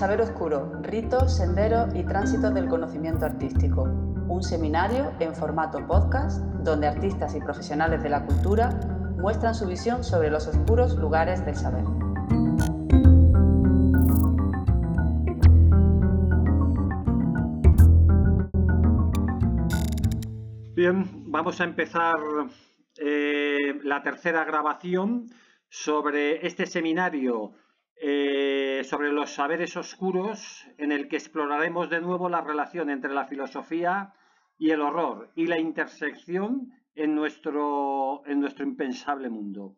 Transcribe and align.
Saber 0.00 0.22
Oscuro, 0.22 0.72
ritos, 0.80 1.36
senderos 1.36 1.94
y 1.94 2.02
tránsito 2.04 2.50
del 2.50 2.68
conocimiento 2.68 3.26
artístico. 3.26 3.82
Un 3.82 4.42
seminario 4.42 5.12
en 5.20 5.34
formato 5.34 5.86
podcast 5.86 6.40
donde 6.64 6.86
artistas 6.86 7.34
y 7.36 7.40
profesionales 7.40 8.02
de 8.02 8.08
la 8.08 8.24
cultura 8.24 8.70
muestran 9.18 9.54
su 9.54 9.66
visión 9.66 10.02
sobre 10.02 10.30
los 10.30 10.46
oscuros 10.46 10.96
lugares 10.96 11.44
del 11.44 11.54
saber. 11.54 11.84
Bien, 20.74 21.30
vamos 21.30 21.60
a 21.60 21.64
empezar 21.64 22.16
eh, 22.96 23.78
la 23.84 24.02
tercera 24.02 24.44
grabación 24.44 25.26
sobre 25.68 26.46
este 26.46 26.64
seminario 26.64 27.52
eh, 28.02 28.82
sobre 28.84 29.12
los 29.12 29.28
saberes 29.28 29.76
oscuros 29.76 30.66
en 30.78 30.90
el 30.90 31.06
que 31.06 31.16
exploraremos 31.16 31.90
de 31.90 32.00
nuevo 32.00 32.30
la 32.30 32.40
relación 32.40 32.88
entre 32.88 33.12
la 33.12 33.26
filosofía 33.26 34.14
y 34.56 34.70
el 34.70 34.80
horror 34.80 35.30
y 35.34 35.46
la 35.46 35.58
intersección 35.58 36.72
en 36.94 37.14
nuestro, 37.14 38.22
en 38.24 38.40
nuestro 38.40 38.64
impensable 38.64 39.28
mundo. 39.28 39.76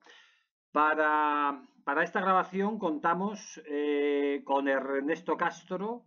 Para, 0.71 1.65
esta 2.01 2.21
grabación 2.21 2.79
contamos 2.79 3.61
eh, 3.67 4.43
con 4.45 4.69
Ernesto 4.69 5.37
Castro, 5.37 6.05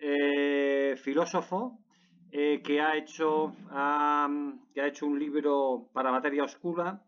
eh, 0.00 0.96
filósofo, 0.96 1.78
que, 2.32 2.80
ha 2.80 2.96
hecho, 2.96 3.54
que 4.74 4.80
ha 4.80 4.86
hecho 4.88 5.06
un 5.06 5.20
libro 5.20 5.88
para 5.92 6.10
materia 6.10 6.42
oscura, 6.42 7.00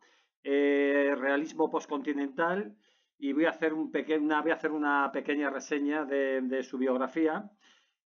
Realismo 0.44 1.68
Postcontinental, 1.68 2.76
y 3.18 3.32
voy 3.32 3.46
a 3.46 3.50
hacer, 3.50 3.72
un 3.72 3.90
voy 3.90 4.50
a 4.50 4.54
hacer 4.54 4.72
una 4.72 5.10
pequeña 5.12 5.50
reseña 5.50 6.04
de, 6.04 6.62
su 6.62 6.78
biografía. 6.78 7.50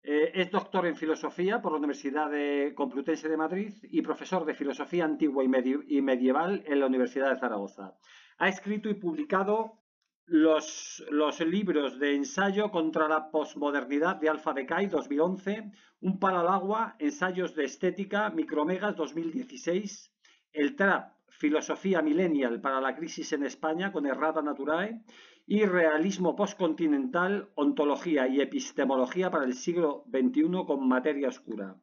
Eh, 0.02 0.32
es 0.34 0.52
doctor 0.52 0.86
en 0.86 0.96
filosofía 0.96 1.62
por 1.62 1.72
la 1.72 1.80
Universidad 1.80 2.30
de 2.30 2.74
Complutense 2.76 3.28
de 3.28 3.38
Madrid 3.38 3.74
y 3.84 4.02
profesor 4.02 4.46
de 4.46 4.54
filosofía 4.54 5.06
antigua 5.06 5.44
y, 5.44 6.02
medieval 6.02 6.64
en 6.66 6.80
la 6.80 6.86
Universidad 6.86 7.32
de 7.32 7.40
Zaragoza. 7.40 7.98
Ha 8.38 8.48
escrito 8.48 8.90
y 8.90 8.94
publicado 8.94 9.80
los, 10.26 11.04
los, 11.10 11.40
libros 11.42 12.00
de 12.00 12.16
ensayo 12.16 12.72
contra 12.72 13.08
la 13.08 13.32
posmodernidad 13.32 14.18
de 14.18 14.30
Alfa 14.30 14.54
Decay 14.54 14.88
2011, 14.88 15.72
Un 16.02 16.20
palo 16.20 16.40
al 16.40 16.48
agua, 16.48 16.96
ensayos 17.00 17.56
de 17.56 17.66
estética, 17.66 18.30
Micromegas 18.30 18.96
2016, 18.96 20.14
El 20.54 20.76
Trap 20.78 21.19
Filosofía 21.40 22.02
Millennial 22.02 22.60
para 22.60 22.82
la 22.82 22.94
crisis 22.98 23.32
en 23.32 23.46
España 23.46 23.94
con 23.94 24.06
Errata 24.06 24.42
Naturae 24.42 25.06
y 25.48 25.64
Realismo 25.64 26.36
Postcontinental, 26.36 27.50
Ontología 27.56 28.28
y 28.28 28.42
Epistemología 28.42 29.32
para 29.32 29.46
el 29.46 29.54
siglo 29.54 30.04
XXI 30.12 30.66
con 30.68 30.86
Materia 30.86 31.30
Oscura. 31.30 31.78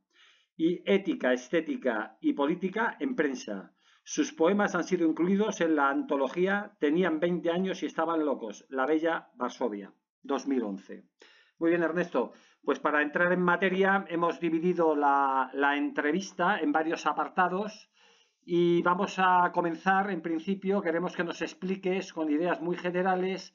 Y 0.59 0.83
Ética, 0.85 1.33
Estética 1.33 2.19
y 2.21 2.35
Política 2.35 2.99
en 3.01 3.17
prensa. 3.17 3.73
Sus 4.05 4.35
poemas 4.35 4.75
han 4.75 4.85
sido 4.85 5.09
incluidos 5.09 5.63
en 5.63 5.75
la 5.75 5.89
antología 5.89 6.77
Tenían 6.79 7.19
20 7.19 7.51
años 7.51 7.83
y 7.83 7.87
estaban 7.87 8.27
locos, 8.27 8.67
La 8.69 8.85
Bella 8.85 9.31
Varsovia, 9.37 9.91
2011. 10.23 11.03
Muy 11.59 11.71
bien, 11.71 11.83
Ernesto. 11.83 12.35
Pues 12.63 12.79
para 12.79 13.01
entrar 13.01 13.33
en 13.33 13.41
materia 13.41 14.05
hemos 14.11 14.39
dividido 14.39 14.95
la, 14.95 15.51
la 15.55 15.79
entrevista 15.79 16.61
en 16.61 16.73
varios 16.73 17.07
apartados 17.07 17.91
y 18.49 18.81
vamos 18.83 19.17
a 19.19 19.51
comenzar, 19.53 20.09
en 20.09 20.23
principio, 20.23 20.81
queremos 20.81 21.17
que 21.17 21.25
nos 21.25 21.43
expliques 21.43 22.13
con 22.13 22.31
ideas 22.31 22.61
muy 22.61 22.77
generales 22.77 23.53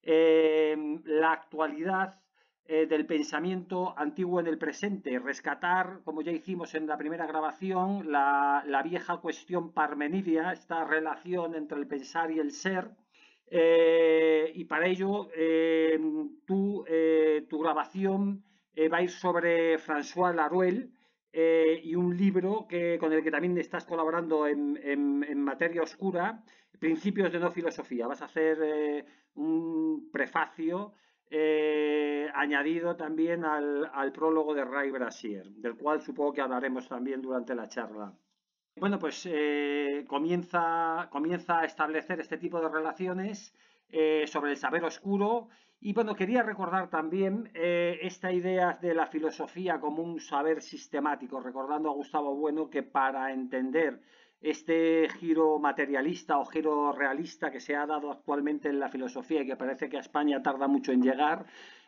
em, 0.00 1.02
la 1.04 1.32
actualidad 1.32 2.20
eh, 2.64 2.86
del 2.86 3.04
pensamiento 3.04 3.98
antiguo 3.98 4.38
en 4.38 4.46
el 4.46 4.56
presente, 4.56 5.18
rescatar, 5.18 6.02
como 6.04 6.22
ya 6.22 6.30
hicimos 6.30 6.76
en 6.76 6.86
la 6.86 6.96
primera 6.96 7.26
grabación, 7.26 8.12
la, 8.12 8.62
vieja 8.84 9.16
cuestión 9.16 9.72
parmenidia, 9.72 10.52
esta 10.52 10.84
relación 10.84 11.56
entre 11.56 11.78
el 11.80 11.88
pensar 11.88 12.30
y 12.30 12.38
el 12.38 12.52
ser. 12.52 12.92
Eh, 13.48 14.52
y 14.54 14.64
para 14.66 14.86
ello, 14.86 15.30
em, 15.34 16.30
eh, 16.86 17.44
tu 17.48 17.58
grabación 17.58 18.44
va 18.92 18.98
a 18.98 19.02
ir 19.02 19.10
sobre 19.10 19.78
François 19.80 20.32
Laruelle, 20.32 20.90
eh, 21.32 21.80
y 21.84 21.94
un 21.94 22.16
libro 22.16 22.66
que, 22.68 22.96
con 22.98 23.12
el 23.12 23.22
que 23.22 23.30
también 23.30 23.56
estás 23.58 23.84
colaborando 23.84 24.46
en, 24.46 25.40
materia 25.40 25.82
oscura, 25.82 26.42
Principios 26.78 27.32
de 27.32 27.40
no 27.40 27.50
filosofía. 27.50 28.06
Vas 28.06 28.22
a 28.22 28.26
hacer 28.26 28.56
eh, 28.62 29.04
un 29.34 30.10
prefacio 30.12 30.92
eh, 31.28 32.30
añadido 32.32 32.94
también 32.94 33.44
al, 33.44 34.12
prólogo 34.12 34.54
de 34.54 34.64
Ray 34.64 34.90
Brasier, 34.92 35.44
del 35.50 35.76
cual 35.76 36.00
supongo 36.00 36.34
que 36.34 36.40
hablaremos 36.40 36.86
también 36.86 37.20
durante 37.20 37.56
la 37.56 37.68
charla. 37.68 38.12
Bueno, 38.76 39.00
pues 39.00 39.28
comienza, 40.06 41.08
comienza 41.10 41.58
a 41.58 41.64
establecer 41.64 42.20
este 42.20 42.38
tipo 42.38 42.60
de 42.60 42.68
relaciones 42.68 43.52
sobre 44.26 44.52
el 44.52 44.56
saber 44.56 44.84
oscuro 44.84 45.48
y 45.80 45.92
bueno, 45.92 46.16
quería 46.16 46.42
recordar 46.42 46.90
también 46.90 47.50
eh, 47.54 47.98
esta 48.02 48.32
idea 48.32 48.78
de 48.82 48.94
la 48.94 49.06
filosofía 49.06 49.78
como 49.78 50.02
un 50.02 50.18
saber 50.20 50.60
sistemático, 50.60 51.40
recordando 51.40 51.88
a 51.88 51.94
Gustavo 51.94 52.34
Bueno 52.34 52.68
que 52.68 52.82
para 52.82 53.32
entender 53.32 54.00
este 54.40 55.08
giro 55.18 55.58
materialista 55.58 56.38
o 56.38 56.44
giro 56.44 56.92
realista 56.92 57.50
que 57.52 57.60
se 57.60 57.76
ha 57.76 57.86
dado 57.86 58.10
actualmente 58.10 58.68
en 58.68 58.80
la 58.80 58.88
filosofía 58.88 59.42
y 59.42 59.46
que 59.46 59.56
parece 59.56 59.88
que 59.88 59.96
a 59.96 60.00
España 60.00 60.42
tarda 60.42 60.66
mucho 60.66 60.90
en 60.92 61.02
llegar, 61.02 61.46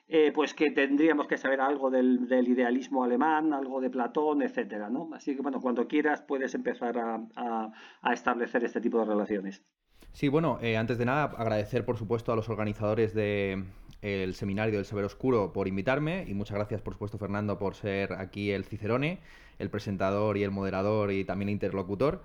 eh, 0.08 0.32
pues 0.32 0.54
que 0.54 0.70
tendríamos 0.70 1.26
que 1.26 1.38
saber 1.38 1.60
algo 1.60 1.90
del, 1.90 2.28
idealismo 2.48 3.02
alemán, 3.02 3.52
algo 3.52 3.80
de 3.80 3.90
Platón, 3.90 4.42
etcétera, 4.42 4.88
¿no? 4.88 5.10
Así 5.14 5.34
que 5.34 5.42
bueno, 5.42 5.60
cuando 5.60 5.88
quieras 5.88 6.22
puedes 6.22 6.54
empezar 6.54 6.96
a 6.96 8.12
establecer 8.12 8.64
este 8.64 8.80
tipo 8.80 8.98
de 9.00 9.04
relaciones. 9.04 9.64
Sí, 10.12 10.28
bueno, 10.28 10.58
eh, 10.60 10.76
antes 10.76 10.98
de 10.98 11.04
nada, 11.04 11.24
agradecer 11.24 11.84
por 11.84 11.96
supuesto 11.96 12.32
a 12.32 12.36
los 12.36 12.48
organizadores 12.48 13.14
del 13.14 14.34
seminario 14.34 14.76
del 14.76 14.84
Saber 14.84 15.04
Oscuro 15.04 15.52
por 15.52 15.68
invitarme 15.68 16.24
y 16.26 16.34
muchas 16.34 16.56
gracias 16.56 16.82
por 16.82 16.94
supuesto 16.94 17.18
Fernando 17.18 17.58
por 17.58 17.74
ser 17.74 18.14
aquí 18.14 18.50
el 18.50 18.64
Cicerone, 18.64 19.20
el 19.58 19.70
presentador 19.70 20.36
y 20.36 20.42
el 20.42 20.50
moderador 20.50 21.12
y 21.12 21.24
también 21.24 21.48
interlocutor. 21.48 22.22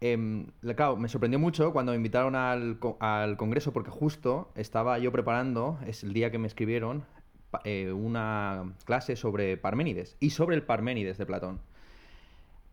Eh, 0.00 0.46
claro, 0.76 0.96
me 0.96 1.08
sorprendió 1.08 1.38
mucho 1.38 1.72
cuando 1.72 1.92
me 1.92 1.96
invitaron 1.96 2.36
al, 2.36 2.78
congreso 2.78 3.72
porque 3.72 3.90
justo 3.90 4.50
estaba 4.54 4.98
yo 4.98 5.10
preparando, 5.10 5.78
es 5.86 6.04
el 6.04 6.12
día 6.12 6.30
que 6.30 6.38
me 6.38 6.46
escribieron, 6.46 7.04
eh, 7.64 7.92
una 7.92 8.74
clase 8.84 9.16
sobre 9.16 9.56
Parménides 9.56 10.16
y 10.20 10.30
sobre 10.30 10.54
el 10.54 10.62
Parménides 10.62 11.18
de 11.18 11.26
Platón. 11.26 11.60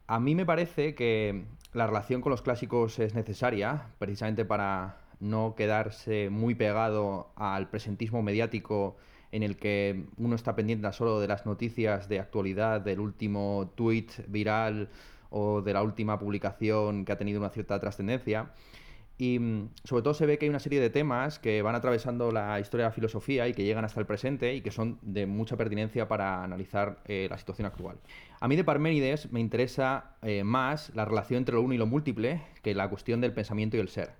A 0.08 0.20
mí 0.20 0.36
me 0.36 0.46
parece 0.46 0.94
que 0.94 1.46
la 1.74 1.88
relación 1.88 2.22
con 2.22 2.30
los 2.30 2.44
clásicos 2.44 3.00
es 3.00 3.16
necesaria, 3.16 3.88
precisamente 3.98 4.46
para 4.46 5.02
no 5.20 5.56
quedarse 5.56 6.30
muy 6.30 6.54
pegado 6.54 7.32
al 7.36 7.70
presentismo 7.70 8.22
mediático 8.22 8.98
en 9.32 9.42
el 9.42 9.58
que 9.58 10.06
uno 10.18 10.36
está 10.36 10.56
pendiente 10.56 10.92
solo 10.94 11.20
de 11.20 11.28
las 11.28 11.48
noticias 11.48 12.08
de 12.08 12.20
actualidad, 12.20 12.82
del 12.82 13.00
último 13.00 13.72
tweet 13.76 14.08
viral 14.28 14.90
o 15.32 15.62
de 15.64 15.74
la 15.74 15.82
última 15.82 16.20
publicación 16.20 17.04
que 17.04 17.12
ha 17.12 17.18
tenido 17.18 17.40
una 17.40 17.50
cierta 17.50 17.80
trascendencia. 17.80 18.52
Y 19.18 19.40
mm, 19.40 19.70
sobre 19.84 20.04
todo 20.04 20.14
se 20.14 20.26
ve 20.26 20.38
que 20.38 20.46
hay 20.46 20.50
una 20.50 20.60
serie 20.60 20.82
de 20.82 20.90
temas 20.90 21.40
que 21.40 21.62
van 21.62 21.76
atravesando 21.76 22.32
la 22.32 22.60
historia 22.60 22.86
de 22.86 22.90
la 22.90 22.94
filosofía 22.94 23.48
y 23.48 23.54
que 23.54 23.64
llegan 23.64 23.86
hasta 23.86 24.00
el 24.00 24.06
presente 24.06 24.54
y 24.56 24.62
que 24.62 24.72
son 24.72 25.00
de 25.02 25.26
mucha 25.26 25.56
pertinencia 25.56 26.08
para 26.08 26.44
analizar 26.44 27.00
eh, 27.06 27.28
la 27.30 27.38
situación 27.38 27.66
actual. 27.66 27.98
A 28.40 28.48
mí 28.48 28.56
de 28.56 28.64
Parménides 28.64 29.32
me 29.32 29.40
interesa 29.40 30.16
eh, 30.22 30.44
más 30.44 30.92
la 30.96 31.06
relación 31.06 31.40
entre 31.40 31.56
lo 31.56 31.62
uno 31.62 31.74
y 31.74 31.78
lo 31.78 31.86
múltiple 31.86 32.42
que 32.62 32.76
la 32.76 32.90
cuestión 32.90 33.22
del 33.22 33.34
pensamiento 33.34 33.78
y 33.78 33.80
el 33.80 33.90
ser. 33.90 34.12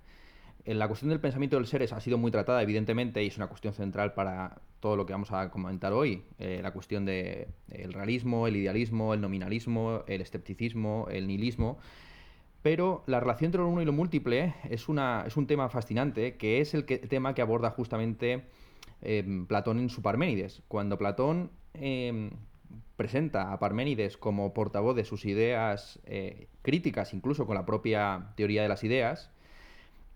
En 0.64 0.80
la 0.80 0.88
cuestión 0.88 1.10
del 1.10 1.20
pensamiento 1.20 1.58
y 1.58 1.60
el 1.60 1.68
ser 1.68 1.84
ha 1.84 2.00
sido 2.00 2.18
muy 2.18 2.32
tratada, 2.32 2.64
evidentemente, 2.64 3.24
y 3.24 3.28
es 3.28 3.38
una 3.38 3.48
cuestión 3.48 3.74
central 3.74 4.14
para 4.14 4.62
todo 4.80 4.96
lo 4.96 5.06
que 5.06 5.14
vamos 5.14 5.32
a 5.32 5.52
comentar 5.52 5.94
hoy. 5.94 6.24
Eh, 6.40 6.60
la 6.64 6.72
cuestión 6.72 7.06
del 7.06 7.48
realismo, 7.92 8.48
el 8.48 8.56
idealismo, 8.56 9.14
el 9.14 9.22
nominalismo, 9.22 10.04
el 10.08 10.22
escepticismo, 10.22 11.08
el 11.12 11.28
nihilismo. 11.28 11.78
Pero 12.66 13.04
la 13.06 13.20
relación 13.20 13.50
entre 13.50 13.62
lo 13.62 13.68
uno 13.68 13.84
y 13.84 13.86
lo 13.86 13.94
múltiple 13.94 14.56
es, 14.72 14.90
un 14.90 15.46
tema 15.46 15.70
fascinante, 15.70 16.36
que 16.36 16.62
es 16.62 16.74
el, 16.74 16.84
tema 16.84 17.36
que 17.36 17.44
aborda 17.44 17.70
justamente 17.70 18.46
em, 19.04 19.46
Platón 19.46 19.78
en 19.78 19.90
su 19.92 20.02
Parménides. 20.02 20.64
Cuando 20.68 20.98
Platón 20.98 21.52
em, 21.76 22.32
presenta 22.96 23.54
a 23.54 23.60
Parménides 23.60 24.18
como 24.18 24.52
portavoz 24.56 24.96
de 24.96 25.06
sus 25.06 25.26
ideas 25.26 26.00
eh, 26.06 26.48
críticas, 26.64 27.14
incluso 27.14 27.46
con 27.46 27.54
la 27.54 27.68
propia 27.68 28.34
teoría 28.36 28.64
de 28.64 28.70
las 28.70 28.84
ideas, 28.84 29.30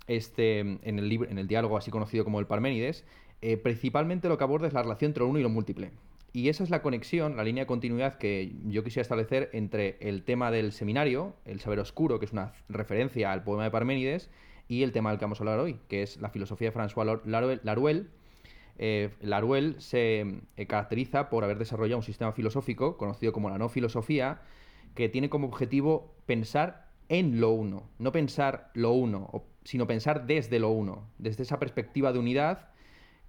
este, 0.08 0.62
en, 0.62 0.80
el 0.98 1.12
en 1.30 1.38
el 1.38 1.48
diálogo 1.48 1.78
así 1.78 1.92
conocido 1.92 2.24
como 2.24 2.40
el 2.40 2.48
Parménides, 2.48 3.06
eh, 3.44 3.58
principalmente 3.58 4.28
lo 4.28 4.40
que 4.40 4.44
aborda 4.46 4.66
es 4.66 4.74
la 4.74 4.82
relación 4.82 5.10
entre 5.10 5.22
lo 5.22 5.30
uno 5.30 5.38
y 5.38 5.44
lo 5.44 5.50
múltiple. 5.50 5.92
Y 6.32 6.50
esa 6.50 6.64
es 6.64 6.70
la 6.70 6.82
conexión, 6.82 7.38
la 7.38 7.44
línea 7.44 7.64
de 7.64 7.68
continuidad 7.68 8.18
que 8.18 8.54
yo 8.66 8.84
quisiera 8.84 9.02
establecer 9.02 9.50
entre 9.54 9.98
el 10.00 10.24
tema 10.24 10.52
del 10.52 10.72
seminario, 10.72 11.36
el 11.46 11.60
saber 11.60 11.80
oscuro, 11.80 12.20
que 12.20 12.26
es 12.26 12.34
una 12.34 12.54
referencia 12.68 13.32
al 13.32 13.44
poema 13.44 13.64
de 13.64 13.72
Parménides, 13.72 14.30
y 14.68 14.84
el 14.84 14.92
tema 14.92 15.10
del 15.10 15.18
que 15.18 15.26
vamos 15.26 15.40
a 15.40 15.44
hablar 15.44 15.60
hoy, 15.60 15.80
que 15.88 16.04
es 16.04 16.18
la 16.18 16.30
filosofía 16.30 16.70
de 16.70 16.78
François 16.78 17.22
Laruelle, 17.64 18.08
eh, 18.82 19.10
Laruel 19.20 19.76
se 19.80 20.22
eh, 20.56 20.66
caracteriza 20.66 21.30
por 21.30 21.44
haber 21.44 21.58
desarrollado 21.58 21.98
un 21.98 22.04
sistema 22.04 22.32
filosófico 22.32 22.96
conocido 22.96 23.34
como 23.34 23.50
la 23.50 23.58
no 23.58 23.68
filosofía, 23.68 24.42
que 24.96 25.10
tiene 25.10 25.30
como 25.30 25.48
objetivo 25.48 26.16
pensar 26.26 26.88
en 27.10 27.42
lo 27.42 27.50
uno, 27.50 27.90
no 27.98 28.12
pensar 28.12 28.72
lo 28.74 28.92
uno, 28.94 29.44
sino 29.64 29.86
pensar 29.86 30.28
desde 30.28 30.60
lo 30.60 30.70
uno, 30.70 31.10
desde 31.18 31.44
esa 31.44 31.60
perspectiva 31.60 32.14
de 32.14 32.20
unidad 32.20 32.70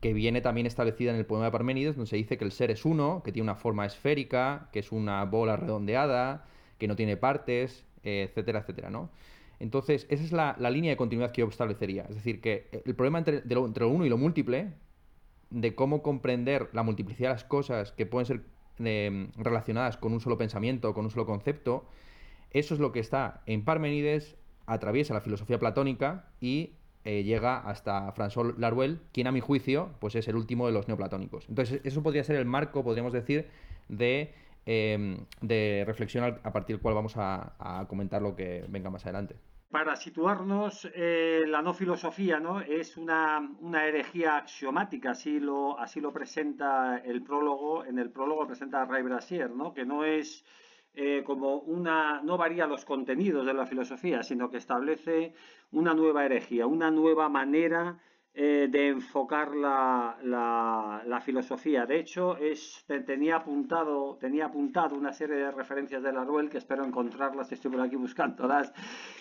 que 0.01 0.15
viene 0.15 0.41
también 0.41 0.67
establecida 0.67 1.11
en 1.11 1.19
el 1.19 1.27
poema 1.27 1.47
de 1.47 1.51
Parménides, 1.51 1.97
donde 1.97 2.09
se 2.09 2.17
dice 2.17 2.39
que 2.39 2.45
el 2.45 2.53
ser 2.53 2.71
es 2.71 2.85
uno, 2.85 3.23
que 3.23 3.33
tiene 3.33 3.45
una 3.45 3.55
forma 3.55 3.85
esférica, 3.85 4.69
que 4.73 4.79
es 4.79 4.93
una 4.93 5.25
bola 5.25 5.57
redondeada, 5.57 6.47
que 6.79 6.89
no 6.89 6.97
tiene 6.97 7.17
partes, 7.17 7.85
etcétera, 8.03 8.61
etcétera, 8.61 8.91
¿no? 8.91 9.11
Entonces, 9.59 10.07
esa 10.09 10.25
es 10.25 10.33
la, 10.33 10.57
línea 10.71 10.91
de 10.91 10.97
continuidad 10.97 11.33
que 11.33 11.43
yo 11.43 11.49
establecería. 11.49 12.07
Es 12.09 12.15
decir, 12.15 12.41
que 12.41 12.69
el 12.87 12.95
problema 12.95 13.19
entre, 13.19 13.43
lo, 13.45 13.67
entre 13.67 13.85
lo 13.85 13.91
uno 13.91 14.07
y 14.07 14.09
lo 14.09 14.17
múltiple, 14.17 14.73
de 15.51 15.75
cómo 15.75 16.03
comprender 16.03 16.71
la 16.73 16.83
multiplicidad 16.83 17.31
de 17.31 17.35
las 17.35 17.45
cosas 17.45 17.93
que 17.93 18.07
pueden 18.07 18.27
ser 18.27 18.43
em, 18.79 19.31
relacionadas 19.37 19.99
con 19.99 20.15
un 20.15 20.21
solo 20.21 20.39
pensamiento, 20.39 20.95
con 20.95 21.05
un 21.05 21.11
solo 21.11 21.27
concepto, 21.27 21.85
eso 22.53 22.75
es 22.75 22.81
lo 22.81 22.91
que 22.93 23.01
está 23.01 23.43
en 23.47 23.65
Parménides, 23.65 24.37
atraviesa 24.67 25.13
la 25.13 25.21
filosofía 25.21 25.59
platónica 25.59 26.31
y 26.41 26.73
eh, 27.05 27.23
llega 27.23 27.59
hasta 27.59 28.13
François 28.15 28.55
Laruelle, 28.59 28.99
quien 29.13 29.27
a 29.27 29.33
mi 29.33 29.41
juicio 29.41 29.91
pues 30.01 30.15
es 30.15 30.29
el 30.29 30.37
último 30.37 30.67
de 30.67 30.73
los 30.73 30.89
neoplatónicos. 30.89 31.49
Entonces, 31.49 31.81
eso 31.85 32.03
podría 32.03 32.25
ser 32.25 32.37
el 32.37 32.47
marco, 32.47 32.85
podríamos 32.85 33.13
decir, 33.13 33.49
de, 33.89 34.35
em, 34.67 35.27
de 35.41 35.85
reflexión 35.87 36.39
a 36.43 36.53
partir 36.53 36.77
del 36.77 36.83
cual 36.83 36.95
vamos 36.95 37.15
a 37.17 37.87
comentar 37.89 38.23
lo 38.23 38.37
que 38.37 38.65
venga 38.69 38.91
más 38.91 39.05
adelante. 39.05 39.37
Para 39.71 39.95
situarnos, 39.95 40.91
eh, 40.97 41.45
la 41.47 41.63
no 41.63 41.73
filosofía 41.73 42.41
¿no? 42.41 42.61
es 42.61 42.97
una, 42.97 43.41
herejía 43.87 44.39
axiomática, 44.39 45.13
así 45.13 45.39
lo, 45.39 45.79
así 45.79 46.01
lo 46.01 46.13
presenta 46.13 46.99
el 46.99 47.23
prólogo, 47.23 47.85
en 47.85 48.01
el 48.01 48.11
prólogo 48.11 48.49
presenta 48.49 48.85
Ray 48.85 49.05
Brasier, 49.05 49.49
¿no? 49.49 49.73
que 49.73 49.85
no 49.85 50.05
es 50.05 50.45
eh, 50.93 51.23
como 51.25 51.59
una, 51.59 52.21
no 52.23 52.37
varía 52.37 52.67
los 52.67 52.85
contenidos 52.85 53.47
de 53.47 53.55
la 53.55 53.65
filosofía, 53.65 54.25
sino 54.25 54.51
que 54.51 54.57
establece 54.57 55.35
una 55.71 55.95
nueva 55.95 56.27
herejía, 56.27 56.67
una 56.67 56.91
nueva 56.91 57.29
manera 57.29 58.01
eh, 58.35 58.67
de 58.69 58.89
enfocar 58.89 59.55
la, 59.55 60.19
la, 60.25 61.21
filosofía. 61.21 61.87
De 61.87 62.01
hecho, 62.01 62.37
es, 62.37 62.85
tenía, 63.07 63.37
apuntado, 63.37 64.17
tenía 64.21 64.47
apuntado 64.47 64.97
una 64.97 65.13
serie 65.13 65.37
de 65.37 65.53
referencias 65.53 66.03
de 66.03 66.13
Laruel 66.13 66.51
que 66.51 66.59
espero 66.59 66.85
encontrarlas, 66.85 67.53
estoy 67.53 67.71
por 67.71 67.81
aquí 67.81 67.95
buscándolas, 67.95 68.73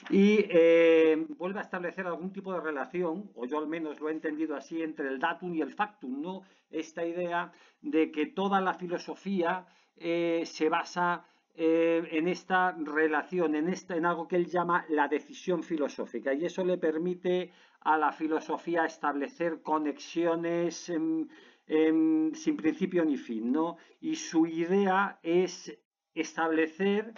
y 0.10 0.46
eh, 0.50 1.24
vuelve 1.38 1.60
a 1.60 1.64
establecer 1.64 2.08
algún 2.08 2.34
tipo 2.34 2.52
de 2.52 2.62
relación, 2.62 3.30
o 3.36 3.46
yo 3.46 3.60
al 3.60 3.68
menos 3.68 4.00
lo 4.00 4.10
he 4.10 4.12
entendido 4.12 4.56
así, 4.56 4.82
entre 4.82 5.08
el 5.08 5.20
datum 5.20 5.54
y 5.54 5.62
el 5.62 5.74
factum, 5.74 6.20
¿no? 6.20 6.42
Esta 6.72 7.06
idea 7.06 7.52
de 7.82 8.12
que 8.12 8.26
toda 8.26 8.60
la 8.60 8.74
filosofía 8.74 9.68
se 10.02 10.70
basa 10.70 11.26
en 11.56 12.28
esta 12.28 12.72
relación, 12.72 13.56
en, 13.56 13.68
esta, 13.68 13.96
en 13.96 14.06
algo 14.06 14.28
que 14.28 14.38
él 14.38 14.48
llama 14.48 14.86
la 14.90 15.08
decisión 15.08 15.64
filosófica, 15.64 16.34
y 16.34 16.46
eso 16.46 16.64
le 16.64 16.78
permite 16.78 17.52
a 17.82 17.98
la 17.98 18.12
filosofía 18.12 18.86
establecer 18.86 19.62
conexiones 19.62 20.76
sin 20.76 22.58
principio 22.58 23.06
ni 23.06 23.18
fin, 23.18 23.52
¿no? 23.52 23.78
Y 24.00 24.16
su 24.16 24.48
idea 24.48 25.20
es 25.22 25.78
establecer 26.14 27.14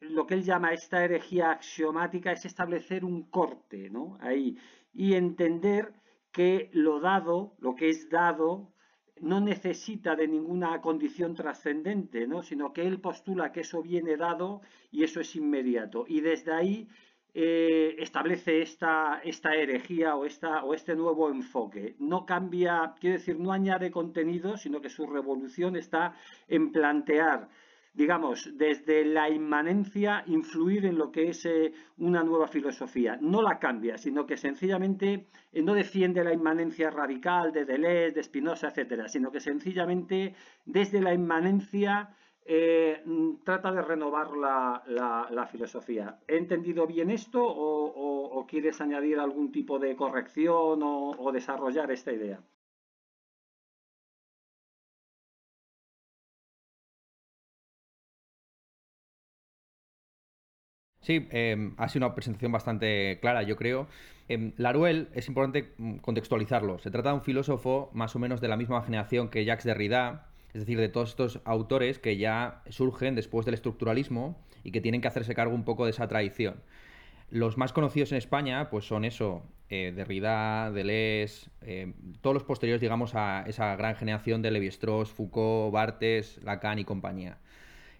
lo 0.00 0.26
que 0.26 0.34
él 0.34 0.44
llama 0.44 0.72
esta 0.72 1.04
herejía 1.04 1.50
axiomática, 1.50 2.32
es 2.32 2.44
establecer 2.44 3.04
un 3.04 3.30
corte, 3.30 3.90
¿no? 3.90 4.18
Ahí. 4.20 4.56
Y 4.92 5.14
entender 5.14 5.92
que 6.32 6.70
lo 6.72 7.00
dado, 7.00 7.56
lo 7.58 7.74
que 7.74 7.88
es 7.88 8.08
dado, 8.08 8.72
no 9.20 9.40
necesita 9.40 10.16
de 10.16 10.28
ninguna 10.28 10.80
condición 10.80 11.34
trascendente, 11.34 12.26
¿no? 12.26 12.42
sino 12.42 12.72
que 12.72 12.86
él 12.86 13.00
postula 13.00 13.52
que 13.52 13.60
eso 13.60 13.82
viene 13.82 14.16
dado 14.16 14.60
y 14.90 15.04
eso 15.04 15.20
es 15.20 15.34
inmediato. 15.36 16.04
Y 16.08 16.20
desde 16.20 16.52
ahí 16.52 16.88
eh, 17.34 17.96
establece 17.98 18.62
esta, 18.62 19.20
esta 19.22 19.54
herejía 19.54 20.16
o, 20.16 20.24
esta, 20.24 20.64
o 20.64 20.74
este 20.74 20.94
nuevo 20.94 21.30
enfoque. 21.30 21.94
No 21.98 22.26
cambia, 22.26 22.94
quiero 22.98 23.18
decir, 23.18 23.38
no 23.38 23.52
añade 23.52 23.90
contenido, 23.90 24.56
sino 24.56 24.80
que 24.80 24.90
su 24.90 25.06
revolución 25.06 25.76
está 25.76 26.14
en 26.48 26.72
plantear 26.72 27.48
digamos, 27.98 28.56
desde 28.56 29.04
la 29.04 29.28
inmanencia, 29.28 30.22
influir 30.26 30.86
en 30.86 30.96
lo 30.96 31.10
que 31.10 31.30
es 31.30 31.44
eh, 31.46 31.72
una 31.96 32.22
nueva 32.22 32.46
filosofía. 32.46 33.18
No 33.20 33.42
la 33.42 33.58
cambia, 33.58 33.98
sino 33.98 34.24
que 34.24 34.36
sencillamente 34.36 35.26
eh, 35.52 35.62
no 35.62 35.74
defiende 35.74 36.22
la 36.22 36.32
inmanencia 36.32 36.90
radical 36.90 37.50
de 37.52 37.64
Deleuze, 37.64 38.12
de 38.12 38.22
Spinoza, 38.22 38.68
etcétera, 38.68 39.08
sino 39.08 39.32
que 39.32 39.40
sencillamente 39.40 40.36
desde 40.64 41.00
la 41.00 41.12
inmanencia 41.12 42.14
eh, 42.46 43.02
trata 43.44 43.72
de 43.72 43.82
renovar 43.82 44.30
la, 44.30 45.48
filosofía. 45.50 46.20
¿He 46.28 46.36
entendido 46.36 46.86
bien 46.86 47.10
esto 47.10 47.42
o, 47.44 48.46
quieres 48.46 48.80
añadir 48.80 49.18
algún 49.18 49.50
tipo 49.50 49.80
de 49.80 49.96
corrección 49.96 50.80
o, 50.84 51.32
desarrollar 51.32 51.90
esta 51.90 52.12
idea? 52.12 52.38
Sí, 61.08 61.26
em, 61.30 61.72
ha 61.78 61.88
sido 61.88 62.04
una 62.04 62.14
presentación 62.14 62.52
bastante 62.52 63.18
clara, 63.22 63.42
yo 63.42 63.56
creo. 63.56 63.86
Eh, 64.28 64.52
Laruelle 64.58 65.06
es 65.14 65.26
importante 65.26 65.72
mm, 65.78 65.96
contextualizarlo. 66.00 66.78
Se 66.80 66.90
trata 66.90 67.08
de 67.08 67.14
un 67.14 67.22
filósofo 67.22 67.88
más 67.94 68.14
o 68.14 68.18
menos 68.18 68.42
de 68.42 68.48
la 68.48 68.58
misma 68.58 68.82
generación 68.82 69.30
que 69.30 69.46
Jacques 69.46 69.64
Derrida, 69.64 70.26
es 70.52 70.60
decir, 70.60 70.78
de 70.78 70.90
todos 70.90 71.08
estos 71.08 71.40
autores 71.46 71.98
que 71.98 72.18
ya 72.18 72.60
surgen 72.68 73.14
después 73.14 73.46
del 73.46 73.54
estructuralismo 73.54 74.38
y 74.64 74.70
que 74.70 74.82
tienen 74.82 75.00
que 75.00 75.08
hacerse 75.08 75.34
cargo 75.34 75.54
un 75.54 75.64
poco 75.64 75.86
de 75.86 75.92
esa 75.92 76.08
tradición. 76.08 76.56
Los 77.30 77.56
más 77.56 77.72
conocidos 77.72 78.12
en 78.12 78.18
España, 78.18 78.68
pues 78.68 78.84
son 78.84 79.06
eso, 79.06 79.42
eh, 79.70 79.94
Derrida, 79.96 80.70
Deleuze, 80.72 81.48
eh, 81.62 81.94
todos 82.20 82.34
los 82.34 82.44
posteriores, 82.44 82.82
digamos, 82.82 83.14
a 83.14 83.44
esa 83.46 83.74
gran 83.76 83.96
generación 83.96 84.42
de 84.42 84.50
Levi-Strauss, 84.50 85.10
Foucault, 85.10 85.72
Barthes, 85.72 86.38
Lacan 86.44 86.78
y 86.78 86.84
compañía. 86.84 87.38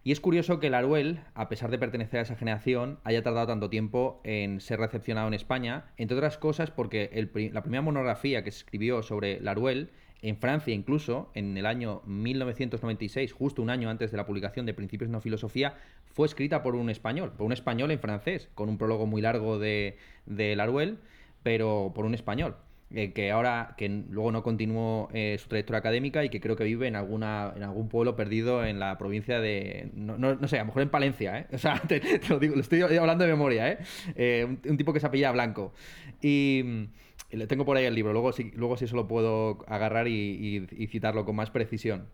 Y 0.09 0.13
es 0.13 0.21
curioso 0.21 0.59
que 0.59 0.71
Laruelle, 0.71 1.21
a 1.35 1.51
pesar 1.51 1.71
de 1.71 1.79
pertenecer 1.79 2.21
a 2.21 2.23
esa 2.23 2.35
generación, 2.35 2.99
haya 3.05 3.23
tardado 3.23 3.49
tanto 3.49 3.69
tiempo 3.69 4.23
en 4.25 4.59
ser 4.63 4.81
recepcionado 4.81 5.29
en 5.29 5.35
España, 5.35 5.93
entre 5.99 6.17
otras 6.17 6.39
cosas 6.39 6.71
porque 6.71 7.11
la 7.53 7.61
primera 7.61 7.83
monografía 7.83 8.43
que 8.43 8.51
se 8.51 8.61
escribió 8.61 9.03
sobre 9.03 9.39
Laruelle 9.39 9.91
en 10.23 10.39
Francia 10.39 10.73
incluso, 10.73 11.31
en 11.35 11.59
el 11.59 11.67
año 11.67 12.01
1996, 12.07 13.35
justo 13.35 13.61
un 13.61 13.69
año 13.69 13.91
antes 13.91 14.11
de 14.11 14.17
la 14.17 14.25
publicación 14.25 14.65
de 14.65 14.73
Principios 14.73 15.11
de 15.11 15.13
no 15.13 15.21
filosofía, 15.21 15.75
fue 16.07 16.27
escrita 16.27 16.63
por 16.63 16.75
un 16.75 16.89
español, 16.89 17.35
por 17.37 17.45
un 17.45 17.53
español 17.53 17.91
en 17.91 18.01
francés, 18.01 18.49
con 18.55 18.71
un 18.71 18.79
prólogo 18.79 19.05
muy 19.05 19.21
largo 19.21 19.59
de, 19.59 19.99
de 20.25 20.57
Laruelle, 20.57 20.97
pero 21.43 21.93
por 21.95 22.07
un 22.07 22.15
español. 22.15 22.57
Eh, 22.91 23.13
que 23.13 23.31
ahora, 23.31 23.75
que 23.77 23.87
luego 23.87 24.33
no 24.33 24.43
continuó 24.43 25.11
eh, 25.13 25.37
su 25.39 25.49
trayectoria 25.49 25.79
académica 25.79 26.25
y 26.25 26.31
que 26.31 26.41
creo 26.41 26.57
que 26.57 26.65
vive 26.65 26.89
en 26.89 26.97
alguna 26.97 27.53
en 27.55 27.63
algún 27.63 27.91
pueblo 27.91 28.17
perdido 28.17 28.65
en 28.65 28.79
la 28.79 28.97
provincia 28.97 29.41
de, 29.41 29.91
no, 29.93 30.17
no, 30.17 30.49
sé, 30.49 30.57
a 30.57 30.61
lo 30.61 30.67
mejor 30.67 30.83
en 30.83 30.89
Palencia, 30.89 31.39
¿eh? 31.39 31.47
O 31.53 31.59
sea, 31.59 31.81
te, 31.87 32.01
lo 32.31 32.39
digo, 32.39 32.55
lo 32.55 32.63
estoy 32.63 32.81
hablando 32.81 33.25
de 33.25 33.31
memoria, 33.31 33.71
¿eh? 33.73 33.79
eh 34.17 34.47
un, 34.67 34.77
tipo 34.79 34.95
que 34.95 35.01
se 35.01 35.07
apellida 35.07 35.31
Blanco. 35.33 35.75
Y 36.23 36.89
le 37.31 37.47
tengo 37.47 37.67
por 37.67 37.77
ahí 37.77 37.85
el 37.85 37.95
libro, 37.95 38.13
luego 38.13 38.33
sí, 38.33 38.53
luego 38.55 38.77
sí 38.79 38.87
eso 38.87 38.97
lo 38.97 39.07
puedo 39.07 39.59
agarrar 39.69 40.09
y, 40.09 40.67
citarlo 40.91 41.27
con 41.27 41.37
más 41.37 41.51
precisión. 41.51 42.09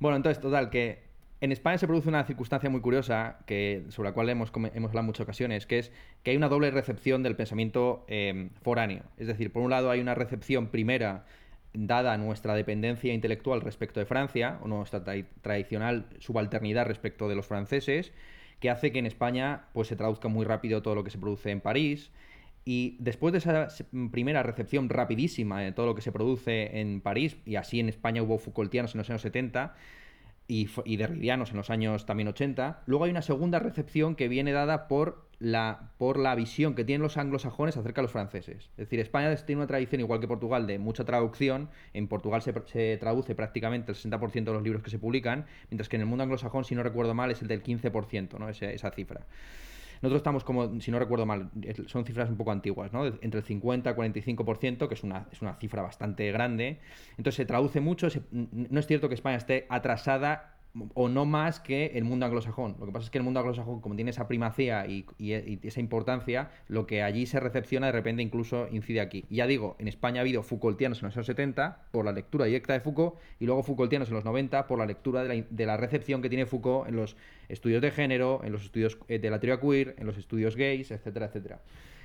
Bueno, 0.00 0.16
entonces, 0.16 0.40
total, 0.42 0.70
que 0.70 1.09
en 1.40 1.52
España 1.52 1.78
se 1.78 1.86
produce 1.86 2.08
una 2.08 2.24
circunstancia 2.24 2.68
muy 2.68 2.80
curiosa 2.80 3.38
que, 3.46 3.84
sobre 3.88 4.10
la 4.10 4.14
cual 4.14 4.28
hemos, 4.28 4.52
hemos 4.74 4.90
hablado 4.90 5.06
muchas 5.06 5.24
ocasiones, 5.24 5.66
que 5.66 5.78
es 5.78 5.92
que 6.22 6.32
hay 6.32 6.36
una 6.36 6.48
doble 6.48 6.70
recepción 6.70 7.22
del 7.22 7.34
pensamiento 7.34 8.04
em, 8.08 8.50
foráneo. 8.60 9.04
Es 9.16 9.26
decir, 9.26 9.50
por 9.50 9.62
un 9.62 9.70
lado 9.70 9.90
hay 9.90 10.00
una 10.00 10.14
recepción 10.14 10.66
primera 10.68 11.24
dada 11.72 12.18
nuestra 12.18 12.54
dependencia 12.54 13.14
intelectual 13.14 13.62
respecto 13.62 14.00
de 14.00 14.06
Francia, 14.06 14.58
o 14.62 14.68
nuestra 14.68 15.02
tradicional 15.40 16.06
subalternidad 16.18 16.86
respecto 16.86 17.28
de 17.28 17.36
los 17.36 17.46
franceses, 17.46 18.12
que 18.58 18.68
hace 18.68 18.92
que 18.92 18.98
en 18.98 19.06
España 19.06 19.64
pues, 19.72 19.88
se 19.88 19.96
traduzca 19.96 20.28
muy 20.28 20.44
rápido 20.44 20.82
todo 20.82 20.94
lo 20.94 21.04
que 21.04 21.10
se 21.10 21.18
produce 21.18 21.50
en 21.50 21.62
París, 21.62 22.10
y 22.66 22.96
después 23.00 23.32
de 23.32 23.38
esa 23.38 23.68
primera 24.10 24.42
recepción 24.42 24.90
rapidísima 24.90 25.62
de 25.62 25.72
todo 25.72 25.86
lo 25.86 25.94
que 25.94 26.02
se 26.02 26.12
produce 26.12 26.80
en 26.80 27.00
París, 27.00 27.38
y 27.46 27.56
así 27.56 27.80
en 27.80 27.88
España 27.88 28.22
hubo 28.22 28.36
Foucaultianos 28.36 28.94
en 28.94 28.98
los 28.98 29.08
años 29.08 29.22
70 29.22 29.74
y, 30.50 30.68
y 30.84 30.96
derridianos 30.96 31.52
en 31.52 31.58
los 31.58 31.70
años 31.70 32.06
también 32.06 32.28
80, 32.28 32.82
luego 32.86 33.04
hay 33.04 33.12
una 33.12 33.22
segunda 33.22 33.60
recepción 33.60 34.16
que 34.16 34.26
viene 34.26 34.50
dada 34.50 34.88
por 34.88 35.30
la, 35.38 35.92
por 35.96 36.18
la 36.18 36.34
visión 36.34 36.74
que 36.74 36.84
tienen 36.84 37.02
los 37.02 37.16
anglosajones 37.16 37.76
acerca 37.76 38.00
de 38.00 38.02
los 38.02 38.10
franceses. 38.10 38.68
Es 38.72 38.76
decir, 38.76 38.98
España 38.98 39.32
tiene 39.36 39.60
una 39.60 39.68
tradición, 39.68 40.00
igual 40.00 40.18
que 40.18 40.26
Portugal, 40.26 40.66
de 40.66 40.80
mucha 40.80 41.04
traducción. 41.04 41.70
En 41.94 42.08
Portugal 42.08 42.42
se, 42.42 42.52
se 42.66 42.96
traduce 42.98 43.36
prácticamente 43.36 43.92
el 43.92 43.96
60% 43.96 44.44
de 44.44 44.52
los 44.52 44.62
libros 44.62 44.82
que 44.82 44.90
se 44.90 44.98
publican, 44.98 45.46
mientras 45.70 45.88
que 45.88 45.96
en 45.96 46.02
el 46.02 46.08
mundo 46.08 46.24
anglosajón, 46.24 46.64
si 46.64 46.74
no 46.74 46.82
recuerdo 46.82 47.14
mal, 47.14 47.30
es 47.30 47.40
el 47.42 47.48
del 47.48 47.62
15%, 47.62 48.38
¿no? 48.38 48.48
esa 48.48 48.90
cifra. 48.90 49.26
Nosotros 50.02 50.20
estamos 50.20 50.44
como, 50.44 50.80
si 50.80 50.90
no 50.90 50.98
recuerdo 50.98 51.26
mal, 51.26 51.50
son 51.86 52.04
cifras 52.04 52.30
un 52.30 52.36
poco 52.36 52.52
antiguas, 52.52 52.92
¿no? 52.92 53.06
Entre 53.06 53.40
el 53.40 53.44
50 53.44 53.90
y 53.90 53.94
45%, 53.94 54.88
que 54.88 54.94
es 54.94 55.02
una, 55.04 55.26
es 55.30 55.42
una 55.42 55.54
cifra 55.56 55.82
bastante 55.82 56.30
grande. 56.32 56.80
Entonces 57.10 57.34
se 57.34 57.44
traduce 57.44 57.80
mucho, 57.80 58.08
no 58.30 58.80
es 58.80 58.86
cierto 58.86 59.08
que 59.08 59.14
España 59.14 59.36
esté 59.36 59.66
atrasada 59.68 60.59
o 60.94 61.08
no 61.08 61.24
más 61.24 61.58
que 61.58 61.86
el 61.94 62.04
mundo 62.04 62.26
anglosajón. 62.26 62.76
Lo 62.78 62.86
que 62.86 62.92
pasa 62.92 63.04
es 63.04 63.10
que 63.10 63.18
el 63.18 63.24
mundo 63.24 63.40
anglosajón, 63.40 63.80
como 63.80 63.96
tiene 63.96 64.12
esa 64.12 64.28
primacía 64.28 64.86
y, 64.86 65.04
esa 65.62 65.80
importancia, 65.80 66.50
lo 66.68 66.86
que 66.86 67.02
allí 67.02 67.26
se 67.26 67.40
recepciona 67.40 67.86
de 67.86 67.92
repente 67.92 68.22
incluso 68.22 68.68
incide 68.70 69.00
aquí. 69.00 69.24
Y 69.28 69.36
ya 69.36 69.46
digo, 69.46 69.76
en 69.78 69.88
España 69.88 70.20
ha 70.20 70.22
habido 70.22 70.42
Foucaultianos 70.42 71.00
en 71.02 71.06
los 71.06 71.16
años 71.16 71.26
70 71.26 71.88
por 71.90 72.04
la 72.04 72.12
lectura 72.12 72.44
directa 72.44 72.72
de 72.72 72.80
Foucault 72.80 73.16
y 73.40 73.46
luego 73.46 73.62
Foucaultianos 73.62 74.08
en 74.08 74.14
los 74.14 74.24
90 74.24 74.66
por 74.66 74.78
la 74.78 74.86
lectura 74.86 75.22
de 75.24 75.28
la, 75.28 75.44
de 75.48 75.66
la 75.66 75.76
recepción 75.76 76.22
que 76.22 76.28
tiene 76.28 76.46
Foucault 76.46 76.88
en 76.88 76.96
los 76.96 77.16
estudios 77.48 77.82
de 77.82 77.90
género, 77.90 78.40
en 78.44 78.52
los 78.52 78.64
estudios 78.64 78.98
eh, 79.08 79.18
de 79.18 79.30
la 79.30 79.40
teoría 79.40 79.60
queer, 79.60 79.96
en 79.98 80.06
los 80.06 80.16
estudios 80.16 80.56
gays, 80.56 80.90
etcétera, 80.90 81.26
etcétera. 81.26 81.60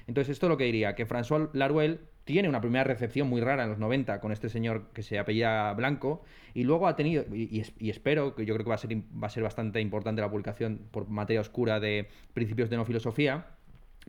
Entonces, 0.07 0.33
esto 0.33 0.45
es 0.47 0.49
lo 0.49 0.57
que 0.57 0.65
diría, 0.65 0.95
que 0.95 1.07
François 1.07 1.49
Laruelle 1.53 1.99
tiene 2.25 2.49
una 2.49 2.59
primera 2.59 2.83
recepción 2.83 3.29
muy 3.29 3.39
rara 3.39 3.63
en 3.63 3.69
los 3.69 3.77
90 3.77 4.19
con 4.19 4.31
este 4.31 4.49
señor 4.49 4.89
que 4.93 5.03
se 5.03 5.19
apellida 5.19 5.71
Blanco, 5.73 6.23
y 6.53 6.63
luego 6.63 6.87
ha 6.87 6.95
tenido, 6.95 7.23
y, 7.33 7.63
espero, 7.89 8.35
que 8.35 8.45
yo 8.45 8.55
creo 8.55 8.65
que 8.65 8.69
va 8.69 8.75
a, 8.75 8.79
ser, 8.79 8.97
va 8.97 9.27
a 9.27 9.29
ser 9.29 9.43
bastante 9.43 9.79
importante 9.79 10.21
la 10.21 10.29
publicación 10.29 10.81
por 10.91 11.07
materia 11.07 11.39
oscura 11.39 11.79
de 11.79 12.07
principios 12.33 12.69
de 12.69 12.77
no 12.77 12.85
filosofía, 12.85 13.45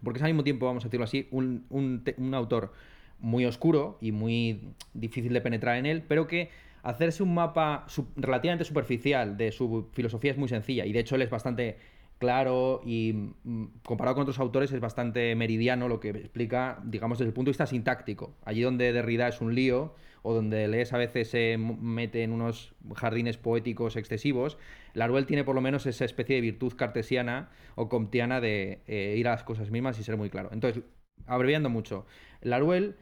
porque 0.02 0.18
es 0.18 0.22
al 0.22 0.30
mismo 0.30 0.44
tiempo, 0.44 0.66
vamos 0.66 0.84
a 0.84 0.88
decirlo 0.88 1.04
así, 1.04 1.28
un, 1.30 1.66
un 1.70 2.34
autor 2.34 2.72
muy 3.18 3.44
oscuro 3.44 3.98
y 4.00 4.12
muy 4.12 4.72
difícil 4.94 5.32
de 5.32 5.40
penetrar 5.42 5.76
en 5.76 5.84
él, 5.84 6.02
pero 6.08 6.26
que 6.26 6.50
hacerse 6.82 7.22
un 7.22 7.34
mapa 7.34 7.86
relativamente 8.16 8.64
superficial 8.64 9.36
de 9.36 9.52
su 9.52 9.88
filosofía 9.92 10.30
es 10.30 10.38
muy 10.38 10.48
sencilla, 10.48 10.86
y 10.86 10.92
de 10.92 11.00
hecho 11.00 11.16
él 11.16 11.22
es 11.22 11.30
bastante 11.30 11.76
claro 12.18 12.80
y 12.84 13.12
mm, 13.44 13.64
comparado 13.84 14.14
con 14.14 14.22
otros 14.22 14.38
autores 14.38 14.72
es 14.72 14.80
bastante 14.80 15.34
meridiano 15.34 15.88
lo 15.88 16.00
que 16.00 16.10
explica, 16.10 16.80
digamos, 16.84 17.18
desde 17.18 17.28
el 17.28 17.34
punto 17.34 17.48
de 17.48 17.52
vista 17.52 17.66
sintáctico. 17.66 18.34
Allí 18.44 18.62
donde 18.62 18.92
Derrida 18.92 19.28
es 19.28 19.40
un 19.40 19.54
lío 19.54 19.94
o 20.22 20.34
donde 20.34 20.66
Lees 20.66 20.92
a 20.92 20.98
veces 20.98 21.30
se 21.30 21.56
mete 21.56 22.22
en 22.22 22.32
unos 22.32 22.74
jardines 22.94 23.36
poéticos 23.36 23.96
excesivos, 23.96 24.58
Laruel 24.92 25.26
tiene 25.26 25.44
por 25.44 25.54
lo 25.54 25.60
menos 25.60 25.86
esa 25.86 26.04
especie 26.04 26.36
de 26.36 26.40
virtud 26.40 26.72
cartesiana 26.74 27.50
o 27.76 27.88
comtiana 27.88 28.40
de 28.40 28.80
eh, 28.86 29.14
ir 29.16 29.28
a 29.28 29.32
las 29.32 29.44
cosas 29.44 29.70
mismas 29.70 29.98
y 30.00 30.02
ser 30.02 30.16
muy 30.16 30.30
claro. 30.30 30.48
Entonces, 30.52 30.82
abreviando 31.26 31.70
mucho, 31.70 32.06
Laruel 32.40 32.96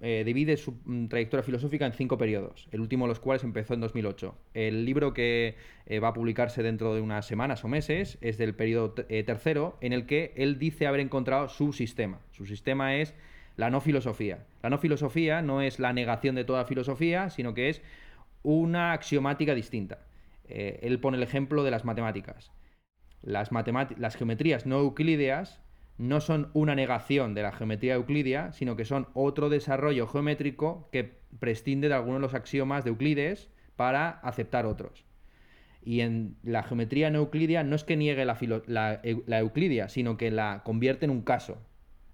eh, 0.00 0.22
divide 0.24 0.56
su 0.56 0.78
mm, 0.84 1.08
trayectoria 1.08 1.42
filosófica 1.42 1.84
en 1.84 1.92
cinco 1.92 2.16
periodos, 2.16 2.68
el 2.70 2.80
último 2.80 3.06
de 3.06 3.08
los 3.08 3.18
cuales 3.18 3.42
empezó 3.42 3.74
en 3.74 3.80
2008. 3.80 4.34
El 4.54 4.84
libro 4.84 5.12
que 5.12 5.56
eh, 5.86 5.98
va 5.98 6.08
a 6.08 6.12
publicarse 6.12 6.62
dentro 6.62 6.94
de 6.94 7.00
unas 7.00 7.26
semanas 7.26 7.64
o 7.64 7.68
meses 7.68 8.18
es 8.20 8.38
del 8.38 8.54
periodo 8.54 8.94
eh, 9.08 9.24
tercero, 9.24 9.76
en 9.80 9.92
el 9.92 10.06
que 10.06 10.32
él 10.36 10.60
dice 10.60 10.86
haber 10.86 11.00
encontrado 11.00 11.48
su 11.48 11.72
sistema. 11.72 12.20
Su 12.30 12.46
sistema 12.46 12.96
es 12.96 13.14
la 13.56 13.68
no 13.68 13.80
filosofía. 13.80 14.46
La 14.62 14.70
no 14.70 14.78
filosofía 14.78 15.42
no 15.42 15.60
es 15.60 15.80
la 15.80 15.92
negación 15.92 16.36
de 16.36 16.44
toda 16.44 16.64
filosofía, 16.64 17.28
sino 17.28 17.52
que 17.52 17.68
es 17.68 17.82
una 18.44 18.92
axiomática 18.92 19.56
distinta. 19.56 20.06
él 20.48 21.00
pone 21.00 21.16
el 21.16 21.24
ejemplo 21.24 21.64
de 21.64 21.72
las 21.72 21.84
matemáticas. 21.84 22.52
Las, 23.22 23.50
las 23.96 24.16
geometrías 24.16 24.66
no 24.66 24.78
euclídeas 24.78 25.60
no 25.98 26.20
son 26.20 26.50
una 26.54 26.74
negación 26.76 27.34
de 27.34 27.42
la 27.42 27.52
geometría 27.52 27.94
euclidia, 27.94 28.52
sino 28.52 28.76
que 28.76 28.84
son 28.84 29.08
otro 29.14 29.48
desarrollo 29.48 30.06
geométrico 30.06 30.88
que 30.92 31.18
prescinde 31.40 31.88
de 31.88 31.94
algunos 31.94 32.20
de 32.20 32.22
los 32.22 32.34
axiomas 32.34 32.84
de 32.84 32.90
Euclides 32.90 33.50
para 33.76 34.10
aceptar 34.10 34.64
otros. 34.64 35.04
Y 35.82 36.00
en 36.00 36.36
la 36.42 36.62
geometría 36.62 37.10
no 37.10 37.28
no 37.30 37.76
es 37.76 37.84
que 37.84 37.96
niegue 37.96 38.24
la, 38.24 38.38
la, 38.66 39.38
euclidia, 39.38 39.88
sino 39.88 40.16
que 40.16 40.30
la 40.30 40.62
convierte 40.64 41.04
en 41.04 41.10
un 41.10 41.22
caso. 41.22 41.58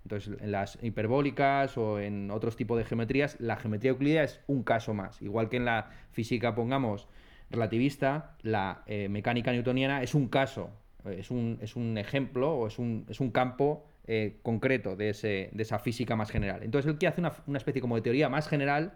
Entonces, 0.04 0.36
en 0.40 0.52
las 0.52 0.78
hiperbólicas 0.82 1.76
o 1.78 1.98
en 1.98 2.30
otros 2.30 2.56
tipos 2.56 2.76
de 2.76 2.84
geometrías, 2.84 3.40
la 3.40 3.56
geometría 3.56 3.90
euclidia 3.90 4.22
es 4.22 4.40
un 4.46 4.62
caso 4.62 4.92
más. 4.94 5.20
Igual 5.22 5.48
que 5.48 5.56
en 5.56 5.64
la 5.64 5.90
física, 6.10 6.54
pongamos, 6.54 7.08
relativista, 7.50 8.36
la 8.42 8.82
eh, 8.86 9.08
mecánica 9.08 9.52
newtoniana 9.52 10.02
es 10.02 10.14
un 10.14 10.28
caso 10.28 10.70
es 11.10 11.30
un, 11.30 11.58
es 11.60 11.76
un 11.76 11.98
ejemplo 11.98 12.52
o 12.52 12.66
es 12.66 12.78
un, 12.78 13.06
es 13.08 13.20
un 13.20 13.30
campo 13.30 13.86
eh, 14.06 14.38
concreto 14.42 14.96
de, 14.96 15.10
ese, 15.10 15.50
de, 15.52 15.62
esa 15.62 15.78
física 15.78 16.16
más 16.16 16.30
general. 16.30 16.62
Entonces 16.62 16.90
él 16.90 16.98
que 16.98 17.06
hace 17.06 17.20
una, 17.20 17.32
una, 17.46 17.58
especie 17.58 17.80
como 17.80 17.96
de 17.96 18.02
teoría 18.02 18.28
más 18.28 18.48
general 18.48 18.94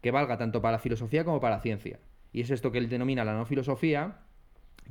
que 0.00 0.10
valga 0.10 0.38
tanto 0.38 0.60
para 0.60 0.72
la 0.72 0.78
filosofía 0.78 1.24
como 1.24 1.40
para 1.40 1.56
la 1.56 1.62
ciencia. 1.62 1.98
Y 2.32 2.40
es 2.40 2.50
esto 2.50 2.72
que 2.72 2.78
él 2.78 2.88
denomina 2.88 3.24
la 3.24 3.34
no 3.34 3.46
filosofía, 3.46 4.18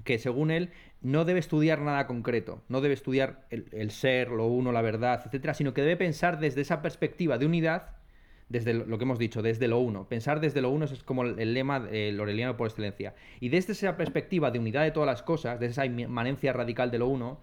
que 0.04 0.18
según 0.18 0.50
él 0.50 0.70
no 1.02 1.26
debe 1.26 1.40
estudiar 1.40 1.82
nada 1.82 2.08
concreto, 2.08 2.64
no 2.68 2.82
debe 2.82 2.94
estudiar 2.94 3.46
el, 3.50 3.68
el 3.72 3.92
ser, 3.92 4.30
lo 4.30 4.48
uno, 4.48 4.72
la 4.72 4.82
verdad, 4.82 5.22
etcétera, 5.26 5.54
sino 5.54 5.74
que 5.74 5.82
debe 5.82 5.98
pensar 5.98 6.40
desde 6.40 6.62
esa 6.62 6.82
perspectiva 6.82 7.38
de 7.38 7.46
unidad 7.46 8.03
desde 8.50 8.74
lo 8.74 8.98
que 8.98 9.04
hemos 9.04 9.20
dicho, 9.20 9.42
desde 9.42 9.68
lo 9.68 9.80
uno. 9.80 10.08
Pensar 10.08 10.40
desde 10.40 10.62
lo 10.62 10.70
uno 10.70 10.86
es 10.86 11.04
como 11.04 11.24
el 11.24 11.54
lema 11.54 11.80
del 11.80 12.18
Loreliano 12.18 12.58
por 12.58 12.68
excelencia. 12.68 13.16
Y 13.40 13.50
desde 13.50 13.74
esa 13.74 13.98
perspectiva 13.98 14.52
de 14.52 14.60
unidad 14.60 14.84
de 14.84 14.92
todas 14.92 15.08
las 15.08 15.24
cosas, 15.24 15.60
desde 15.60 15.72
esa 15.72 15.86
inmanencia 15.86 16.54
radical 16.54 16.92
de 16.92 17.00
lo 17.00 17.08
uno, 17.08 17.40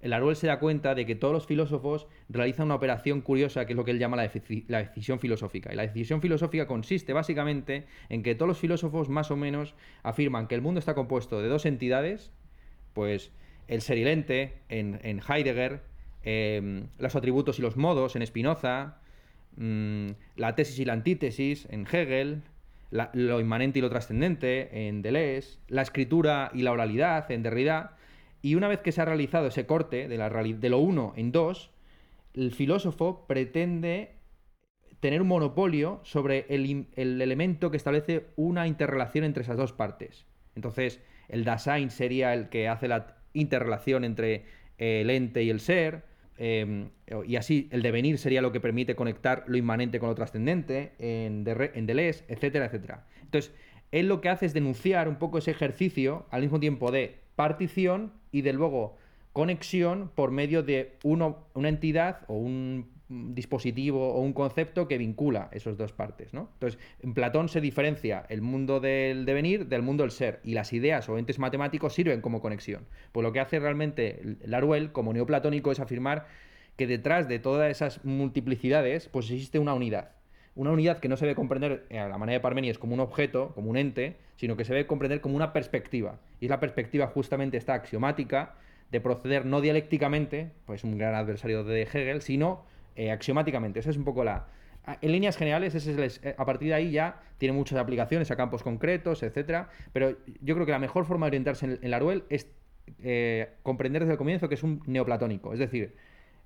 el 0.00 0.14
Aruel 0.14 0.36
se 0.36 0.46
da 0.46 0.58
cuenta 0.58 0.94
de 0.94 1.04
que 1.04 1.14
todos 1.14 1.34
los 1.34 1.46
filósofos 1.46 2.06
realizan 2.28 2.66
una 2.66 2.74
operación 2.74 3.20
curiosa 3.20 3.66
que 3.66 3.74
es 3.74 3.76
lo 3.76 3.84
que 3.84 3.90
él 3.90 3.98
llama 3.98 4.16
la, 4.16 4.22
decisión 4.22 5.18
filosófica. 5.18 5.72
Y 5.72 5.76
la 5.76 5.82
decisión 5.82 6.22
filosófica 6.22 6.66
consiste 6.66 7.12
básicamente 7.12 7.86
en 8.08 8.22
que 8.22 8.34
todos 8.34 8.48
los 8.48 8.58
filósofos 8.58 9.08
más 9.08 9.30
o 9.30 9.36
menos 9.36 9.74
afirman 10.02 10.46
que 10.46 10.54
el 10.54 10.62
mundo 10.62 10.78
está 10.78 10.94
compuesto 10.94 11.42
de 11.42 11.48
dos 11.48 11.66
entidades, 11.66 12.32
pues 12.94 13.30
el 13.68 13.82
ser 13.82 13.98
y 13.98 14.02
el 14.02 14.08
ente 14.08 14.54
en, 14.68 15.20
Heidegger, 15.28 15.82
em, 16.22 16.86
los 16.98 17.14
atributos 17.14 17.58
y 17.58 17.62
los 17.62 17.76
modos 17.76 18.16
en 18.16 18.26
Spinoza, 18.26 18.99
Mm, 19.56 20.10
la 20.36 20.54
tesis 20.54 20.78
y 20.78 20.84
la 20.84 20.92
antítesis 20.92 21.66
en 21.70 21.86
Hegel, 21.90 22.42
lo 22.90 23.40
inmanente 23.40 23.78
y 23.78 23.82
lo 23.82 23.90
trascendente 23.90 24.88
en 24.88 25.02
Deleuze, 25.02 25.58
la 25.68 25.82
escritura 25.82 26.50
y 26.54 26.62
la 26.62 26.72
oralidad 26.72 27.30
en 27.30 27.42
Derrida, 27.42 27.96
y 28.42 28.54
una 28.54 28.68
vez 28.68 28.80
que 28.80 28.92
se 28.92 29.00
ha 29.00 29.04
realizado 29.04 29.48
ese 29.48 29.66
corte 29.66 30.08
de, 30.08 30.16
la, 30.16 30.30
de 30.30 30.68
lo 30.70 30.78
uno 30.78 31.12
en 31.16 31.30
dos, 31.30 31.70
el 32.34 32.52
filósofo 32.52 33.26
pretende 33.26 34.12
tener 35.00 35.22
un 35.22 35.28
monopolio 35.28 36.00
sobre 36.04 36.46
el, 36.48 36.86
el, 36.96 37.20
elemento 37.20 37.70
que 37.70 37.76
establece 37.76 38.26
una 38.36 38.66
interrelación 38.66 39.24
entre 39.24 39.42
esas 39.42 39.56
dos 39.56 39.72
partes. 39.72 40.26
Entonces, 40.54 41.00
el 41.28 41.44
Dasein 41.44 41.90
sería 41.90 42.34
el 42.34 42.48
que 42.48 42.68
hace 42.68 42.88
la 42.88 43.16
interrelación 43.32 44.04
entre 44.04 44.44
el 44.78 45.10
ente 45.10 45.42
y 45.42 45.50
el 45.50 45.60
ser, 45.60 46.04
Em, 46.42 46.88
y 47.26 47.36
así 47.36 47.68
el 47.70 47.82
devenir 47.82 48.16
sería 48.16 48.40
lo 48.40 48.50
que 48.50 48.60
permite 48.60 48.94
conectar 48.94 49.44
lo 49.46 49.58
inmanente 49.58 50.00
con 50.00 50.08
lo 50.08 50.14
trascendente 50.14 50.92
en, 50.98 51.44
en 51.46 51.86
Deleuze, 51.86 52.24
etcétera, 52.28 52.64
etcétera. 52.64 53.04
Entonces, 53.22 53.52
él 53.92 54.08
lo 54.08 54.22
que 54.22 54.30
hace 54.30 54.46
es 54.46 54.54
denunciar 54.54 55.06
un 55.06 55.16
poco 55.16 55.36
ese 55.36 55.50
ejercicio 55.50 56.26
al 56.30 56.40
mismo 56.40 56.58
tiempo 56.58 56.90
de 56.90 57.18
partición 57.36 58.14
y 58.32 58.40
de 58.40 58.54
luego 58.54 58.96
conexión 59.34 60.10
por 60.14 60.30
medio 60.30 60.62
de 60.62 60.96
una 61.02 61.68
entidad 61.68 62.22
o 62.26 62.36
un 62.36 62.88
dispositivo 63.10 64.14
o 64.14 64.20
un 64.20 64.32
concepto 64.32 64.86
que 64.86 64.96
vincula 64.96 65.48
esas 65.52 65.76
dos 65.76 65.92
partes. 65.92 66.32
¿no? 66.32 66.48
Entonces, 66.54 66.78
en 67.02 67.12
Platón 67.12 67.48
se 67.48 67.60
diferencia 67.60 68.24
el 68.28 68.40
mundo 68.40 68.80
del 68.80 69.26
devenir 69.26 69.66
del 69.66 69.82
mundo 69.82 70.04
del 70.04 70.12
ser, 70.12 70.40
y 70.44 70.54
las 70.54 70.72
ideas 70.72 71.08
o 71.08 71.18
entes 71.18 71.38
matemáticos 71.38 71.92
sirven 71.92 72.20
como 72.20 72.40
conexión. 72.40 72.86
Pues 73.12 73.24
lo 73.24 73.32
que 73.32 73.40
hace 73.40 73.58
realmente 73.58 74.38
Laruel, 74.44 74.92
como 74.92 75.12
neoplatónico, 75.12 75.72
es 75.72 75.80
afirmar 75.80 76.26
que 76.76 76.86
detrás 76.86 77.28
de 77.28 77.38
todas 77.38 77.70
esas 77.70 78.04
multiplicidades, 78.04 79.08
pues 79.08 79.30
existe 79.30 79.58
una 79.58 79.74
unidad. 79.74 80.12
Una 80.54 80.70
unidad 80.70 80.98
que 80.98 81.08
no 81.08 81.16
se 81.16 81.26
debe 81.26 81.36
comprender 81.36 81.86
a 81.90 82.08
la 82.08 82.18
manera 82.18 82.38
de 82.38 82.40
Parmenides 82.40 82.78
como 82.78 82.94
un 82.94 83.00
objeto, 83.00 83.52
como 83.54 83.70
un 83.70 83.76
ente, 83.76 84.16
sino 84.36 84.56
que 84.56 84.64
se 84.64 84.72
debe 84.72 84.86
comprender 84.86 85.20
como 85.20 85.36
una 85.36 85.52
perspectiva. 85.52 86.18
Y 86.40 86.48
la 86.48 86.60
perspectiva 86.60 87.06
justamente 87.08 87.56
está 87.56 87.74
axiomática, 87.74 88.54
de 88.90 89.00
proceder 89.00 89.46
no 89.46 89.60
dialécticamente, 89.60 90.50
pues 90.66 90.82
un 90.84 90.98
gran 90.98 91.14
adversario 91.14 91.64
de 91.64 91.82
Hegel, 91.82 92.22
sino 92.22 92.64
eh, 92.96 93.10
axiomáticamente. 93.10 93.80
Esa 93.80 93.90
es 93.90 93.96
un 93.96 94.04
poco 94.04 94.24
la... 94.24 94.48
En 95.02 95.12
líneas 95.12 95.36
generales, 95.36 95.74
ese 95.74 96.04
es 96.04 96.20
eh, 96.24 96.34
a 96.36 96.44
partir 96.44 96.68
de 96.68 96.74
ahí 96.74 96.90
ya 96.90 97.20
tiene 97.38 97.52
muchas 97.52 97.78
aplicaciones 97.78 98.30
a 98.30 98.36
campos 98.36 98.62
concretos, 98.62 99.22
etcétera. 99.22 99.68
Pero 99.92 100.16
yo 100.40 100.54
creo 100.54 100.66
que 100.66 100.72
la 100.72 100.78
mejor 100.78 101.04
forma 101.04 101.26
de 101.26 101.30
orientarse 101.30 101.66
en, 101.66 101.78
en 101.82 101.90
Laruel 101.90 102.24
es 102.28 102.48
eh, 103.02 103.50
comprender 103.62 104.02
desde 104.02 104.12
el 104.12 104.18
comienzo 104.18 104.48
que 104.48 104.54
es 104.54 104.62
un 104.62 104.82
neoplatónico. 104.86 105.52
Es 105.52 105.58
decir, 105.58 105.94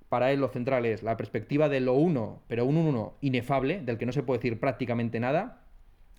para 0.09 0.31
él 0.31 0.39
lo 0.39 0.49
central 0.49 0.85
es 0.85 1.03
la 1.03 1.17
perspectiva 1.17 1.69
de 1.69 1.79
lo 1.79 1.93
uno, 1.93 2.41
pero 2.47 2.65
un 2.65 2.77
uno 2.77 3.15
inefable, 3.21 3.81
del 3.81 3.97
que 3.97 4.05
no 4.05 4.11
se 4.11 4.23
puede 4.23 4.39
decir 4.39 4.59
prácticamente 4.59 5.19
nada, 5.19 5.61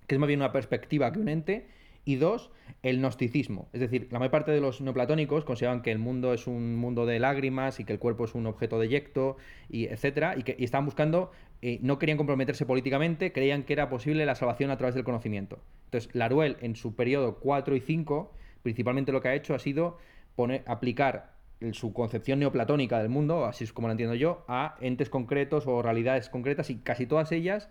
que 0.06 0.14
es 0.14 0.18
más 0.18 0.26
bien 0.26 0.40
una 0.40 0.52
perspectiva 0.52 1.12
que 1.12 1.18
un 1.18 1.28
ente, 1.28 1.66
y 2.06 2.16
dos, 2.16 2.50
el 2.82 3.00
gnosticismo. 3.00 3.68
Es 3.75 3.80
decir, 3.80 4.08
la 4.10 4.18
mayor 4.18 4.30
parte 4.30 4.52
de 4.52 4.60
los 4.60 4.80
neoplatónicos 4.80 5.44
consideraban 5.44 5.82
que 5.82 5.90
el 5.90 5.98
mundo 5.98 6.32
es 6.32 6.46
un 6.46 6.76
mundo 6.76 7.04
de 7.04 7.18
lágrimas 7.18 7.80
y 7.80 7.84
que 7.84 7.92
el 7.92 7.98
cuerpo 7.98 8.25
es 8.25 8.34
un 8.34 8.46
objeto 8.46 8.78
de 8.78 8.88
yecto, 8.88 9.36
y 9.68 9.86
etcétera, 9.86 10.36
y 10.38 10.44
que 10.44 10.56
estaban 10.60 10.86
buscando, 10.86 11.32
eh, 11.60 11.80
no 11.82 11.98
querían 11.98 12.16
comprometerse 12.16 12.64
políticamente, 12.64 13.32
creían 13.32 13.64
que 13.64 13.72
era 13.72 13.90
posible 13.90 14.25
la 14.25 14.36
salvación 14.36 14.70
a 14.70 14.78
través 14.78 14.94
del 14.94 15.04
conocimiento. 15.04 15.58
Entonces, 15.86 16.14
Laruel, 16.14 16.56
en 16.60 16.76
su 16.76 16.94
periodo 16.94 17.40
4 17.40 17.75
y 17.75 17.80
5, 17.80 18.32
principalmente 18.62 19.10
lo 19.10 19.20
que 19.20 19.28
ha 19.28 19.34
hecho 19.34 19.54
ha 19.54 19.58
sido 19.58 19.98
poner, 20.36 20.62
aplicar 20.66 21.34
su 21.72 21.92
concepción 21.92 22.38
neoplatónica 22.38 23.00
del 23.00 23.08
mundo, 23.08 23.46
así 23.46 23.64
es 23.64 23.72
como 23.72 23.88
lo 23.88 23.92
entiendo 23.92 24.14
yo, 24.14 24.44
a 24.46 24.76
entes 24.80 25.10
concretos 25.10 25.66
o 25.66 25.82
realidades 25.82 26.28
concretas 26.28 26.70
y 26.70 26.76
casi 26.76 27.06
todas 27.06 27.32
ellas 27.32 27.68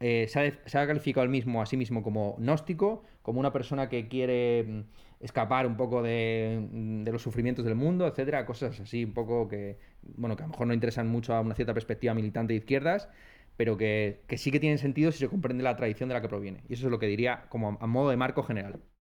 eh, 0.00 0.26
se, 0.28 0.78
ha, 0.78 0.86
calificado 0.86 1.24
el 1.24 1.30
mismo 1.30 1.62
a 1.62 1.66
sí 1.66 1.76
mismo 1.76 2.02
como 2.02 2.36
gnóstico, 2.38 3.04
como 3.24 3.40
una 3.40 3.52
persona 3.52 3.88
que 3.88 4.06
quiere 4.06 4.64
mm, 4.64 4.80
escapar 5.20 5.66
un 5.66 5.78
poco 5.78 6.02
de, 6.02 6.68
de, 6.70 7.10
los 7.10 7.22
sufrimientos 7.22 7.64
del 7.64 7.74
mundo, 7.74 8.06
etcétera, 8.06 8.44
cosas 8.44 8.78
así 8.78 9.02
un 9.02 9.14
poco 9.14 9.48
que, 9.48 9.78
bueno, 10.02 10.36
que 10.36 10.42
a 10.42 10.46
lo 10.46 10.52
mejor 10.52 10.66
no 10.66 10.74
interesan 10.74 11.08
mucho 11.08 11.34
a 11.34 11.40
una 11.40 11.54
cierta 11.54 11.72
perspectiva 11.72 12.12
militante 12.12 12.52
de 12.52 12.58
izquierdas, 12.58 13.08
pero 13.56 13.78
que, 13.78 14.20
sí 14.36 14.50
que 14.50 14.60
tienen 14.60 14.76
sentido 14.76 15.10
si 15.10 15.20
se 15.20 15.28
comprende 15.28 15.64
la 15.64 15.74
tradición 15.74 16.10
de 16.10 16.14
la 16.14 16.20
que 16.20 16.28
proviene. 16.28 16.64
Y 16.68 16.74
eso 16.74 16.86
es 16.86 16.90
lo 16.90 16.98
que 16.98 17.06
diría 17.06 17.46
como 17.48 17.78
a, 17.80 17.86
modo 17.86 18.10
de 18.10 18.18
marco 18.18 18.42
general. 18.42 18.78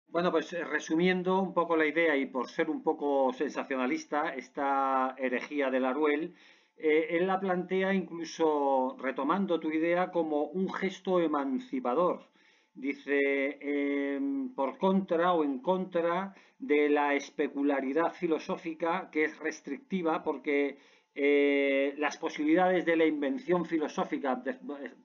Bueno, 0.09 0.31
pues 0.31 0.53
eh, 0.53 0.65
resumiendo 0.65 1.41
un 1.41 1.55
poco 1.55 1.75
la 1.75 1.87
idea 1.87 2.15
y 2.15 2.27
por 2.27 2.51
ser 2.51 2.69
un 2.69 2.83
poco 2.83 3.33
sensacionalista, 3.33 4.35
esta 4.35 5.15
herejía 5.17 5.71
de 5.71 5.81
Laruel, 5.81 6.35
eh, 6.77 7.07
él 7.09 7.27
la 7.27 7.41
plantea 7.41 7.95
incluso 7.95 8.99
retomando 9.01 9.59
tu 9.59 9.71
idea 9.73 10.11
como 10.11 10.43
un 10.45 10.71
gesto 10.71 11.21
emancipador. 11.21 12.34
Dice, 12.75 13.59
em, 13.61 14.53
por 14.55 14.79
contra 14.79 15.33
o 15.33 15.45
en 15.45 15.61
contra 15.61 16.35
de 16.59 16.89
la 16.89 17.15
especularidad 17.15 18.13
filosófica 18.13 19.11
que 19.13 19.25
es 19.25 19.39
restrictiva 19.39 20.23
porque 20.23 20.79
eh, 21.15 21.95
las 21.99 22.17
posibilidades 22.17 22.85
de 22.85 22.97
la 22.97 23.07
invención 23.07 23.65
filosófica, 23.65 24.43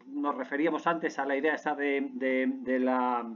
nos 0.07 0.35
referíamos 0.35 0.87
antes 0.87 1.19
a 1.19 1.25
la 1.25 1.37
idea 1.37 1.53
esa 1.53 1.75
de, 1.75 2.79
la, 2.79 3.31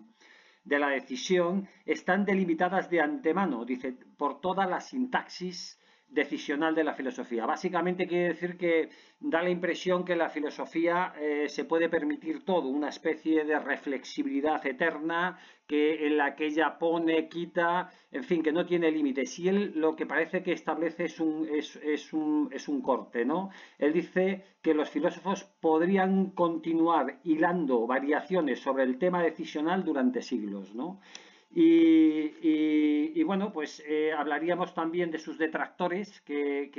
de 0.63 0.79
la 0.79 0.89
decisión, 0.89 1.67
están 1.85 2.25
delimitadas 2.25 2.89
de 2.89 3.01
antemano, 3.01 3.65
dice, 3.65 3.95
por 4.17 4.41
toda 4.41 4.65
la 4.65 4.81
sintaxis 4.81 5.79
decisional 6.13 6.75
de 6.75 6.83
la 6.83 6.93
filosofía. 6.93 7.45
Básicamente 7.45 8.07
quiere 8.07 8.29
decir 8.29 8.57
que 8.57 8.89
da 9.19 9.41
la 9.41 9.49
impresión 9.49 10.05
que 10.05 10.15
la 10.15 10.29
filosofía 10.29 11.13
eh, 11.19 11.49
se 11.49 11.65
puede 11.65 11.89
permitir 11.89 12.45
todo, 12.45 12.67
una 12.67 12.89
especie 12.89 13.43
de 13.45 13.57
reflexibilidad 13.59 14.65
eterna 14.65 15.39
que 15.65 16.05
en 16.05 16.17
la 16.17 16.35
que 16.35 16.47
ella 16.47 16.77
pone, 16.77 17.29
quita, 17.29 17.89
en 18.11 18.23
fin, 18.23 18.43
que 18.43 18.51
no 18.51 18.65
tiene 18.65 18.91
límites. 18.91 19.39
Y 19.39 19.47
él 19.47 19.73
lo 19.75 19.95
que 19.95 20.05
parece 20.05 20.43
que 20.43 20.51
establece 20.51 21.05
es 21.05 21.19
un, 21.19 21.47
es, 21.49 22.13
un, 22.13 22.49
es 22.51 22.67
un 22.67 22.81
corte, 22.81 23.25
¿no? 23.25 23.49
Él 23.79 23.93
dice 23.93 24.43
que 24.61 24.73
los 24.73 24.89
filósofos 24.89 25.45
podrían 25.61 26.31
continuar 26.31 27.19
hilando 27.23 27.87
variaciones 27.87 28.59
sobre 28.59 28.83
el 28.83 28.99
tema 28.99 29.23
decisional 29.23 29.83
durante 29.83 30.21
siglos, 30.21 30.75
¿no? 30.75 30.99
Y, 31.55 33.21
bueno, 33.23 33.53
pues 33.53 33.83
eh, 33.87 34.11
hablaríamos 34.11 34.73
también 34.73 35.11
de 35.11 35.19
sus 35.19 35.37
detractores 35.37 36.21
que, 36.21 36.71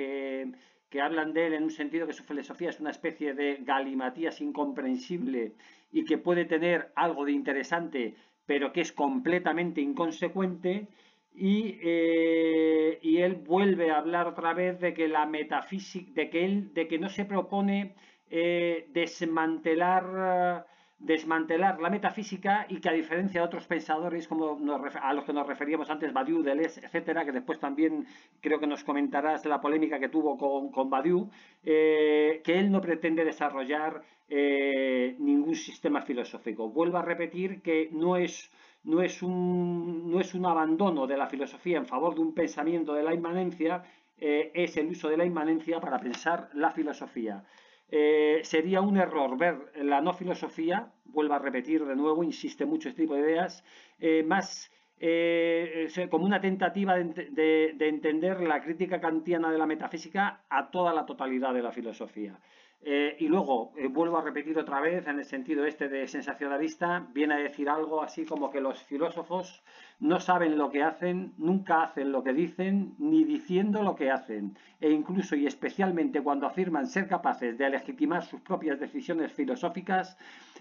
que, 0.90 1.00
hablan 1.00 1.32
de 1.32 1.46
él 1.48 1.54
en 1.54 1.64
un 1.64 1.70
sentido 1.70 2.06
que 2.06 2.12
su 2.12 2.22
filosofía 2.22 2.70
es 2.70 2.78
una 2.78 2.90
especie 2.90 3.34
de 3.34 3.58
galimatías 3.62 4.40
incomprensible 4.40 5.54
y 5.90 6.04
que 6.04 6.18
puede 6.18 6.44
tener 6.44 6.92
algo 6.94 7.24
de 7.24 7.32
interesante, 7.32 8.14
pero 8.46 8.72
que 8.72 8.82
es 8.82 8.92
completamente 8.92 9.80
inconsecuente. 9.80 10.86
Y, 11.34 11.80
eh, 11.82 13.00
y 13.02 13.18
él 13.18 13.34
vuelve 13.34 13.90
a 13.90 13.98
hablar 13.98 14.28
otra 14.28 14.54
vez 14.54 14.78
de 14.78 14.94
que 14.94 15.08
la 15.08 15.26
metafísica, 15.26 16.12
de 16.14 16.30
que 16.30 16.44
él, 16.44 16.72
de 16.74 16.86
que 16.86 17.00
no 17.00 17.08
se 17.08 17.24
propone 17.24 17.96
eh, 18.30 18.86
desmantelar 18.92 20.64
desmantelar 20.98 21.80
la 21.80 21.90
metafísica 21.90 22.66
y 22.68 22.80
que 22.80 22.88
a 22.88 22.92
diferencia 22.92 23.40
de 23.40 23.46
otros 23.46 23.66
pensadores 23.66 24.28
como 24.28 24.58
a 25.02 25.12
los 25.12 25.24
que 25.24 25.32
nos 25.32 25.46
referíamos 25.46 25.90
antes, 25.90 26.12
Badiou, 26.12 26.42
Deleuze, 26.42 26.80
etcétera, 26.84 27.24
que 27.24 27.32
después 27.32 27.58
también 27.58 28.06
creo 28.40 28.58
que 28.58 28.66
nos 28.66 28.84
comentarás 28.84 29.44
la 29.44 29.60
polémica 29.60 29.98
que 29.98 30.08
tuvo 30.08 30.38
con, 30.38 30.70
con 30.70 30.88
Badiou, 30.88 31.30
eh, 31.64 32.40
que 32.44 32.58
él 32.58 32.70
no 32.70 32.80
pretende 32.80 33.24
desarrollar 33.24 34.02
eh, 34.28 35.16
ningún 35.18 35.54
sistema 35.54 36.00
filosófico. 36.02 36.70
Vuelvo 36.70 36.98
a 36.98 37.02
repetir 37.02 37.60
que 37.60 37.90
no 37.92 38.16
es, 38.16 38.50
no, 38.84 39.02
es 39.02 39.22
un, 39.22 40.10
no 40.10 40.20
es 40.20 40.34
un 40.34 40.46
abandono 40.46 41.06
de 41.06 41.16
la 41.16 41.26
filosofía 41.26 41.78
en 41.78 41.86
favor 41.86 42.14
de 42.14 42.20
un 42.22 42.34
pensamiento 42.34 42.94
de 42.94 43.02
la 43.02 43.14
inmanencia, 43.14 43.84
eh, 44.18 44.52
es 44.54 44.76
el 44.76 44.86
uso 44.86 45.08
de 45.08 45.16
la 45.16 45.24
inmanencia 45.24 45.80
para 45.80 45.98
pensar 45.98 46.48
la 46.54 46.70
filosofía. 46.70 47.44
Eh, 47.90 48.40
sería 48.42 48.80
un 48.80 48.96
error 48.96 49.36
ver 49.38 49.72
la 49.76 50.00
no 50.00 50.12
filosofía, 50.12 50.92
vuelvo 51.04 51.34
a 51.34 51.38
repetir 51.38 51.84
de 51.84 51.94
nuevo, 51.94 52.24
insiste 52.24 52.64
mucho 52.64 52.88
este 52.88 53.02
tipo 53.02 53.14
de 53.14 53.20
ideas, 53.20 53.64
eh, 54.00 54.22
más 54.22 54.70
eh, 54.98 55.88
como 56.10 56.24
una 56.24 56.40
tentativa 56.40 56.96
de, 56.96 57.76
entender 57.78 58.40
la 58.40 58.62
crítica 58.62 59.00
kantiana 59.00 59.50
de 59.50 59.58
la 59.58 59.66
metafísica 59.66 60.44
a 60.48 60.70
toda 60.70 60.94
la 60.94 61.04
totalidad 61.04 61.52
de 61.52 61.62
la 61.62 61.72
filosofía. 61.72 62.38
Eh, 62.86 63.16
y 63.18 63.28
luego, 63.28 63.72
eh, 63.78 63.88
vuelvo 63.88 64.18
a 64.18 64.22
repetir 64.22 64.58
otra 64.58 64.78
vez, 64.78 65.06
en 65.06 65.18
el 65.18 65.24
sentido 65.24 65.64
este 65.64 65.88
de 65.88 66.06
sensacionalista, 66.06 67.08
viene 67.14 67.32
a 67.32 67.38
decir 67.38 67.70
algo 67.70 68.02
así 68.02 68.26
como 68.26 68.50
que 68.50 68.60
los 68.60 68.82
filósofos 68.82 69.62
no 70.00 70.20
saben 70.20 70.58
lo 70.58 70.70
que 70.70 70.82
hacen, 70.82 71.32
nunca 71.38 71.82
hacen 71.82 72.12
lo 72.12 72.22
que 72.22 72.34
dicen, 72.34 72.94
ni 72.98 73.24
diciendo 73.24 73.82
lo 73.82 73.96
que 73.96 74.10
hacen, 74.10 74.58
e 74.82 74.90
incluso 74.90 75.34
y 75.34 75.46
especialmente 75.46 76.20
cuando 76.20 76.46
afirman 76.46 76.86
ser 76.86 77.08
capaces 77.08 77.56
de 77.56 77.70
legitimar 77.70 78.22
sus 78.22 78.42
propias 78.42 78.78
decisiones 78.78 79.32
filosóficas 79.32 80.18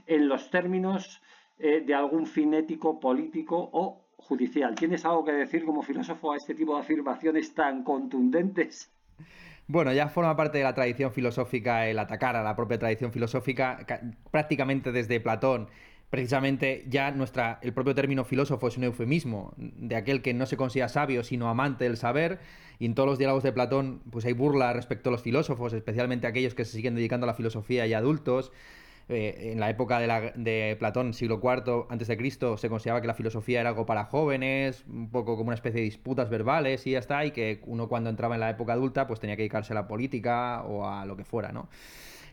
en 0.07 0.29
los 0.29 0.49
términos 0.49 1.21
eh, 1.59 1.83
de 1.85 1.93
algún 1.93 2.25
fin 2.25 2.53
ético, 2.53 3.01
político 3.01 3.69
o 3.73 4.05
judicial. 4.15 4.75
¿Tienes 4.75 5.03
algo 5.03 5.25
que 5.25 5.33
decir 5.33 5.65
como 5.65 5.81
filósofo 5.81 6.31
a 6.31 6.37
este 6.37 6.55
tipo 6.55 6.73
de 6.75 6.83
afirmaciones 6.83 7.53
tan 7.53 7.83
contundentes? 7.83 8.93
Bueno, 9.67 9.93
ya 9.93 10.09
forma 10.09 10.35
parte 10.35 10.57
de 10.57 10.63
la 10.65 10.73
tradición 10.73 11.11
filosófica 11.11 11.87
el 11.87 11.97
atacar 11.97 12.35
a 12.35 12.43
la 12.43 12.55
propia 12.55 12.77
tradición 12.79 13.11
filosófica, 13.11 13.85
prácticamente 14.29 14.91
desde 14.91 15.19
Platón. 15.19 15.69
Precisamente 16.09 16.85
ya 16.87 17.11
nuestra, 17.11 17.59
el 17.63 17.73
propio 17.73 17.95
término 17.95 18.23
filósofo 18.23 18.67
es 18.67 18.77
un 18.77 18.83
eufemismo 18.83 19.53
de 19.57 19.95
aquel 19.95 20.21
que 20.21 20.33
no 20.33 20.45
se 20.45 20.57
considera 20.57 20.89
sabio, 20.89 21.23
sino 21.23 21.49
amante 21.49 21.85
del 21.85 21.97
saber. 21.97 22.39
Y 22.77 22.85
en 22.85 22.93
todos 22.93 23.07
los 23.07 23.17
diálogos 23.17 23.43
de 23.43 23.53
Platón, 23.53 24.01
pues 24.11 24.25
hay 24.25 24.33
burla 24.33 24.73
respecto 24.73 25.09
a 25.09 25.11
los 25.13 25.23
filósofos, 25.23 25.73
especialmente 25.73 26.27
aquellos 26.27 26.53
que 26.53 26.65
se 26.65 26.73
siguen 26.73 26.95
dedicando 26.95 27.25
a 27.25 27.27
la 27.27 27.33
filosofía 27.33 27.87
y 27.87 27.93
adultos. 27.93 28.51
Eh, 29.09 29.51
en 29.51 29.59
la 29.59 29.69
época 29.69 29.99
de, 29.99 30.75
Platón, 30.79 31.13
siglo 31.13 31.41
IV 31.43 31.87
antes 31.89 32.07
de 32.07 32.17
Cristo, 32.17 32.57
se 32.57 32.69
consideraba 32.69 33.01
que 33.01 33.07
la 33.07 33.13
filosofía 33.13 33.59
era 33.59 33.69
algo 33.69 33.85
para 33.85 34.05
jóvenes, 34.05 34.85
un 34.87 35.09
poco 35.09 35.35
como 35.35 35.49
una 35.49 35.55
especie 35.55 35.81
de 35.81 35.85
disputas 35.85 36.29
verbales 36.29 36.87
y 36.87 36.91
ya 36.91 36.99
está, 36.99 37.25
y 37.25 37.31
que 37.31 37.61
uno 37.65 37.89
cuando 37.89 38.09
entraba 38.09 38.35
en 38.35 38.41
la 38.41 38.49
época 38.49 38.73
adulta 38.73 39.05
pues 39.07 39.19
tenía 39.19 39.35
que 39.35 39.41
dedicarse 39.41 39.73
a 39.73 39.75
la 39.75 39.87
política 39.87 40.63
o 40.63 40.87
a 40.87 41.05
lo 41.05 41.17
que 41.17 41.25
fuera, 41.25 41.51
¿no? 41.51 41.67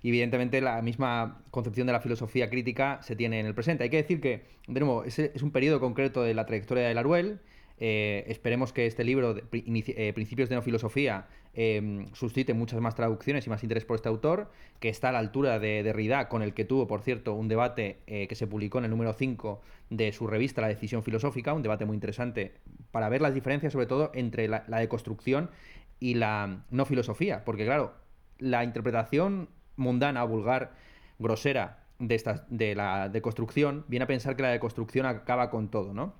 Evidentemente 0.02 0.60
la 0.60 0.80
misma 0.80 1.42
concepción 1.50 1.86
de 1.86 1.92
la 1.92 2.00
filosofía 2.00 2.48
crítica 2.48 3.00
se 3.02 3.16
tiene 3.16 3.40
en 3.40 3.46
el 3.46 3.54
presente. 3.54 3.84
Hay 3.84 3.90
que 3.90 3.98
decir 3.98 4.20
que, 4.20 4.44
de 4.66 4.80
nuevo, 4.80 5.04
es, 5.04 5.18
es 5.18 5.42
un 5.42 5.50
periodo 5.50 5.80
concreto 5.80 6.22
de 6.22 6.34
la 6.34 6.46
trayectoria 6.46 6.88
de 6.88 6.94
Laruel, 6.94 7.40
eh, 7.80 8.24
esperemos 8.28 8.74
que 8.74 8.86
este 8.86 9.04
libro, 9.04 9.32
de, 9.32 9.42
eh, 9.52 10.12
Principios 10.12 10.50
de 10.50 10.54
no 10.54 10.62
filosofía, 10.62 11.26
em, 11.54 12.12
suscite 12.14 12.54
muchas 12.54 12.80
más 12.80 12.94
traducciones 12.94 13.46
y 13.46 13.50
más 13.50 13.62
interés 13.62 13.84
por 13.84 13.96
este 13.96 14.08
autor, 14.08 14.50
que 14.78 14.88
está 14.88 15.08
a 15.08 15.12
la 15.12 15.18
altura 15.18 15.58
de 15.58 15.82
Derrida, 15.82 16.28
con 16.28 16.42
el 16.42 16.54
que 16.54 16.64
tuvo, 16.64 16.86
por 16.86 17.02
cierto, 17.02 17.34
un 17.34 17.48
debate 17.48 17.98
eh, 18.06 18.28
que 18.28 18.34
se 18.34 18.46
publicó 18.46 18.78
en 18.78 18.84
el 18.84 18.90
número 18.90 19.12
5 19.12 19.60
de 19.90 20.12
su 20.12 20.26
revista 20.26 20.60
La 20.60 20.68
Decisión 20.68 21.02
Filosófica, 21.02 21.52
un 21.52 21.62
debate 21.62 21.84
muy 21.84 21.94
interesante 21.94 22.54
para 22.92 23.08
ver 23.08 23.20
las 23.20 23.34
diferencias, 23.34 23.72
sobre 23.72 23.86
todo, 23.86 24.10
entre 24.14 24.48
la, 24.48 24.64
deconstrucción 24.66 25.50
y 25.98 26.14
la 26.14 26.64
no 26.70 26.86
filosofía, 26.86 27.44
porque 27.44 27.64
claro, 27.64 27.94
la 28.38 28.64
interpretación 28.64 29.48
mundana, 29.76 30.24
vulgar, 30.24 30.72
grosera 31.18 31.84
de, 31.98 32.14
esta, 32.14 32.46
de 32.48 32.74
la 32.74 33.08
deconstrucción 33.08 33.84
viene 33.88 34.04
a 34.04 34.06
pensar 34.06 34.36
que 34.36 34.42
la 34.42 34.50
deconstrucción 34.50 35.06
acaba 35.06 35.50
con 35.50 35.70
todo, 35.70 35.92
¿no? 35.92 36.14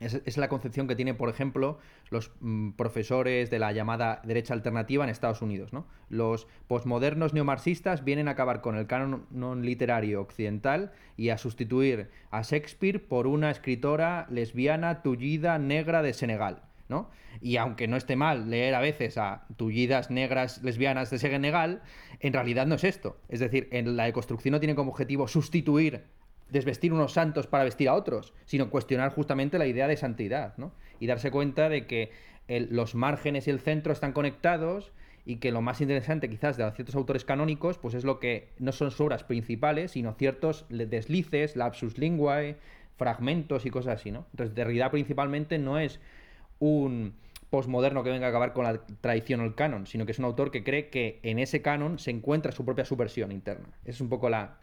Es, 0.00 0.38
la 0.38 0.48
concepción 0.48 0.88
que 0.88 0.96
tienen, 0.96 1.16
por 1.16 1.28
ejemplo, 1.28 1.78
los 2.08 2.32
mm, 2.40 2.70
profesores 2.70 3.50
de 3.50 3.58
la 3.58 3.70
llamada 3.72 4.22
derecha 4.24 4.54
alternativa 4.54 5.04
en 5.04 5.10
Estados 5.10 5.42
Unidos. 5.42 5.74
¿no? 5.74 5.86
Los 6.08 6.46
posmodernos 6.66 7.34
neomarxistas 7.34 8.02
vienen 8.02 8.26
a 8.26 8.32
acabar 8.32 8.62
con 8.62 8.76
el 8.76 8.86
canon 8.86 9.26
literario 9.62 10.22
occidental 10.22 10.92
y 11.18 11.28
a 11.28 11.36
sustituir 11.36 12.08
a 12.30 12.40
Shakespeare 12.40 12.98
por 12.98 13.26
una 13.26 13.50
escritora 13.50 14.26
lesbiana, 14.30 15.02
tullida, 15.02 15.58
negra 15.58 16.00
de 16.02 16.14
Senegal. 16.14 16.62
¿no? 16.88 17.10
Y 17.42 17.58
aunque 17.58 17.86
no 17.86 17.96
esté 17.96 18.16
mal 18.16 18.50
leer 18.50 18.74
a 18.74 18.80
veces 18.80 19.18
a 19.18 19.46
tullidas 19.56 20.10
negras 20.10 20.62
lesbianas 20.62 21.10
de 21.10 21.18
Senegal, 21.18 21.82
en 22.20 22.32
realidad 22.32 22.66
no 22.66 22.74
es 22.74 22.84
esto. 22.84 23.18
Es 23.28 23.40
decir, 23.40 23.68
en 23.70 23.96
la 23.96 24.04
deconstrucción 24.04 24.52
no 24.52 24.60
tiene 24.60 24.74
como 24.74 24.90
objetivo 24.90 25.28
sustituir 25.28 26.04
desvestir 26.50 26.92
unos 26.92 27.12
santos 27.12 27.46
para 27.46 27.64
vestir 27.64 27.88
a 27.88 27.94
otros, 27.94 28.32
sino 28.44 28.70
cuestionar 28.70 29.12
justamente 29.14 29.58
la 29.58 29.66
idea 29.66 29.88
de 29.88 29.96
santidad, 29.96 30.56
¿no? 30.56 30.72
Y 30.98 31.06
darse 31.06 31.30
cuenta 31.30 31.68
de 31.68 31.86
que 31.86 32.10
los 32.48 32.94
márgenes 32.94 33.46
y 33.46 33.50
el 33.50 33.60
centro 33.60 33.92
están 33.92 34.12
conectados 34.12 34.92
y 35.24 35.36
que 35.36 35.52
lo 35.52 35.62
más 35.62 35.80
interesante 35.80 36.28
quizás 36.28 36.56
de 36.56 36.70
ciertos 36.72 36.94
autores 36.94 37.24
canónicos, 37.24 37.78
pues 37.78 37.94
es 37.94 38.04
lo 38.04 38.18
que 38.18 38.48
no 38.58 38.72
son 38.72 38.90
sus 38.90 39.00
obras 39.02 39.22
principales, 39.22 39.92
sino 39.92 40.14
ciertos 40.14 40.66
deslices, 40.68 41.56
lapsus 41.56 41.98
linguae, 41.98 42.56
fragmentos 42.96 43.66
y 43.66 43.70
cosas 43.70 44.00
así, 44.00 44.10
¿no? 44.10 44.26
Entonces, 44.32 44.54
Derrida 44.54 44.90
principalmente 44.90 45.58
no 45.58 45.78
es 45.78 46.00
un 46.58 47.14
posmoderno 47.50 48.04
que 48.04 48.10
venga 48.10 48.26
a 48.26 48.30
acabar 48.30 48.52
con 48.52 48.64
la 48.64 48.80
tradición 49.00 49.40
o 49.40 49.44
el 49.44 49.54
canon, 49.54 49.86
sino 49.86 50.06
que 50.06 50.12
es 50.12 50.18
un 50.18 50.24
autor 50.24 50.50
que 50.50 50.62
cree 50.62 50.88
que 50.88 51.18
en 51.22 51.38
ese 51.38 51.62
canon 51.62 51.98
se 51.98 52.10
encuentra 52.10 52.52
su 52.52 52.64
propia 52.64 52.84
subversión 52.84 53.32
interna. 53.32 53.68
Esa 53.82 53.90
es 53.90 54.00
un 54.00 54.08
poco 54.08 54.28
la, 54.30 54.58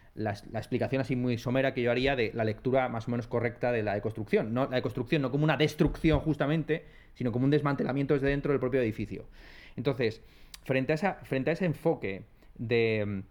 explicación 0.54 1.02
así 1.02 1.16
muy 1.16 1.38
somera 1.38 1.74
que 1.74 1.82
yo 1.82 1.92
haría 1.92 2.16
de 2.16 2.32
la 2.34 2.44
lectura 2.44 2.90
más 2.90 3.08
o 3.08 3.12
menos 3.12 3.28
correcta 3.28 3.72
de 3.72 3.84
la 3.84 3.94
deconstrucción. 3.94 4.54
No, 4.54 4.66
la 4.66 4.78
deconstrucción 4.78 5.22
no 5.22 5.32
como 5.32 5.44
una 5.44 5.58
destrucción 5.58 6.20
justamente, 6.20 6.86
sino 7.14 7.32
como 7.32 7.46
un 7.46 7.52
desmantelamiento 7.52 8.14
desde 8.14 8.28
dentro 8.28 8.52
del 8.52 8.60
propio 8.60 8.82
edificio. 8.82 9.26
Entonces, 9.76 10.22
frente 10.64 10.92
a, 10.92 10.96
esa, 10.96 11.14
frente 11.24 11.52
a 11.52 11.54
ese 11.54 11.66
enfoque 11.66 12.24
de 12.58 13.24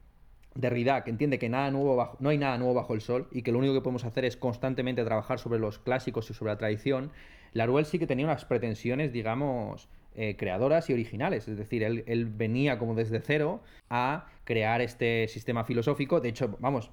Derrida, 0.54 1.04
que 1.04 1.10
entiende 1.10 1.38
que 1.38 1.48
nada 1.48 1.70
nuevo 1.70 2.16
no 2.18 2.28
hay 2.30 2.38
nada 2.38 2.56
nuevo 2.56 2.74
bajo 2.74 2.94
el 2.94 3.00
sol 3.00 3.28
y 3.30 3.42
que 3.42 3.52
lo 3.52 3.58
único 3.58 3.74
que 3.74 3.80
podemos 3.80 4.04
hacer 4.04 4.24
es 4.24 4.36
constantemente 4.36 5.04
trabajar 5.04 5.38
sobre 5.38 5.58
los 5.58 5.78
clásicos 5.78 6.30
y 6.30 6.34
sobre 6.34 6.52
la 6.52 6.58
tradición, 6.58 7.10
Laruel 7.52 7.86
sí 7.86 7.98
que 7.98 8.06
tenía 8.06 8.26
unas 8.26 8.44
pretensiones, 8.44 9.12
digamos, 9.12 9.88
eh, 10.18 10.34
creadoras 10.34 10.88
y 10.88 10.94
originales. 10.94 11.46
Es 11.46 11.58
decir, 11.58 11.82
él, 11.82 12.26
venía 12.26 12.78
como 12.78 12.94
desde 12.94 13.20
cero 13.20 13.60
a 13.90 14.26
crear 14.44 14.80
este 14.80 15.28
sistema 15.28 15.62
filosófico. 15.64 16.20
De 16.20 16.30
hecho, 16.30 16.56
vamos, 16.58 16.90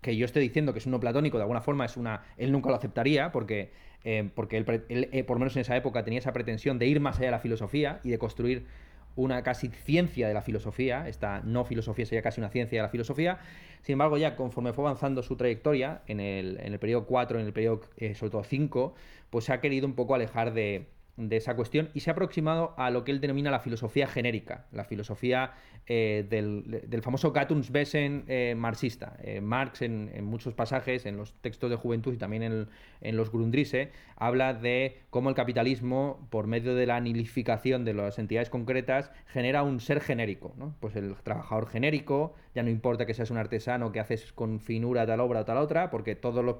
que 0.00 0.16
yo 0.16 0.24
esté 0.24 0.40
diciendo 0.40 0.72
que 0.72 0.80
es 0.80 0.86
uno 0.86 0.98
platónico, 0.98 1.36
de 1.36 1.44
alguna 1.44 1.60
forma 1.60 1.84
es 1.84 1.96
una. 1.96 2.24
Él 2.36 2.50
nunca 2.50 2.70
lo 2.70 2.74
aceptaría, 2.74 3.30
porque, 3.30 3.70
eh, 4.02 4.28
porque 4.34 4.56
él, 4.56 4.66
eh, 4.88 5.22
por 5.22 5.36
lo 5.36 5.38
menos 5.38 5.54
en 5.54 5.60
esa 5.60 5.76
época, 5.76 6.02
tenía 6.02 6.18
esa 6.18 6.32
pretensión 6.32 6.80
de 6.80 6.88
ir 6.88 6.98
más 6.98 7.18
allá 7.18 7.26
de 7.26 7.30
la 7.30 7.38
filosofía 7.38 8.00
y 8.02 8.10
de 8.10 8.18
construir 8.18 8.66
una 9.14 9.44
casi 9.44 9.68
ciencia 9.68 10.26
de 10.26 10.34
la 10.34 10.42
filosofía, 10.42 11.08
esta 11.08 11.42
no 11.44 11.64
filosofía 11.64 12.06
sería 12.06 12.22
casi 12.22 12.40
una 12.40 12.50
ciencia 12.50 12.80
de 12.80 12.82
la 12.82 12.88
filosofía, 12.88 13.38
sin 13.82 13.92
embargo 13.92 14.18
ya 14.18 14.34
conforme 14.34 14.72
fue 14.72 14.82
avanzando 14.82 15.22
su 15.22 15.36
trayectoria 15.36 16.02
en 16.08 16.18
el, 16.18 16.58
en 16.60 16.72
el 16.72 16.80
periodo 16.80 17.06
4, 17.06 17.38
en 17.38 17.46
el 17.46 17.52
periodo 17.52 17.82
sobre 18.16 18.30
todo 18.30 18.42
5, 18.42 18.96
pues 19.30 19.44
se 19.44 19.52
ha 19.52 19.60
querido 19.60 19.86
un 19.86 19.94
poco 19.94 20.16
alejar 20.16 20.52
de, 20.52 20.88
de 21.16 21.36
esa 21.36 21.54
cuestión 21.54 21.90
y 21.94 22.00
se 22.00 22.10
ha 22.10 22.12
aproximado 22.12 22.74
a 22.76 22.90
lo 22.90 23.04
que 23.04 23.12
él 23.12 23.20
denomina 23.20 23.50
la 23.50 23.60
filosofía 23.60 24.06
genérica, 24.06 24.66
la 24.72 24.84
filosofía 24.84 25.52
eh, 25.86 26.24
del, 26.28 27.02
famoso 27.02 27.30
Gattungswesen 27.30 28.24
eh, 28.26 28.54
marxista. 28.56 29.16
Eh, 29.22 29.40
Marx 29.40 29.82
en, 29.82 30.24
muchos 30.24 30.54
pasajes, 30.54 31.04
en 31.04 31.16
los 31.16 31.34
textos 31.34 31.70
de 31.70 31.76
juventud 31.76 32.14
y 32.14 32.16
también 32.16 32.68
en, 33.00 33.16
los 33.16 33.30
Grundrisse, 33.30 33.90
habla 34.16 34.54
de 34.54 35.02
cómo 35.10 35.28
el 35.28 35.34
capitalismo, 35.34 36.26
por 36.30 36.46
medio 36.46 36.74
de 36.74 36.86
la 36.86 37.00
nilificación 37.00 37.84
de 37.84 37.94
las 37.94 38.18
entidades 38.18 38.50
concretas, 38.50 39.12
genera 39.26 39.62
un 39.62 39.78
ser 39.78 40.00
genérico. 40.00 40.54
Pues 40.80 40.96
el 40.96 41.14
trabajador 41.16 41.68
genérico, 41.68 42.34
ya 42.54 42.62
no 42.62 42.70
importa 42.70 43.04
que 43.04 43.14
seas 43.14 43.30
un 43.30 43.36
artesano 43.36 43.92
que 43.92 44.00
haces 44.00 44.32
con 44.32 44.60
finura 44.60 45.06
tal 45.06 45.20
obra 45.20 45.40
o 45.40 45.44
tal 45.44 45.58
otra, 45.58 45.90
porque 45.90 46.16
todos 46.16 46.44
los 46.44 46.56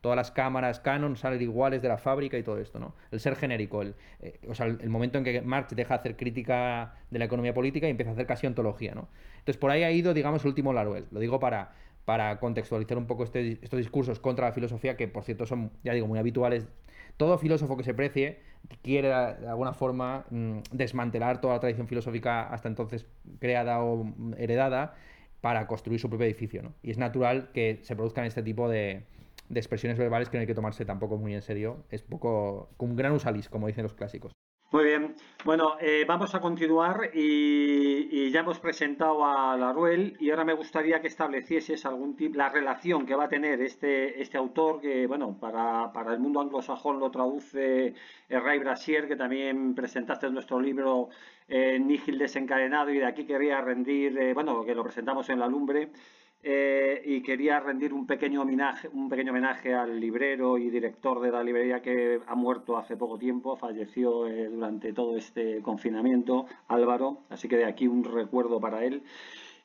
todas 0.00 0.16
las 0.16 0.30
cámaras 0.30 0.80
Canon 0.80 1.16
salen 1.16 1.40
iguales 1.42 1.82
de 1.82 1.88
la 1.88 1.98
fábrica 1.98 2.38
y 2.38 2.42
todo 2.42 2.58
esto, 2.58 2.78
¿no? 2.78 2.94
El 3.10 3.20
ser 3.20 3.36
genérico, 3.36 3.82
el, 3.82 3.94
eh, 4.20 4.38
o 4.48 4.54
sea, 4.54 4.66
el, 4.66 4.88
momento 4.88 5.18
en 5.18 5.24
que 5.24 5.40
Marx 5.42 5.74
deja 5.74 5.94
de 5.94 6.00
hacer 6.00 6.16
crítica 6.16 6.94
de 7.10 7.18
la 7.18 7.24
economía 7.24 7.54
política 7.54 7.86
y 7.86 7.90
empieza 7.90 8.10
a 8.10 8.14
hacer 8.14 8.26
casi 8.26 8.46
ontología, 8.46 8.94
¿no? 8.94 9.08
Entonces 9.38 9.56
por 9.56 9.70
ahí 9.70 9.82
ha 9.82 9.90
ido, 9.90 10.14
digamos, 10.14 10.42
el 10.42 10.48
último 10.48 10.72
Laruel. 10.72 11.06
Lo 11.10 11.20
digo 11.20 11.40
para, 11.40 11.72
para 12.04 12.38
contextualizar 12.38 12.96
un 12.98 13.06
poco 13.06 13.24
este, 13.24 13.58
estos 13.62 13.78
discursos 13.78 14.20
contra 14.20 14.46
la 14.46 14.52
filosofía 14.52 14.96
que, 14.96 15.08
por 15.08 15.24
cierto, 15.24 15.46
son, 15.46 15.72
ya 15.82 15.92
digo, 15.92 16.06
muy 16.06 16.18
habituales. 16.18 16.68
Todo 17.16 17.36
filósofo 17.38 17.76
que 17.76 17.82
se 17.82 17.94
precie 17.94 18.40
quiere, 18.82 19.08
de 19.08 19.48
alguna 19.48 19.72
forma, 19.72 20.26
mm, 20.30 20.58
desmantelar 20.70 21.40
toda 21.40 21.54
la 21.54 21.60
tradición 21.60 21.88
filosófica 21.88 22.48
hasta 22.48 22.68
entonces 22.68 23.06
creada 23.40 23.82
o 23.82 24.06
heredada 24.36 24.94
para 25.40 25.66
construir 25.66 26.00
su 26.00 26.08
propio 26.08 26.26
edificio, 26.26 26.62
¿no? 26.62 26.74
Y 26.82 26.90
es 26.90 26.98
natural 26.98 27.50
que 27.52 27.78
se 27.82 27.94
produzcan 27.94 28.24
este 28.24 28.42
tipo 28.42 28.68
de, 28.68 29.04
de 29.48 29.60
expresiones 29.60 29.98
verbales 29.98 30.28
que 30.28 30.36
no 30.36 30.42
hay 30.42 30.46
que 30.46 30.54
tomarse 30.54 30.84
tampoco 30.84 31.16
muy 31.16 31.34
en 31.34 31.42
serio. 31.42 31.84
Es 31.90 32.02
poco 32.02 32.70
un 32.78 32.96
gran 32.96 33.12
usalis, 33.12 33.48
como 33.48 33.66
dicen 33.66 33.82
los 33.82 33.94
clásicos. 33.94 34.32
Muy 34.70 34.84
bien. 34.84 35.14
Bueno, 35.46 35.76
eh, 35.80 36.04
vamos 36.06 36.34
a 36.34 36.40
continuar 36.40 37.10
y, 37.14 38.30
ya 38.30 38.40
hemos 38.40 38.58
presentado 38.58 39.24
a 39.24 39.56
Laruel 39.56 40.14
y 40.20 40.28
ahora 40.28 40.44
me 40.44 40.52
gustaría 40.52 41.00
que 41.00 41.08
establecieses 41.08 41.86
algún 41.86 42.16
tipo, 42.16 42.36
la 42.36 42.50
relación 42.50 43.06
que 43.06 43.14
va 43.14 43.24
a 43.24 43.28
tener 43.30 43.62
este, 43.62 44.20
este 44.20 44.36
autor 44.36 44.82
que, 44.82 45.06
bueno, 45.06 45.38
para, 45.40 45.90
el 46.12 46.18
mundo 46.18 46.42
anglosajón 46.42 47.00
lo 47.00 47.10
traduce 47.10 47.94
Ray 48.28 48.58
Brasier, 48.58 49.08
que 49.08 49.16
también 49.16 49.74
presentaste 49.74 50.26
en 50.26 50.34
nuestro 50.34 50.60
libro 50.60 51.08
eh, 51.48 51.78
Nígil 51.78 52.18
desencadenado 52.18 52.90
y 52.90 52.98
de 52.98 53.06
aquí 53.06 53.24
quería 53.24 53.62
rendir, 53.62 54.18
eh, 54.18 54.34
bueno, 54.34 54.66
que 54.66 54.74
lo 54.74 54.84
presentamos 54.84 55.30
en 55.30 55.38
la 55.38 55.46
lumbre. 55.46 55.90
Eh, 56.40 57.02
y 57.04 57.20
quería 57.22 57.58
rendir 57.58 57.92
un 57.92 58.06
pequeño, 58.06 58.42
homenaje, 58.42 58.88
un 58.92 59.08
pequeño 59.08 59.32
homenaje 59.32 59.74
al 59.74 59.98
librero 59.98 60.56
y 60.56 60.70
director 60.70 61.20
de 61.20 61.32
la 61.32 61.42
librería 61.42 61.82
que 61.82 62.20
ha 62.26 62.34
muerto 62.36 62.76
hace 62.76 62.96
poco 62.96 63.18
tiempo, 63.18 63.56
falleció 63.56 64.28
eh, 64.28 64.48
durante 64.48 64.92
todo 64.92 65.16
este 65.16 65.60
confinamiento, 65.62 66.46
Álvaro, 66.68 67.24
así 67.28 67.48
que 67.48 67.56
de 67.56 67.64
aquí 67.64 67.88
un 67.88 68.04
recuerdo 68.04 68.60
para 68.60 68.84
él. 68.84 69.02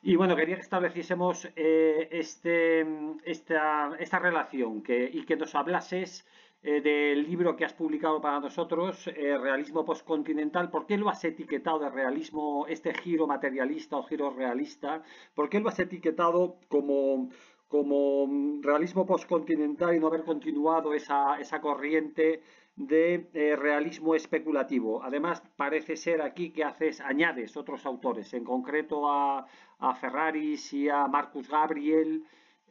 Y 0.01 0.15
bueno, 0.15 0.36
quería 0.36 0.55
que 0.55 0.62
estableciésemos 0.62 1.47
eh, 1.55 2.09
este, 2.12 2.86
esta, 3.23 3.95
esta 3.99 4.19
relación 4.19 4.81
que, 4.81 5.09
y 5.13 5.23
que 5.25 5.38
nos 5.38 5.53
hablases 5.53 6.25
eh, 6.63 6.82
del 6.82 7.23
libro 7.23 7.56
que 7.56 7.65
has 7.65 7.73
publicado 7.73 8.21
para 8.21 8.39
nosotros, 8.39 9.08
eh, 9.08 9.38
Realismo 9.38 9.84
Postcontinental. 9.84 10.71
¿Por 10.71 10.86
qué 10.86 10.97
lo 10.97 11.10
has 11.10 11.23
etiquetado 11.26 11.80
de 11.80 11.89
realismo, 11.89 12.65
este 12.67 12.93
giro 12.93 13.28
materialista 13.28 13.97
o 13.97 14.04
giro 14.04 14.30
realista? 14.30 15.04
¿Por 15.36 15.49
qué 15.49 15.60
lo 15.60 15.69
has 15.69 15.80
etiquetado 15.80 16.56
como, 16.69 17.30
como 17.67 18.28
realismo 18.62 19.06
postcontinental 19.06 19.95
y 19.95 19.99
no 19.99 20.08
haber 20.08 20.23
continuado 20.23 20.93
esa, 20.93 21.39
esa 21.39 21.60
corriente 21.60 22.41
de 22.76 23.30
eh, 23.34 23.56
realismo 23.56 24.15
especulativo. 24.15 25.04
Además, 25.04 25.43
parece 25.56 25.95
ser 25.95 26.21
aquí 26.21 26.52
que 26.52 26.63
haces, 26.63 27.02
añades 27.02 27.56
otros 27.56 27.86
autores, 27.86 28.34
en 28.34 28.43
concreto 28.43 29.12
a, 29.12 29.45
a 29.80 29.95
Ferraris 29.95 30.73
y 30.73 30.89
a 30.89 31.08
Marcus 31.08 31.47
Gabriel, 31.49 32.23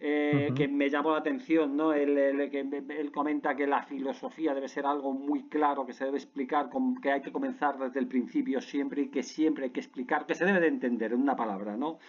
eh, 0.05 0.53
que 0.57 0.67
me 0.67 0.91
llamó 0.91 1.13
la 1.13 1.19
atención, 1.19 1.77
¿no? 1.77 1.93
Él, 1.93 2.19
él, 2.19 3.13
comenta 3.13 3.55
que 3.55 3.69
la 3.69 3.85
filosofía 3.85 4.53
debe 4.53 4.67
ser 4.67 4.85
algo 4.85 5.13
muy 5.13 5.45
claro, 5.45 5.87
que 5.87 5.93
se 5.93 6.05
debe 6.05 6.17
explicar, 6.17 6.69
que 7.01 7.13
hay 7.13 7.23
que 7.23 7.31
comenzar 7.31 7.79
desde 7.79 8.01
el 8.01 8.09
principio 8.09 8.61
siempre 8.61 9.03
y 9.03 9.09
que 9.11 9.23
siempre 9.23 9.67
hay 9.67 9.71
que 9.71 9.79
explicar, 9.79 10.27
que 10.27 10.35
se 10.35 10.45
debe 10.45 10.59
de 10.59 10.67
entender 10.67 11.13
en 11.13 11.21
una 11.21 11.37
palabra, 11.37 11.77
¿no? 11.77 12.01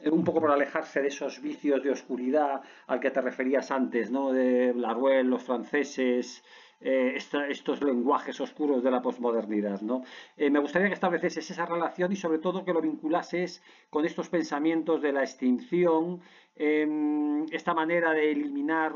Eh, 0.00 0.08
un 0.08 0.24
poco 0.24 0.40
por 0.40 0.50
alejarse 0.50 1.02
de 1.02 1.08
esos 1.08 1.42
vicios 1.42 1.82
de 1.82 1.90
oscuridad 1.90 2.62
al 2.86 3.00
que 3.00 3.10
te 3.10 3.20
referías 3.20 3.70
antes, 3.70 4.10
¿no? 4.10 4.32
De 4.32 4.72
Laruelle, 4.74 5.28
los 5.28 5.42
franceses, 5.42 6.42
eh, 6.84 7.14
estos 7.16 7.80
lenguajes 7.82 8.40
oscuros 8.40 8.82
de 8.82 8.90
la 8.90 9.00
posmodernidad. 9.00 9.80
¿no? 9.82 10.02
Eh, 10.36 10.50
me 10.50 10.58
gustaría 10.58 10.88
que 10.88 10.94
estableces 10.94 11.38
esa 11.38 11.64
relación 11.64 12.10
y 12.10 12.16
sobre 12.16 12.38
todo 12.38 12.64
que 12.64 12.72
lo 12.72 12.80
vinculases 12.80 13.62
con 13.88 14.04
estos 14.04 14.28
pensamientos 14.28 15.00
de 15.00 15.12
la 15.12 15.22
extinción, 15.22 16.20
em, 16.56 17.44
esta 17.52 17.72
manera 17.72 18.12
de 18.12 18.32
eliminar 18.32 18.92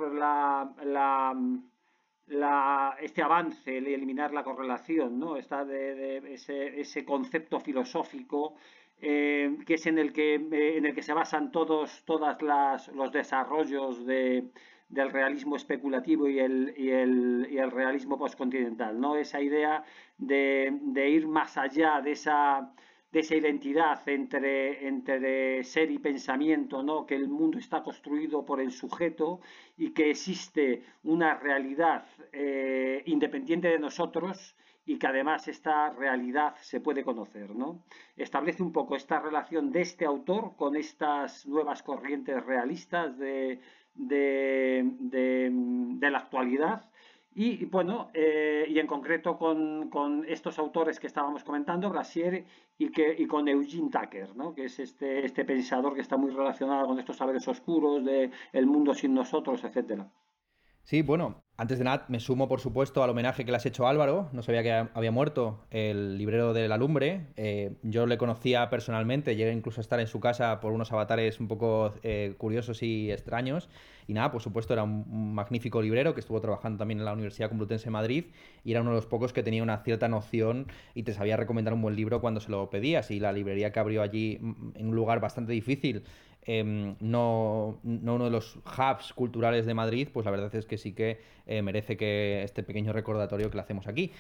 este 3.01 3.23
avance, 3.23 3.81
de 3.81 3.95
eliminar 3.95 4.33
la 4.33 4.43
correlación, 4.43 5.19
¿no? 5.21 5.35
de, 5.35 6.23
ese, 6.33 7.05
concepto 7.05 7.61
filosófico 7.61 8.55
eh, 9.01 9.59
que 9.67 9.75
es 9.75 9.87
en 9.87 9.99
el 9.99 10.13
que, 10.13 10.35
en 10.35 10.87
el 10.87 10.95
que 10.95 11.03
se 11.03 11.13
basan 11.13 11.53
todos 11.53 12.03
todas 12.05 12.39
los 12.95 13.13
desarrollos 13.13 14.07
de, 14.07 14.51
del 14.89 15.11
realismo 15.11 15.57
especulativo 15.57 16.29
y 16.29 16.39
el, 16.39 16.75
y 16.77 16.91
el, 16.91 17.49
y 17.51 17.59
el 17.59 17.71
realismo 17.71 18.19
postcontinental, 18.19 19.01
¿no? 19.01 19.17
Esa 19.17 19.41
idea 19.41 19.85
de, 20.17 20.79
de, 20.81 21.11
ir 21.11 21.27
más 21.27 21.57
allá 21.57 22.01
de 22.01 22.13
esa, 22.13 22.73
de 23.11 23.21
esa 23.21 23.35
identidad 23.35 24.09
entre, 24.09 24.87
entre 24.87 25.65
ser 25.65 25.91
y 25.91 25.99
pensamiento, 25.99 26.83
¿no? 26.83 27.05
Que 27.05 27.17
el 27.17 27.29
mundo 27.29 27.59
está 27.59 27.83
construido 27.83 28.45
por 28.45 28.61
el 28.61 28.71
sujeto 28.71 29.41
y 29.77 29.91
que 29.91 30.11
existe 30.11 30.85
una 31.03 31.35
realidad 31.35 32.07
eh, 32.33 33.03
independiente 33.07 33.69
de 33.69 33.79
nosotros 33.81 34.55
y 34.89 34.99
que 34.99 35.09
además 35.09 35.49
esta 35.49 35.91
realidad 35.91 36.55
se 36.61 36.81
puede 36.81 37.03
conocer. 37.03 37.57
¿no? 37.57 37.83
Establece 38.17 38.63
un 38.63 38.73
poco 38.73 38.95
esta 38.95 39.19
relación 39.19 39.73
de 39.73 39.81
este 39.81 40.05
autor 40.05 40.55
con 40.57 40.77
estas 40.77 41.45
nuevas 41.45 41.83
corrientes 41.83 42.47
realistas 42.47 43.19
de, 43.19 43.61
de, 43.97 45.51
la 46.01 46.19
actualidad. 46.19 46.91
Y 47.35 47.67
bueno, 47.67 48.09
eh, 48.15 48.65
y 48.69 48.79
en 48.79 48.87
concreto 48.87 49.37
con, 49.39 50.25
estos 50.27 50.59
autores 50.59 50.99
que 50.99 51.07
estábamos 51.07 51.45
comentando, 51.45 51.91
Brasier 51.91 52.45
y, 52.79 52.91
que, 52.91 53.15
y 53.19 53.27
con 53.27 53.47
Eugene 53.49 53.91
Tucker, 53.91 54.35
¿no? 54.35 54.55
que 54.55 54.65
es 54.65 54.79
este, 54.79 55.25
este 55.25 55.45
pensador 55.45 55.95
que 55.95 56.01
está 56.01 56.17
muy 56.17 56.31
relacionado 56.31 56.87
con 56.87 56.99
estos 56.99 57.17
saberes 57.17 57.47
oscuros, 57.47 58.05
de 58.05 58.31
el 58.53 58.67
mundo 58.67 58.95
sin 58.95 59.13
nosotros, 59.13 59.65
etcétera. 59.65 60.11
Sí, 60.83 61.03
bueno, 61.03 61.46
antes 61.59 61.79
de 61.79 61.85
nada, 61.85 62.05
me 62.09 62.21
sumo, 62.21 62.49
por 62.49 62.61
supuesto, 62.61 63.03
al 63.03 63.09
homenaje 63.09 63.47
que 63.47 63.51
le 63.51 63.57
has 63.57 63.65
hecho 63.65 63.87
a 63.87 63.91
Álvaro. 63.91 64.29
No 64.33 64.43
sabía 64.43 64.63
que 64.63 64.89
había 64.93 65.11
muerto 65.11 65.65
el 65.71 66.19
librero 66.19 66.53
de 66.53 66.69
la 66.69 66.77
lumbre. 66.77 67.29
Eh, 67.37 67.73
yo 67.83 68.07
le 68.07 68.19
conocía 68.19 68.69
personalmente, 68.69 69.37
llegué 69.37 69.53
incluso 69.53 69.81
a 69.81 69.83
estar 69.83 69.99
en 69.99 70.07
su 70.07 70.21
casa 70.21 70.61
por 70.61 70.73
unos 70.73 70.93
avatares 70.93 71.41
un 71.41 71.49
poco 71.49 71.95
eh, 72.03 72.35
curiosos 72.37 72.83
y 72.83 73.11
extraños. 73.11 73.71
Y 74.07 74.13
nada, 74.13 74.31
por 74.31 74.43
supuesto, 74.43 74.75
era 74.75 74.83
un, 74.83 75.35
magnífico 75.35 75.81
librero 75.81 76.13
que 76.13 76.21
estuvo 76.21 76.41
trabajando 76.43 76.79
también 76.79 76.99
en 76.99 77.07
la 77.07 77.15
Universidad 77.15 77.49
Complutense 77.49 77.87
de 77.87 77.91
Madrid 77.91 78.25
y 78.63 78.73
era 78.73 78.83
uno 78.83 78.91
de 78.91 78.97
los 78.97 79.07
pocos 79.07 79.33
que 79.33 79.43
tenía 79.43 79.63
una 79.63 79.79
cierta 79.79 80.09
noción 80.09 80.67
y 80.95 81.05
te 81.05 81.15
sabía 81.15 81.39
recomendar 81.39 81.73
un 81.73 81.81
buen 81.81 81.97
libro 81.97 82.21
cuando 82.21 82.41
se 82.41 82.51
lo 82.51 82.69
pedías. 82.69 83.11
Y 83.11 83.19
la 83.19 83.33
librería 83.33 83.73
que 83.73 83.81
abrió 83.81 84.03
allí 84.03 84.39
mm, 84.43 84.73
en 84.75 84.89
un 84.89 84.95
lugar 84.95 85.21
bastante 85.21 85.53
difícil 85.53 86.05
Em, 86.47 86.95
no, 87.01 87.79
uno 87.83 88.25
de 88.25 88.31
los 88.31 88.57
hubs 88.57 89.13
culturales 89.13 89.67
de 89.67 89.75
Madrid, 89.75 90.09
pues 90.13 90.25
la 90.25 90.31
verdad 90.31 90.55
es 90.55 90.65
que 90.65 90.79
sí 90.79 90.93
que 90.93 91.21
eh, 91.47 91.61
merece 91.63 91.97
que 91.97 92.43
este 92.45 92.63
pequeño 92.63 92.93
recordatorio 92.93 93.51
que 93.51 93.57
le 93.57 93.63
hacemos 93.63 93.89
aquí. 93.89 94.13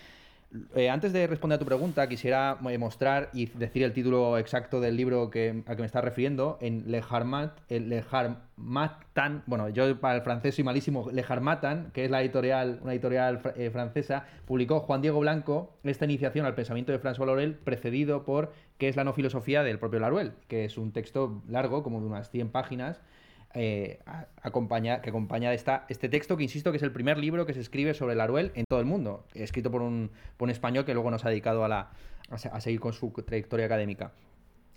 Eh, 0.74 0.88
antes 0.88 1.12
de 1.12 1.26
responder 1.26 1.56
a 1.56 1.58
tu 1.58 1.64
pregunta, 1.64 2.08
quisiera 2.08 2.58
eh, 2.68 2.78
mostrar 2.78 3.30
y 3.32 3.46
decir 3.46 3.82
el 3.82 3.92
título 3.92 4.38
exacto 4.38 4.80
del 4.80 4.96
libro 4.96 5.30
que, 5.30 5.62
al 5.66 5.76
que 5.76 5.82
me 5.82 5.86
estás 5.86 6.04
refiriendo. 6.04 6.56
En 6.60 6.90
Le 6.90 7.02
Harmat, 7.08 7.58
Le 7.68 8.04
Harmatan, 8.10 9.42
bueno, 9.46 9.68
yo 9.68 10.00
para 10.00 10.16
el 10.16 10.22
francés 10.22 10.54
soy 10.54 10.64
malísimo, 10.64 11.10
Le 11.10 11.24
Harmatan, 11.28 11.90
que 11.92 12.04
es 12.04 12.10
la 12.10 12.22
editorial, 12.22 12.78
una 12.82 12.92
editorial 12.92 13.40
eh, 13.56 13.70
francesa, 13.70 14.24
publicó 14.46 14.80
Juan 14.80 15.02
Diego 15.02 15.20
Blanco 15.20 15.76
esta 15.82 16.04
iniciación 16.04 16.46
al 16.46 16.54
pensamiento 16.54 16.92
de 16.92 17.00
François 17.00 17.26
Laurel, 17.26 17.54
precedido 17.54 18.24
por 18.24 18.52
¿Qué 18.78 18.88
es 18.88 18.96
la 18.96 19.04
no 19.04 19.14
filosofía 19.14 19.62
del 19.62 19.78
propio 19.78 20.00
Laruel? 20.00 20.32
que 20.48 20.66
es 20.66 20.76
un 20.76 20.92
texto 20.92 21.42
largo, 21.48 21.82
como 21.82 22.00
de 22.00 22.06
unas 22.06 22.30
100 22.30 22.50
páginas, 22.50 23.00
eh, 23.56 23.98
que 24.42 24.48
acompaña 25.08 25.52
esta, 25.54 25.86
este 25.88 26.08
texto, 26.08 26.36
que 26.36 26.42
insisto 26.42 26.70
que 26.70 26.76
es 26.76 26.82
el 26.82 26.92
primer 26.92 27.16
libro 27.16 27.46
que 27.46 27.54
se 27.54 27.60
escribe 27.60 27.94
sobre 27.94 28.14
Laruel 28.14 28.52
en 28.54 28.64
todo 28.68 28.80
el 28.80 28.86
mundo, 28.86 29.24
escrito 29.34 29.70
por 29.70 29.80
un, 29.82 30.10
por 30.36 30.46
un 30.46 30.50
español 30.50 30.84
que 30.84 30.92
luego 30.92 31.10
nos 31.10 31.24
ha 31.24 31.30
dedicado 31.30 31.64
a, 31.64 31.68
la, 31.68 31.90
a, 32.30 32.60
seguir 32.60 32.80
con 32.80 32.92
su 32.92 33.10
trayectoria 33.10 33.64
académica. 33.66 34.12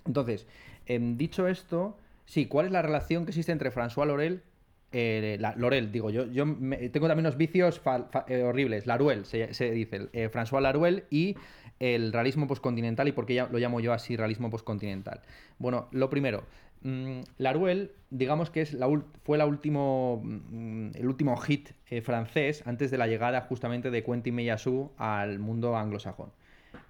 Entonces, 0.05 0.47
em, 0.85 1.17
dicho 1.17 1.47
esto, 1.47 1.97
sí, 2.25 2.45
¿cuál 2.45 2.67
es 2.67 2.71
la 2.71 2.81
relación 2.81 3.25
que 3.25 3.31
existe 3.31 3.51
entre 3.51 3.71
François 3.71 4.07
Laurel 4.07 4.43
eh, 4.91 5.37
Lorel, 5.55 5.91
digo 5.91 6.09
yo, 6.09 6.25
yo 6.25 6.45
tengo 6.45 7.07
también 7.07 7.19
unos 7.19 7.37
vicios 7.37 7.79
eh, 8.27 8.41
horribles, 8.41 8.87
Laruel 8.87 9.25
se, 9.25 9.47
dice, 9.71 10.09
eh, 10.13 10.29
François 10.31 10.61
Laruel 10.61 11.03
y 11.11 11.35
el 11.79 12.11
realismo 12.11 12.47
postcontinental 12.47 13.07
y 13.07 13.11
por 13.11 13.25
qué 13.25 13.45
lo 13.49 13.57
llamo 13.59 13.79
yo 13.79 13.93
así 13.93 14.17
realismo 14.17 14.49
postcontinental. 14.49 15.21
Bueno, 15.59 15.87
lo 15.91 16.09
primero, 16.09 16.43
Mm, 16.81 17.21
Laruel, 17.37 17.91
digamos 18.09 18.49
que 18.49 18.61
es 18.61 18.77
fue 19.23 19.43
último, 19.43 20.21
mm, 20.23 20.91
el 20.95 21.07
último 21.07 21.35
hit 21.37 21.71
eh, 21.89 22.01
francés 22.01 22.63
antes 22.65 22.89
de 22.91 22.97
la 22.97 23.07
llegada 23.07 23.41
justamente 23.41 23.91
de 23.91 24.03
Quentin 24.03 24.35
Meillassoux 24.35 24.91
al 24.97 25.39
mundo 25.39 25.75
anglosajón. 25.75 26.31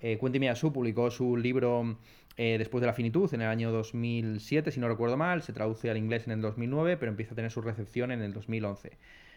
Eh, 0.01 0.17
Quentin 0.19 0.41
Meillassoux 0.41 0.71
publicó 0.71 1.09
su 1.09 1.37
libro 1.37 1.97
eh, 2.37 2.57
Después 2.57 2.79
de 2.79 2.87
la 2.87 2.93
finitud 2.93 3.29
en 3.33 3.41
el 3.41 3.47
año 3.49 3.69
2007, 3.71 4.71
si 4.71 4.79
no 4.79 4.87
recuerdo 4.87 5.17
mal, 5.17 5.41
se 5.41 5.51
traduce 5.51 5.89
al 5.89 5.97
inglés 5.97 6.25
en 6.25 6.31
el 6.31 6.41
2009, 6.41 6.95
pero 6.95 7.11
empieza 7.11 7.33
a 7.33 7.35
tener 7.35 7.51
su 7.51 7.59
recepción 7.59 8.11
en 8.11 8.21
el 8.21 8.31
2011. 8.33 8.91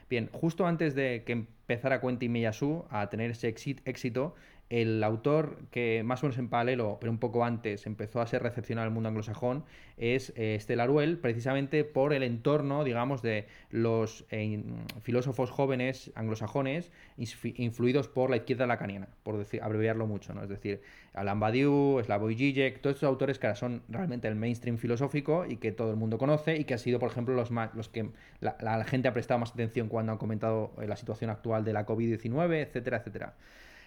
Bien, 0.09 0.29
justo 0.33 0.67
antes 0.67 0.95
de 0.95 1.25
que 1.25 1.33
empezara 1.33 2.01
Quentin 2.01 2.31
Meillassoux 2.31 2.85
a 2.91 3.11
tener 3.11 3.33
ese 3.33 3.49
éxito, 3.49 4.35
el 4.73 5.05
autor 5.05 5.59
que 5.71 6.03
más 6.03 6.23
o 6.23 6.27
menos 6.27 6.39
en 6.39 6.49
paralelo, 6.49 6.97
pero 6.99 7.13
un 7.13 7.19
poco 7.19 7.45
antes, 7.45 7.87
empezó 7.87 8.23
a 8.23 8.27
ser 8.27 8.43
recepcionado 8.43 8.87
al 8.87 8.95
mundo 8.95 9.11
anglosajón 9.11 9.65
es 9.99 10.33
eh, 10.35 10.55
Estela 10.55 10.85
Aruel, 10.85 11.19
precisamente 11.19 11.85
por 11.85 12.15
el 12.15 12.23
entorno, 12.23 12.83
digamos, 12.83 13.21
de 13.21 13.47
los 13.69 14.25
eh, 14.31 14.65
filósofos 15.03 15.51
jóvenes 15.51 16.11
anglosajones 16.15 16.91
influidos 17.19 18.09
por 18.09 18.31
la 18.31 18.37
izquierda 18.37 18.67
lacaniana, 18.67 19.09
por 19.23 19.37
decir, 19.37 19.63
abreviarlo 19.63 20.07
mucho, 20.07 20.33
¿no? 20.33 20.43
Es 20.43 20.49
decir, 20.49 20.81
Alain 21.13 21.39
Badiou, 21.39 22.03
Slavoj 22.03 22.33
Žižek, 22.33 22.81
todos 22.81 22.97
estos 22.97 23.07
autores 23.07 23.39
que 23.39 23.49
ahora 23.49 23.57
son 23.57 23.83
realmente 23.91 24.27
el 24.27 24.37
mainstream 24.37 24.79
filosófico 24.79 25.45
y 25.45 25.59
que 25.59 25.73
todo 25.73 25.91
el 25.91 25.97
mundo 25.97 26.17
conoce 26.17 26.57
y 26.57 26.65
que 26.65 26.73
ha 26.73 26.79
sido, 26.79 26.99
por 26.99 27.11
ejemplo, 27.11 27.35
los, 27.35 27.51
más, 27.51 27.75
los 27.75 27.91
que 27.91 28.09
la, 28.41 28.57
la 28.63 28.85
gente 28.85 29.09
ha 29.09 29.13
prestado 29.13 29.39
más 29.39 29.53
atención 29.53 29.89
cuando 29.89 30.13
han 30.13 30.19
comentado 30.19 30.73
eh, 30.81 30.87
la 30.87 30.97
situación 30.97 31.29
actual 31.29 31.63
de 31.63 31.75
la 31.75 31.85
COVID-19, 31.85 32.55
etcétera, 32.55 32.97
etcétera. 32.97 33.35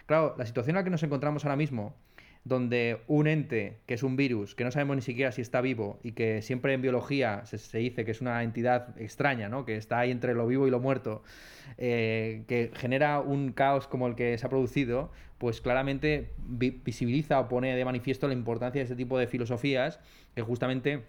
Claro, 0.05 0.35
la 0.37 0.45
situación 0.45 0.75
en 0.75 0.81
la 0.81 0.83
que 0.83 0.89
nos 0.89 1.03
encontramos 1.03 1.45
ahora 1.45 1.55
mismo, 1.55 1.95
donde 2.43 3.01
un 3.07 3.25
ente, 3.25 3.79
que 3.87 3.95
es 3.95 4.03
un 4.03 4.15
virus, 4.15 4.53
que 4.53 4.63
no 4.63 4.71
sabemos 4.71 4.95
ni 4.95 5.01
siquiera 5.01 5.31
si 5.31 5.41
está 5.41 5.61
vivo 5.61 5.99
y 6.03 6.11
que 6.11 6.43
siempre 6.43 6.73
en 6.73 6.81
biología 6.81 7.43
se, 7.45 7.77
dice 7.79 8.05
que 8.05 8.11
es 8.11 8.21
una 8.21 8.43
entidad 8.43 8.99
extraña, 9.01 9.49
¿no? 9.49 9.65
que 9.65 9.77
está 9.77 9.97
ahí 9.97 10.11
entre 10.11 10.35
lo 10.35 10.45
vivo 10.45 10.67
y 10.67 10.71
lo 10.71 10.79
muerto, 10.79 11.23
eh, 11.79 12.43
que 12.47 12.71
genera 12.75 13.19
un 13.19 13.51
caos 13.51 13.87
como 13.87 14.07
el 14.07 14.13
que 14.13 14.37
se 14.37 14.45
ha 14.45 14.49
producido, 14.49 15.11
pues 15.39 15.59
claramente 15.59 16.29
visibiliza 16.37 17.39
o 17.39 17.47
pone 17.49 17.75
de 17.75 17.83
manifiesto 17.83 18.27
la 18.27 18.35
importancia 18.35 18.79
de 18.79 18.83
este 18.83 18.95
tipo 18.95 19.17
de 19.17 19.25
filosofías 19.25 19.99
que 20.35 20.43
justamente 20.43 21.03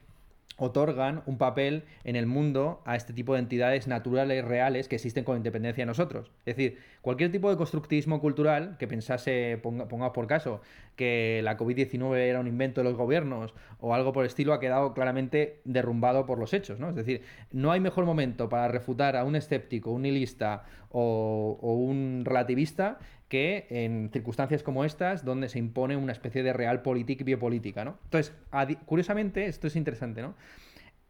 otorgan 0.57 1.23
un 1.27 1.39
papel 1.39 1.85
en 2.05 2.17
el 2.17 2.27
mundo 2.27 2.83
a 2.87 2.97
este 2.97 3.13
tipo 3.13 3.35
de 3.35 3.41
entidades 3.41 3.87
naturales 3.87 4.45
reales 4.45 4.89
que 4.89 4.97
existen 4.97 5.25
con 5.25 5.37
independencia 5.37 5.83
de 5.83 5.87
nosotros. 5.87 6.31
Es 6.47 6.57
decir, 6.57 6.79
cualquier 7.07 7.31
tipo 7.31 7.49
de 7.49 7.57
constructivismo 7.57 8.21
cultural 8.21 8.75
que 8.81 8.89
pensase, 8.89 9.61
pongamos 9.63 10.11
por 10.11 10.27
caso, 10.27 10.61
que 10.97 11.41
la 11.45 11.57
COVID-19 11.57 12.17
era 12.17 12.41
un 12.41 12.49
invento 12.49 12.81
de 12.81 12.85
los 12.91 12.97
gobiernos 12.97 13.55
o 13.79 13.95
algo 13.95 14.13
por 14.13 14.25
el 14.25 14.27
estilo, 14.27 14.53
ha 14.53 14.59
quedado 14.59 14.93
claramente 14.93 15.61
derrumbado 15.63 16.27
por 16.27 16.41
los 16.41 16.53
hechos. 16.53 16.81
¿no? 16.81 16.89
Es 16.89 16.97
decir, 16.97 17.23
no 17.53 17.71
hay 17.71 17.79
mejor 17.79 18.07
momento 18.07 18.49
para 18.49 18.67
refutar 18.67 19.15
a 19.15 19.23
un 19.23 19.37
escéptico, 19.37 19.93
un 19.93 20.03
nihilista 20.03 20.65
o, 20.91 21.57
un 21.63 22.25
relativista 22.25 22.99
que 23.29 23.69
en 23.71 24.11
circunstancias 24.13 24.65
como 24.65 24.85
estas, 24.85 25.25
donde 25.25 25.49
se 25.49 25.61
impone 25.61 25.97
una 25.97 26.11
especie 26.11 26.43
de 26.43 26.53
real 26.53 26.83
política 26.83 27.23
biopolítica, 27.23 27.85
¿no? 27.85 27.99
Entonces, 28.03 28.35
curiosamente, 28.85 29.47
esto 29.47 29.69
es 29.69 29.77
interesante, 29.77 30.23
¿no? 30.23 30.35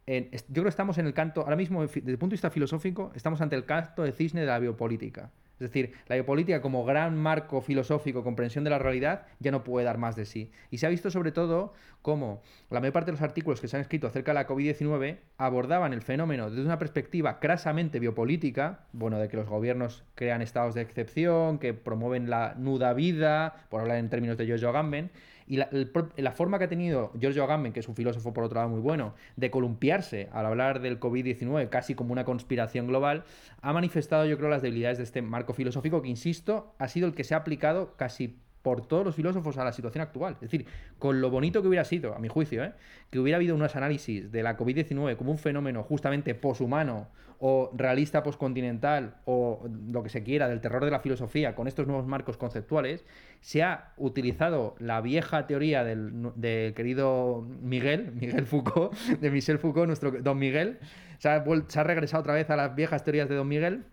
yo 0.05 0.23
creo 0.53 0.63
que 0.63 0.69
estamos 0.69 0.99
en 0.99 1.07
el 1.07 1.15
canto, 1.15 1.41
ahora 1.41 1.55
mismo, 1.55 1.81
desde 1.81 2.11
el 2.11 2.19
punto 2.19 2.33
de 2.33 2.35
vista 2.35 2.51
filosófico, 2.51 3.11
estamos 3.15 3.41
ante 3.41 3.55
el 3.55 3.65
canto 3.65 4.03
de 4.03 4.11
cisne 4.11 4.41
de 4.41 4.47
la 4.47 4.59
biopolítica. 4.59 5.31
Es 5.59 5.71
decir, 5.71 5.93
la 6.07 6.15
biopolítica 6.15 6.61
como 6.61 6.85
gran 6.85 7.17
marco 7.17 7.61
filosófico, 7.61 8.23
comprensión 8.23 8.63
de 8.63 8.69
la 8.69 8.77
realidad, 8.77 9.25
ya 9.39 9.51
no 9.51 9.63
puede 9.63 9.85
dar 9.85 9.97
más 9.97 10.15
de 10.15 10.25
sí. 10.25 10.51
Y 10.69 10.77
se 10.77 10.85
ha 10.85 10.89
visto 10.89 11.09
sobre 11.09 11.31
todo 11.31 11.73
cómo 12.03 12.43
la 12.69 12.79
mayor 12.79 12.93
parte 12.93 13.07
de 13.07 13.13
los 13.13 13.21
artículos 13.21 13.59
que 13.59 13.67
se 13.67 13.75
han 13.75 13.81
escrito 13.81 14.07
acerca 14.07 14.31
de 14.31 14.35
la 14.35 14.47
COVID-19 14.47 15.17
abordaban 15.37 15.93
el 15.93 16.01
fenómeno 16.01 16.49
desde 16.49 16.63
una 16.63 16.77
perspectiva 16.77 17.39
crasamente 17.39 17.99
biopolítica, 17.99 18.81
bueno, 18.93 19.17
de 19.17 19.27
que 19.29 19.37
los 19.37 19.47
gobiernos 19.47 20.03
crean 20.13 20.41
estados 20.41 20.75
de 20.75 20.81
excepción, 20.81 21.57
que 21.57 21.73
promueven 21.73 22.29
la 22.29 22.53
nuda 22.55 22.93
vida, 22.93 23.65
por 23.69 23.81
hablar 23.81 23.97
en 23.97 24.09
términos 24.09 24.37
de 24.37 24.45
Giorgio 24.45 24.69
Agamben, 24.69 25.09
y 25.47 25.57
la, 25.57 26.31
forma 26.33 26.57
que 26.59 26.65
ha 26.65 26.69
tenido 26.69 27.11
Giorgio 27.17 27.43
Agamben, 27.43 27.71
que 27.71 27.79
es 27.79 27.87
un 27.87 27.95
filósofo 27.95 28.33
por 28.33 28.43
otro 28.43 28.55
lado 28.55 28.69
muy 28.69 28.81
bueno, 28.81 29.13
de 29.37 29.49
columpiarse 29.49 30.27
al 30.33 30.45
hablar 30.45 30.81
del 30.81 30.99
COVID-19 30.99 31.69
casi 31.69 31.95
como 31.95 32.11
una 32.11 32.25
conspiración 32.25 32.87
global, 32.87 33.23
ha 33.61 33.71
manifestado 33.71 34.25
yo 34.25 34.37
creo 34.37 34.49
las 34.49 34.61
debilidades 34.61 34.97
de 34.97 35.05
este 35.05 35.21
marco 35.21 35.53
filosófico 35.53 36.01
que, 36.01 36.09
insisto, 36.09 36.73
ha 36.79 36.87
sido 36.89 37.07
el 37.07 37.13
que 37.13 37.23
se 37.23 37.33
ha 37.33 37.37
aplicado 37.37 37.93
casi 37.95 38.35
por 38.67 38.85
todos 38.85 39.05
los 39.05 39.15
filósofos 39.15 39.57
a 39.57 39.63
la 39.63 39.71
situación 39.71 40.01
actual. 40.01 40.33
Es 40.33 40.51
decir, 40.51 40.65
con 40.99 41.21
lo 41.21 41.29
bonito 41.29 41.61
que 41.61 41.69
hubiera 41.69 41.85
sido, 41.85 42.13
a 42.13 42.19
mi 42.19 42.27
juicio, 42.27 42.65
¿eh? 42.65 42.73
que 43.09 43.17
hubiera 43.17 43.37
habido 43.37 43.55
unos 43.55 43.77
análisis 43.77 44.29
de 44.29 44.43
la 44.43 44.57
COVID-19 44.57 45.15
como 45.15 45.31
un 45.31 45.37
fenómeno 45.37 45.83
justamente 45.83 46.35
poshumano 46.35 47.07
o 47.39 47.71
realista 47.73 48.23
postcontinental 48.23 49.15
o 49.23 49.69
lo 49.89 50.03
que 50.03 50.09
se 50.09 50.21
quiera 50.21 50.49
del 50.49 50.59
terror 50.59 50.83
de 50.83 50.91
la 50.91 50.99
filosofía 50.99 51.55
con 51.55 51.69
estos 51.69 51.87
nuevos 51.87 52.07
marcos 52.07 52.35
conceptuales, 52.35 53.05
se 53.39 53.63
ha 53.63 53.93
utilizado 53.95 54.75
la 54.79 54.99
vieja 54.99 55.47
teoría 55.47 55.85
del, 55.85 56.73
querido 56.75 57.47
Miguel, 57.61 58.11
Miguel 58.19 58.45
Foucault, 58.47 58.93
de 58.97 59.31
Michel 59.31 59.59
Foucault, 59.59 59.87
nuestro 59.87 60.11
don 60.11 60.37
Miguel, 60.37 60.79
se 61.19 61.29
ha, 61.29 61.45
se 61.69 61.79
ha 61.79 61.83
regresado 61.85 62.19
otra 62.19 62.33
vez 62.33 62.49
a 62.49 62.57
las 62.57 62.75
viejas 62.75 63.05
teorías 63.05 63.29
de 63.29 63.35
don 63.35 63.47
Miguel 63.47 63.85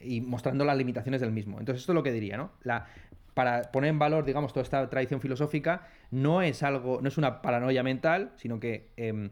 y 0.00 0.22
mostrando 0.22 0.64
las 0.64 0.78
limitaciones 0.78 1.20
del 1.20 1.32
mismo. 1.32 1.58
Entonces, 1.58 1.82
esto 1.82 1.92
es 1.92 1.94
lo 1.94 2.02
que 2.02 2.12
diría, 2.12 2.38
¿no? 2.38 2.50
La, 2.62 2.86
para 3.34 3.62
poner 3.72 3.90
en 3.90 3.98
valor, 3.98 4.24
digamos, 4.24 4.52
toda 4.52 4.62
esta 4.62 4.88
tradición 4.90 5.20
filosófica, 5.20 5.88
no 6.10 6.42
es 6.42 6.62
algo, 6.62 7.00
no 7.00 7.08
es 7.08 7.18
una 7.18 7.42
paranoia 7.42 7.82
mental, 7.82 8.32
sino 8.36 8.60
que 8.60 8.90
em, 8.96 9.30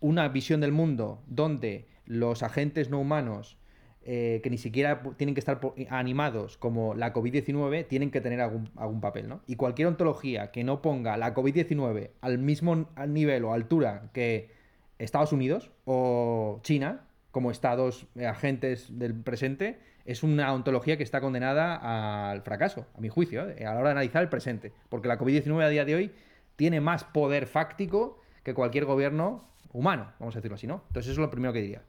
una 0.00 0.28
visión 0.28 0.60
del 0.60 0.72
mundo 0.72 1.22
donde 1.26 1.86
los 2.06 2.42
agentes 2.42 2.90
no 2.90 3.00
humanos 3.00 3.56
eh, 4.04 4.40
que 4.42 4.50
ni 4.50 4.58
siquiera 4.58 5.00
tienen 5.16 5.34
que 5.36 5.38
estar 5.38 5.60
animados 5.88 6.56
como 6.56 6.92
la 6.94 7.12
COVID-19 7.12 7.86
tienen 7.86 8.10
que 8.10 8.20
tener 8.20 8.40
algún, 8.40 8.68
algún, 8.74 9.00
papel, 9.00 9.28
¿no? 9.28 9.42
Y 9.46 9.54
cualquier 9.54 9.86
ontología 9.86 10.50
que 10.50 10.64
no 10.64 10.82
ponga 10.82 11.16
la 11.16 11.34
COVID-19 11.34 12.10
al 12.20 12.38
mismo 12.38 12.88
nivel 13.06 13.44
o 13.44 13.52
altura 13.52 14.10
que 14.12 14.50
Estados 14.98 15.32
Unidos 15.32 15.70
o 15.84 16.58
China, 16.64 17.06
como 17.32 17.50
estados 17.50 18.06
eh, 18.14 18.26
agentes 18.26 18.98
del 18.98 19.14
presente, 19.14 19.80
es 20.04 20.22
una 20.22 20.52
ontología 20.52 20.96
que 20.96 21.02
está 21.02 21.20
condenada 21.20 22.30
al 22.30 22.42
fracaso, 22.42 22.86
a 22.94 23.00
mi 23.00 23.08
juicio, 23.08 23.48
eh, 23.48 23.66
a 23.66 23.74
la 23.74 23.80
hora 23.80 23.88
de 23.88 23.92
analizar 23.92 24.22
el 24.22 24.28
presente. 24.28 24.72
Porque 24.88 25.08
la 25.08 25.18
COVID-19 25.18 25.64
a 25.64 25.68
día 25.68 25.84
de 25.84 25.96
hoy 25.96 26.12
tiene 26.54 26.80
más 26.80 27.02
poder 27.02 27.46
fáctico 27.46 28.20
que 28.44 28.54
cualquier 28.54 28.84
gobierno 28.84 29.48
humano, 29.72 30.12
vamos 30.20 30.36
a 30.36 30.38
decirlo 30.38 30.54
así, 30.54 30.66
¿no? 30.66 30.84
Entonces 30.88 31.12
eso 31.12 31.20
es 31.20 31.24
lo 31.24 31.30
primero 31.30 31.52
que 31.52 31.62
diría. 31.62 31.82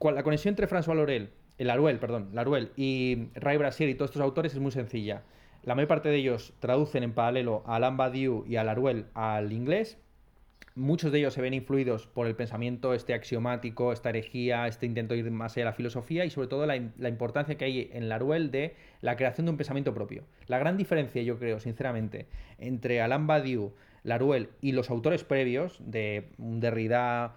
La 0.00 0.22
conexión 0.22 0.52
entre 0.52 0.68
François 0.68 0.94
Laurel 0.94 1.30
Laruel, 1.58 1.98
perdón, 1.98 2.30
Laruel 2.32 2.72
y 2.76 3.28
Ray 3.34 3.56
Brasier 3.56 3.88
y 3.88 3.94
todos 3.94 4.10
estos 4.10 4.22
autores 4.22 4.52
es 4.52 4.60
muy 4.60 4.72
sencilla. 4.72 5.22
La 5.62 5.74
mayor 5.74 5.88
parte 5.88 6.08
de 6.08 6.16
ellos 6.16 6.52
traducen 6.60 7.02
en 7.02 7.12
paralelo 7.12 7.62
a 7.66 7.76
Alain 7.76 7.96
Badiou 7.96 8.44
y 8.46 8.56
a 8.56 8.64
Laruel 8.64 9.06
al 9.14 9.52
inglés. 9.52 9.98
Muchos 10.76 11.10
de 11.10 11.20
ellos 11.20 11.32
se 11.32 11.40
ven 11.40 11.54
influidos 11.54 12.06
por 12.06 12.26
el 12.26 12.36
pensamiento 12.36 12.92
este 12.92 13.14
axiomático, 13.14 13.94
esta 13.94 14.10
herejía, 14.10 14.66
este 14.66 14.84
intento 14.84 15.14
de 15.14 15.20
ir 15.20 15.30
más 15.30 15.52
allá 15.52 15.62
de 15.62 15.70
la 15.70 15.72
filosofía 15.72 16.26
y 16.26 16.30
sobre 16.30 16.48
todo 16.48 16.66
la, 16.66 16.78
la 16.98 17.08
importancia 17.08 17.56
que 17.56 17.64
hay 17.64 17.90
en 17.94 18.10
Laruel 18.10 18.50
de 18.50 18.74
la 19.00 19.16
creación 19.16 19.46
de 19.46 19.52
un 19.52 19.56
pensamiento 19.56 19.94
propio. 19.94 20.24
La 20.48 20.58
gran 20.58 20.76
diferencia, 20.76 21.22
yo 21.22 21.38
creo, 21.38 21.60
sinceramente, 21.60 22.26
entre 22.58 23.00
Alain 23.00 23.26
Badiou, 23.26 23.72
Laruel 24.02 24.50
y 24.60 24.72
los 24.72 24.90
autores 24.90 25.24
previos 25.24 25.78
de 25.80 26.28
Derrida 26.36 27.36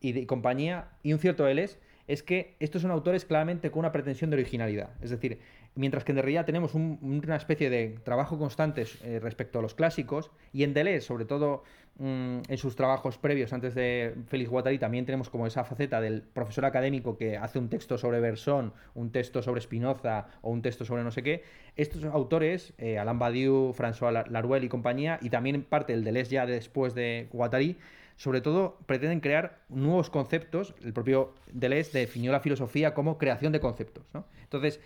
y 0.00 0.12
de 0.12 0.26
compañía 0.26 0.88
y 1.02 1.12
un 1.12 1.18
cierto 1.18 1.44
Deleuze 1.44 1.78
es 2.08 2.22
que 2.22 2.56
estos 2.58 2.80
son 2.80 2.90
autores 2.90 3.26
claramente 3.26 3.70
con 3.70 3.80
una 3.80 3.92
pretensión 3.92 4.30
de 4.30 4.36
originalidad. 4.36 4.90
Es 5.02 5.10
decir, 5.10 5.40
mientras 5.74 6.04
que 6.04 6.12
en 6.12 6.16
Derrida 6.16 6.44
tenemos 6.44 6.74
una 6.74 7.36
especie 7.36 7.70
de 7.70 7.98
trabajo 8.04 8.38
constante 8.38 8.84
eh, 9.04 9.20
respecto 9.20 9.58
a 9.58 9.62
los 9.62 9.74
clásicos, 9.74 10.30
y 10.52 10.64
en 10.64 10.74
Deleuze, 10.74 11.06
sobre 11.06 11.24
todo 11.24 11.64
mm, 11.98 12.38
en 12.48 12.58
sus 12.58 12.76
trabajos 12.76 13.18
previos, 13.18 13.52
antes 13.52 13.74
de 13.74 14.14
Félix 14.28 14.50
Guattari, 14.50 14.78
también 14.78 15.06
tenemos 15.06 15.30
como 15.30 15.46
esa 15.46 15.64
faceta 15.64 16.00
del 16.00 16.22
profesor 16.22 16.64
académico 16.64 17.16
que 17.16 17.38
hace 17.38 17.58
un 17.58 17.68
texto 17.68 17.96
sobre 17.96 18.20
Bersón, 18.20 18.72
un 18.94 19.10
texto 19.12 19.42
sobre 19.42 19.60
Spinoza 19.60 20.26
o 20.42 20.50
un 20.50 20.62
texto 20.62 20.84
sobre 20.84 21.04
no 21.04 21.10
sé 21.10 21.22
qué. 21.22 21.42
Estos 21.76 22.04
autores, 22.04 22.74
eh, 22.78 22.98
Alain 22.98 23.18
Badiou, 23.18 23.72
François 23.72 24.26
Laruelle 24.28 24.66
y 24.66 24.68
compañía, 24.68 25.18
y 25.22 25.30
también 25.30 25.62
parte 25.62 25.94
del 25.94 26.04
Deleuze 26.04 26.32
ya 26.32 26.46
después 26.46 26.94
de 26.94 27.28
Guattari, 27.32 27.78
sobre 28.16 28.42
todo 28.42 28.78
pretenden 28.86 29.20
crear 29.20 29.60
nuevos 29.70 30.10
conceptos. 30.10 30.74
El 30.84 30.92
propio 30.92 31.32
Deleuze 31.50 31.98
definió 31.98 32.30
la 32.30 32.40
filosofía 32.40 32.92
como 32.92 33.16
creación 33.16 33.52
de 33.52 33.60
conceptos. 33.60 34.04
Entonces, 34.42 34.80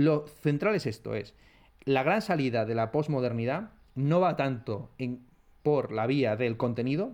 lo 0.00 0.26
central 0.26 0.74
es 0.74 0.86
esto, 0.86 1.14
es 1.14 1.34
la 1.84 2.02
gran 2.02 2.22
salida 2.22 2.64
de 2.64 2.74
la 2.74 2.90
posmodernidad 2.90 3.70
no 3.94 4.20
va 4.20 4.36
tanto 4.36 4.90
por 5.62 5.92
la 5.92 6.06
vía 6.06 6.36
del 6.36 6.56
contenido, 6.56 7.12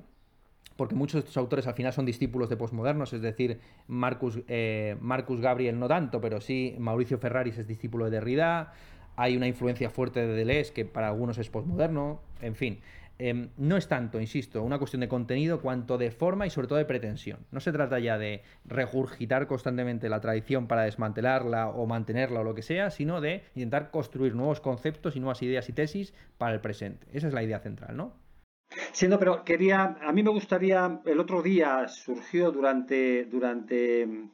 porque 0.77 0.95
muchos 0.95 1.15
de 1.15 1.19
estos 1.21 1.37
autores 1.37 1.67
al 1.67 1.75
final 1.75 1.93
son 1.93 2.05
discípulos 2.05 2.49
de 2.49 2.57
posmodernos, 2.57 3.13
es 3.13 3.23
decir, 3.23 3.61
Marcus, 3.89 4.41
eh, 4.47 4.97
Marcus 5.01 5.41
Gabriel 5.41 5.79
no 5.79 5.89
tanto, 5.89 6.21
pero 6.21 6.41
sí 6.41 6.77
Mauricio 6.79 7.19
Ferraris 7.19 7.59
es 7.59 7.67
discípulo 7.67 8.05
de 8.05 8.13
Derrida, 8.13 8.73
hay 9.17 9.37
una 9.37 9.47
influencia 9.47 9.91
fuerte 9.91 10.27
de 10.27 10.35
Deleuze 10.35 10.73
que 10.73 10.85
para 10.85 11.09
algunos 11.09 11.39
es 11.39 11.49
posmoderno, 11.49 12.21
en 12.43 12.55
fin. 12.55 12.81
Em, 13.19 13.49
no 13.57 13.79
es 13.79 13.89
tanto, 13.89 14.21
insisto, 14.21 14.63
una 14.63 14.79
cuestión 14.79 15.01
de 15.01 15.09
contenido 15.09 15.61
cuanto 15.61 15.97
de 15.97 16.11
forma 16.11 16.47
y 16.47 16.51
sobre 16.51 16.69
todo 16.69 16.79
de 16.79 16.85
pretensión. 16.85 17.47
No 17.51 17.61
se 17.61 17.73
trata 17.73 17.99
ya 17.99 18.19
de 18.19 18.43
regurgitar 18.67 19.47
constantemente 19.47 20.11
la 20.11 20.21
tradición 20.21 20.67
para 20.67 20.83
desmantelarla 20.83 21.69
o 21.69 21.87
mantenerla 21.87 22.41
o 22.41 22.45
lo 22.45 22.55
que 22.55 22.63
sea, 22.63 22.91
sino 22.91 23.23
de 23.23 23.45
intentar 23.55 23.91
construir 23.91 24.35
nuevos 24.35 24.61
conceptos 24.61 25.17
y 25.17 25.21
nuevas 25.21 25.43
ideas 25.43 25.69
y 25.71 25.73
tesis 25.73 26.13
para 26.37 26.55
el 26.55 26.61
presente. 26.61 27.07
Esa 27.13 27.29
es 27.29 27.35
la 27.35 27.43
idea 27.43 27.59
central, 27.61 27.97
¿no? 27.97 28.13
Sí, 28.93 29.09
no, 29.09 29.19
pero 29.19 29.45
quería, 29.45 29.97
a 30.03 30.13
mí 30.13 30.23
me 30.23 30.31
gustaría, 30.31 31.01
el 31.07 31.21
otro 31.21 31.41
día 31.41 31.89
surgió 31.89 32.51
durante, 32.51 33.25
durante 33.25 34.03
em, 34.03 34.31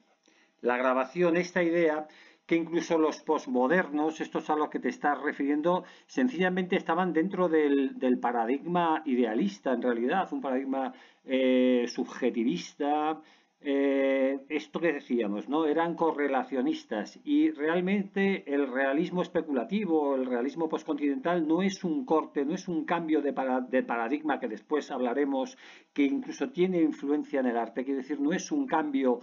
la 0.61 0.77
grabación 0.77 1.37
esta 1.37 1.63
idea 1.63 2.09
que 2.53 2.57
incluso 2.57 2.99
los 2.99 3.23
posmodernos, 3.23 4.21
estos 4.21 4.51
a 4.51 4.57
los 4.57 4.69
que 4.69 4.79
te 4.79 4.91
estás 4.91 5.19
refiriendo, 5.23 5.85
sencillamente 6.07 6.77
estaban 6.77 7.15
dentro 7.15 7.49
del, 7.49 8.19
paradigma 8.21 9.03
idealista, 9.07 9.73
en 9.73 9.81
realidad, 9.81 10.31
un 10.35 10.43
paradigma 10.43 10.93
eh, 11.25 11.87
subjetivista, 11.89 13.23
eh, 13.63 14.41
esto 14.51 14.81
que 14.81 14.93
decíamos, 14.93 15.49
¿no? 15.49 15.65
Eran 15.65 15.95
correlacionistas 15.95 17.19
y 17.25 17.51
realmente 17.53 18.45
el 18.53 18.71
realismo 18.71 19.23
especulativo, 19.23 20.15
el 20.15 20.27
realismo 20.27 20.69
postcontinental 20.69 21.49
no 21.49 21.63
es 21.63 21.83
un 21.85 22.05
corte, 22.05 22.45
no 22.45 22.55
es 22.55 22.69
un 22.69 22.85
cambio 22.85 23.23
de, 23.23 23.33
de, 23.71 23.83
paradigma 23.83 24.39
que 24.39 24.49
después 24.49 24.91
hablaremos, 24.91 25.57
que 25.95 26.03
incluso 26.03 26.51
tiene 26.51 26.83
influencia 26.83 27.41
en 27.41 27.47
el 27.47 27.57
arte, 27.57 27.83
quiere 27.83 28.03
decir, 28.03 28.21
no 28.21 28.35
es 28.35 28.53
un 28.53 28.67
cambio 28.67 29.21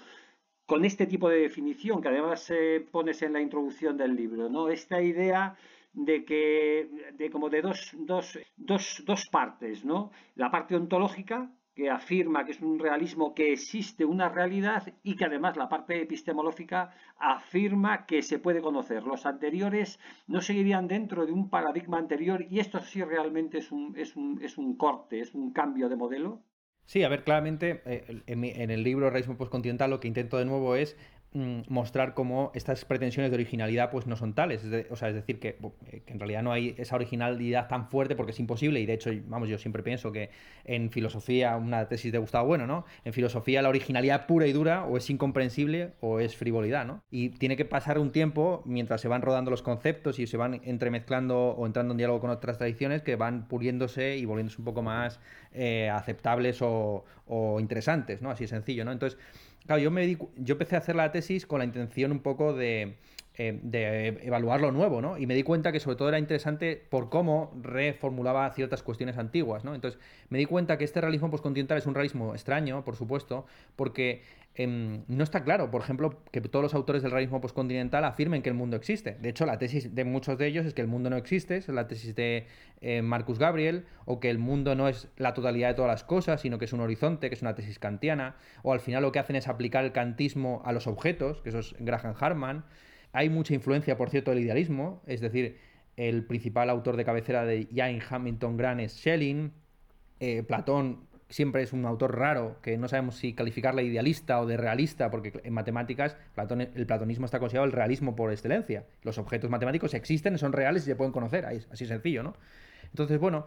con 0.69 0.85
este 0.85 1.07
tipo 1.07 1.27
de 1.29 1.39
definición 1.47 1.99
que 1.99 2.09
además 2.09 2.47
eh, 2.51 2.85
pones 2.91 3.23
en 3.23 3.33
la 3.33 3.41
introducción 3.41 3.97
del 3.97 4.15
libro, 4.15 4.49
¿no? 4.49 4.69
Esta 4.69 5.01
idea 5.01 5.55
de 5.93 6.23
que, 6.23 6.87
de 7.19 7.31
como 7.31 7.49
de 7.49 7.63
dos, 7.63 7.79
dos, 7.97 8.37
dos, 8.55 9.03
dos 9.03 9.21
partes, 9.29 9.83
¿no? 9.83 10.11
La 10.35 10.51
parte 10.51 10.75
ontológica, 10.75 11.51
que 11.73 11.89
afirma 11.89 12.45
que 12.45 12.51
es 12.51 12.61
un 12.61 12.77
realismo 12.77 13.33
que 13.33 13.51
existe 13.53 14.05
una 14.05 14.29
realidad 14.29 14.93
y 15.01 15.15
que 15.15 15.25
además 15.25 15.57
la 15.57 15.69
parte 15.69 15.99
epistemológica 16.03 16.93
afirma 17.17 18.05
que 18.05 18.21
se 18.21 18.37
puede 18.37 18.61
conocer. 18.61 19.01
Los 19.03 19.25
anteriores 19.25 19.99
no 20.27 20.39
seguirían 20.39 20.87
dentro 20.87 21.25
de 21.25 21.31
un 21.31 21.49
paradigma 21.49 21.97
anterior 21.97 22.45
y 22.47 22.59
esto 22.59 22.79
sí 22.79 23.03
realmente 23.03 23.57
es 23.57 23.71
un, 23.71 23.97
es 23.97 24.15
un, 24.15 24.39
es 24.43 24.59
un 24.59 24.77
corte, 24.77 25.19
es 25.19 25.33
un 25.33 25.51
cambio 25.51 25.89
de 25.89 25.95
modelo. 25.95 26.43
Sí, 26.89 27.03
a 27.03 27.07
ver, 27.07 27.23
claramente 27.23 27.83
eh, 27.85 28.23
en, 28.25 28.71
el 28.71 28.81
libro 28.81 29.11
Realismo 29.11 29.37
Postcontinental 29.37 29.91
lo 29.91 29.99
que 29.99 30.07
intento 30.07 30.39
de 30.39 30.45
nuevo 30.45 30.75
es 30.75 30.97
mostrar 31.33 32.15
cómo 32.15 32.51
estas 32.55 32.85
pretensiones 32.85 33.29
de 33.29 33.35
originalidad 33.35 33.91
pues 33.91 34.07
no 34.07 34.15
son 34.15 34.33
tales. 34.33 34.63
o 34.89 34.95
sea, 34.95 35.09
es 35.09 35.15
decir, 35.15 35.39
que, 35.39 35.57
eh, 35.91 36.01
que, 36.05 36.13
en 36.13 36.19
realidad 36.19 36.41
no 36.41 36.51
hay 36.51 36.73
esa 36.77 36.95
originalidad 36.95 37.67
tan 37.67 37.87
fuerte 37.87 38.15
porque 38.15 38.31
es 38.31 38.39
imposible 38.39 38.79
y 38.79 38.87
de 38.87 38.93
hecho, 38.93 39.11
vamos, 39.27 39.47
yo 39.47 39.59
siempre 39.59 39.83
pienso 39.83 40.11
que 40.11 40.31
en 40.65 40.89
filosofía, 40.89 41.55
una 41.55 41.87
tesis 41.87 42.11
de 42.11 42.17
Gustavo 42.17 42.47
Bueno, 42.47 42.65
¿no? 42.65 42.85
En 43.05 43.13
filosofía 43.13 43.61
la 43.61 43.69
originalidad 43.69 44.25
pura 44.25 44.47
y 44.47 44.53
dura 44.53 44.85
o 44.85 44.97
es 44.97 45.09
incomprensible 45.09 45.93
o 45.99 46.19
es 46.19 46.35
frivolidad, 46.35 46.85
¿no? 46.85 47.03
Y 47.11 47.29
tiene 47.29 47.55
que 47.55 47.65
pasar 47.65 47.99
un 47.99 48.11
tiempo 48.11 48.63
mientras 48.65 49.01
se 49.01 49.07
van 49.07 49.21
rodando 49.21 49.51
los 49.51 49.61
conceptos 49.61 50.17
y 50.17 50.25
se 50.25 50.37
van 50.37 50.61
entremezclando 50.63 51.51
o 51.51 51.65
entrando 51.65 51.93
en 51.93 51.97
diálogo 51.97 52.21
con 52.21 52.31
otras 52.31 52.57
tradiciones 52.57 53.03
que 53.03 53.15
van 53.15 53.47
puliéndose 53.47 54.17
y 54.17 54.25
volviéndose 54.25 54.57
un 54.59 54.65
poco 54.65 54.81
más 54.81 55.19
eh, 55.53 55.89
aceptables 55.89 56.59
o, 56.61 57.05
interesantes, 57.59 58.23
¿no? 58.23 58.31
Así 58.31 58.47
sencillo, 58.47 58.83
¿no? 58.83 58.91
Entonces, 58.91 59.19
claro, 59.69 59.83
yo, 59.83 59.91
me 59.91 60.17
yo 60.37 60.53
empecé 60.53 60.75
a 60.75 60.79
hacer 60.79 60.95
la 60.95 61.11
tesis 61.11 61.45
con 61.45 61.59
la 61.59 61.65
intención 61.65 62.11
un 62.11 62.21
poco 62.21 62.53
de, 62.53 62.95
eh, 63.35 63.59
de 63.61 64.07
evaluar 64.23 64.61
lo 64.61 64.71
nuevo, 64.71 64.99
¿no? 64.99 65.19
Y 65.19 65.27
me 65.27 65.35
di 65.35 65.43
cuenta 65.43 65.71
que 65.71 65.79
sobre 65.79 65.95
todo 65.95 66.09
era 66.09 66.17
interesante 66.17 66.75
por 66.89 67.11
cómo 67.11 67.55
reformulaba 67.61 68.49
ciertas 68.49 68.81
cuestiones 68.81 69.19
antiguas, 69.19 69.63
¿no? 69.63 69.75
Entonces, 69.75 69.99
me 70.29 70.39
di 70.39 70.47
cuenta 70.47 70.79
que 70.79 70.85
este 70.85 71.01
realismo 71.01 71.29
postcontinental 71.29 71.77
es 71.77 71.85
un 71.85 71.93
realismo 71.93 72.33
extraño, 72.33 72.83
por 72.83 72.95
supuesto, 72.95 73.45
porque 73.75 74.23
Em, 74.61 75.05
no 75.07 75.23
está 75.23 75.45
claro, 75.45 75.71
por 75.71 75.81
ejemplo, 75.81 76.21
que 76.33 76.41
todos 76.41 76.61
los 76.61 76.73
autores 76.73 77.01
del 77.01 77.11
realismo 77.11 77.39
postcontinental 77.39 78.03
afirmen 78.03 78.41
que 78.41 78.49
el 78.49 78.55
mundo 78.55 78.75
existe. 78.75 79.15
De 79.21 79.29
hecho, 79.29 79.45
la 79.45 79.57
tesis 79.57 79.95
de 79.95 80.03
muchos 80.03 80.37
de 80.37 80.47
ellos 80.47 80.65
es 80.65 80.73
que 80.73 80.81
el 80.81 80.87
mundo 80.89 81.09
no 81.09 81.15
existe, 81.15 81.55
es 81.55 81.69
la 81.69 81.87
tesis 81.87 82.13
de 82.13 82.45
eh, 82.81 83.01
Marcus 83.01 83.39
Gabriel, 83.39 83.85
o 84.03 84.19
que 84.19 84.29
el 84.29 84.37
mundo 84.37 84.75
no 84.75 84.89
es 84.89 85.07
la 85.15 85.33
totalidad 85.33 85.69
de 85.69 85.75
todas 85.75 85.87
las 85.87 86.03
cosas, 86.03 86.41
sino 86.41 86.59
que 86.59 86.65
es 86.65 86.73
un 86.73 86.81
horizonte, 86.81 87.29
que 87.29 87.35
es 87.35 87.41
una 87.41 87.55
tesis 87.55 87.79
kantiana, 87.79 88.35
o 88.61 88.73
al 88.73 88.81
final 88.81 89.01
lo 89.01 89.13
que 89.13 89.19
hacen 89.19 89.37
es 89.37 89.47
aplicar 89.47 89.85
el 89.85 89.93
kantismo 89.93 90.61
a 90.65 90.73
los 90.73 90.87
objetos, 90.87 91.39
que 91.41 91.47
eso 91.49 91.59
es 91.59 91.73
Graham 91.79 92.15
Harman. 92.19 92.65
Hay 93.13 93.29
mucha 93.29 93.53
influencia, 93.53 93.95
por 93.95 94.09
cierto, 94.09 94.31
del 94.31 94.41
idealismo, 94.41 95.01
es 95.07 95.21
decir, 95.21 95.57
el 95.95 96.25
principal 96.25 96.69
autor 96.69 96.97
de 96.97 97.05
cabecera 97.05 97.45
de 97.45 97.69
James 97.73 98.03
Hamilton 98.11 98.57
Grant 98.57 98.81
es 98.81 98.91
Schelling, 98.97 99.53
eh, 100.19 100.43
Platón 100.43 101.07
siempre 101.29 101.61
es 101.61 101.73
un 101.73 101.85
autor 101.85 102.17
raro, 102.17 102.57
que 102.61 102.77
no 102.77 102.87
sabemos 102.87 103.15
si 103.15 103.33
calificarle 103.33 103.83
idealista 103.83 104.41
o 104.41 104.45
de 104.45 104.57
realista, 104.57 105.09
porque 105.11 105.39
en 105.43 105.53
matemáticas 105.53 106.17
el 106.35 106.85
platonismo 106.85 107.25
está 107.25 107.39
considerado 107.39 107.65
el 107.65 107.71
realismo 107.71 108.15
por 108.15 108.31
excelencia. 108.31 108.85
Los 109.03 109.17
objetos 109.17 109.49
matemáticos 109.49 109.93
existen, 109.93 110.37
son 110.37 110.53
reales 110.53 110.83
y 110.83 110.85
se 110.87 110.95
pueden 110.95 111.13
conocer, 111.13 111.45
así 111.45 111.85
sencillo, 111.85 112.23
¿no? 112.23 112.35
Entonces, 112.85 113.19
bueno, 113.19 113.45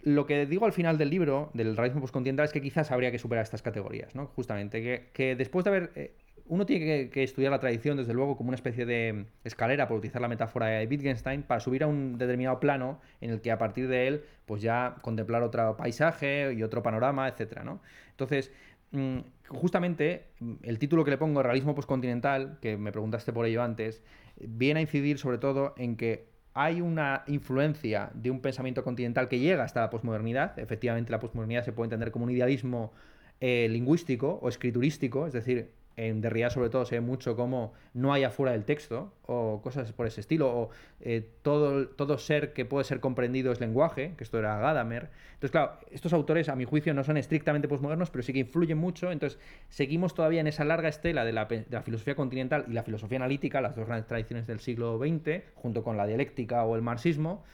lo 0.00 0.26
que 0.26 0.46
digo 0.46 0.66
al 0.66 0.72
final 0.72 0.98
del 0.98 1.10
libro, 1.10 1.50
del 1.54 1.76
realismo 1.76 2.00
postcontinental, 2.00 2.44
es 2.44 2.52
que 2.52 2.60
quizás 2.60 2.90
habría 2.90 3.10
que 3.10 3.18
superar 3.18 3.42
estas 3.42 3.62
categorías, 3.62 4.14
¿no? 4.14 4.26
Justamente, 4.26 4.82
que, 4.82 5.10
que 5.12 5.34
después 5.34 5.64
de 5.64 5.70
haber 5.70 5.92
eh, 5.96 6.14
uno 6.46 6.66
tiene 6.66 7.08
que, 7.08 7.22
estudiar 7.22 7.50
la 7.52 7.58
tradición, 7.58 7.96
desde 7.96 8.12
luego, 8.12 8.36
como 8.36 8.48
una 8.48 8.56
especie 8.56 8.84
de 8.84 9.26
escalera, 9.44 9.88
por 9.88 9.98
utilizar 9.98 10.20
la 10.20 10.28
metáfora 10.28 10.66
de 10.66 10.86
Wittgenstein, 10.86 11.42
para 11.42 11.60
subir 11.60 11.82
a 11.82 11.86
un 11.86 12.18
determinado 12.18 12.60
plano 12.60 13.00
en 13.20 13.30
el 13.30 13.40
que 13.40 13.50
a 13.50 13.58
partir 13.58 13.88
de 13.88 14.08
él, 14.08 14.24
pues 14.44 14.60
ya 14.60 14.96
contemplar 15.00 15.42
otro 15.42 15.76
paisaje 15.76 16.52
y 16.52 16.62
otro 16.62 16.82
panorama, 16.82 17.28
etcétera, 17.28 17.64
¿no? 17.64 17.80
Entonces, 18.10 18.52
mm, 18.92 19.18
justamente 19.48 20.26
mm, 20.40 20.54
el 20.62 20.78
título 20.78 21.04
que 21.04 21.12
le 21.12 21.18
pongo, 21.18 21.42
Realismo 21.42 21.74
Postcontinental, 21.74 22.58
que 22.60 22.76
me 22.76 22.92
preguntaste 22.92 23.32
por 23.32 23.46
ello 23.46 23.62
antes, 23.62 24.02
viene 24.36 24.80
a 24.80 24.82
incidir 24.82 25.18
sobre 25.18 25.38
todo 25.38 25.74
en 25.78 25.96
que 25.96 26.26
hay 26.52 26.80
una 26.80 27.24
influencia 27.26 28.10
de 28.14 28.30
un 28.30 28.40
pensamiento 28.40 28.84
continental 28.84 29.28
que 29.28 29.40
llega 29.40 29.64
hasta 29.64 29.80
la 29.80 29.90
posmodernidad. 29.90 30.58
Efectivamente, 30.58 31.10
la 31.10 31.18
posmodernidad 31.20 31.64
se 31.64 31.72
puede 31.72 31.86
entender 31.86 32.12
como 32.12 32.26
un 32.26 32.30
idealismo 32.30 32.92
eh, 33.40 33.66
lingüístico 33.68 34.38
o 34.40 34.48
escriturístico, 34.48 35.26
es 35.26 35.32
decir, 35.32 35.72
en 35.96 36.20
Derrida 36.20 36.50
sobre 36.50 36.70
todo 36.70 36.84
se 36.84 36.96
ve 36.96 37.00
mucho 37.00 37.36
como 37.36 37.72
no 37.92 38.12
hay 38.12 38.24
afuera 38.24 38.52
del 38.52 38.64
texto 38.64 39.12
o 39.26 39.60
cosas 39.62 39.92
por 39.92 40.06
ese 40.06 40.20
estilo, 40.20 40.48
o 40.48 40.70
eh, 41.00 41.28
todo, 41.42 41.88
todo 41.88 42.18
ser 42.18 42.52
que 42.52 42.64
puede 42.64 42.84
ser 42.84 43.00
comprendido 43.00 43.52
es 43.52 43.60
lenguaje, 43.60 44.14
que 44.16 44.24
esto 44.24 44.38
era 44.38 44.58
Gadamer. 44.58 45.10
Entonces, 45.34 45.50
claro, 45.50 45.78
estos 45.90 46.12
autores 46.12 46.48
a 46.48 46.56
mi 46.56 46.64
juicio 46.64 46.92
no 46.94 47.04
son 47.04 47.16
estrictamente 47.16 47.68
posmodernos, 47.68 48.10
pero 48.10 48.22
sí 48.22 48.32
que 48.32 48.40
influyen 48.40 48.78
mucho, 48.78 49.12
entonces 49.12 49.38
seguimos 49.68 50.14
todavía 50.14 50.40
en 50.40 50.46
esa 50.46 50.64
larga 50.64 50.88
estela 50.88 51.24
de 51.24 51.32
la, 51.32 51.46
de 51.46 51.66
la 51.70 51.82
filosofía 51.82 52.14
continental 52.14 52.64
y 52.68 52.72
la 52.72 52.82
filosofía 52.82 53.16
analítica, 53.16 53.60
las 53.60 53.76
dos 53.76 53.86
grandes 53.86 54.06
tradiciones 54.06 54.46
del 54.46 54.60
siglo 54.60 54.98
XX, 54.98 55.42
junto 55.54 55.82
con 55.84 55.96
la 55.96 56.06
dialéctica 56.06 56.64
o 56.64 56.76
el 56.76 56.82
marxismo, 56.82 57.44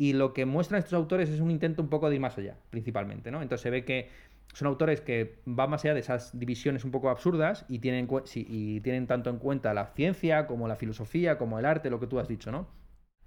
y 0.00 0.12
lo 0.12 0.32
que 0.32 0.46
muestran 0.46 0.78
estos 0.78 0.94
autores 0.94 1.28
es 1.28 1.40
un 1.40 1.50
intento 1.50 1.82
un 1.82 1.88
poco 1.88 2.08
de 2.08 2.14
ir 2.14 2.20
más 2.20 2.38
allá, 2.38 2.56
principalmente, 2.70 3.32
¿no? 3.32 3.42
Entonces 3.42 3.62
se 3.62 3.70
ve 3.70 3.84
que 3.84 4.08
son 4.58 4.66
autores 4.66 5.00
que 5.00 5.38
van 5.44 5.70
más 5.70 5.84
allá 5.84 5.94
de 5.94 6.00
esas 6.00 6.36
divisiones 6.36 6.84
un 6.84 6.90
poco 6.90 7.10
absurdas 7.10 7.64
y 7.68 7.78
tienen, 7.78 8.08
y 8.34 8.80
tienen 8.80 9.06
tanto 9.06 9.30
en 9.30 9.38
cuenta 9.38 9.72
la 9.72 9.86
ciencia 9.94 10.48
como 10.48 10.66
la 10.66 10.74
filosofía, 10.74 11.38
como 11.38 11.60
el 11.60 11.64
arte, 11.64 11.90
lo 11.90 12.00
que 12.00 12.08
tú 12.08 12.18
has 12.18 12.26
dicho, 12.26 12.50
¿no? 12.50 12.66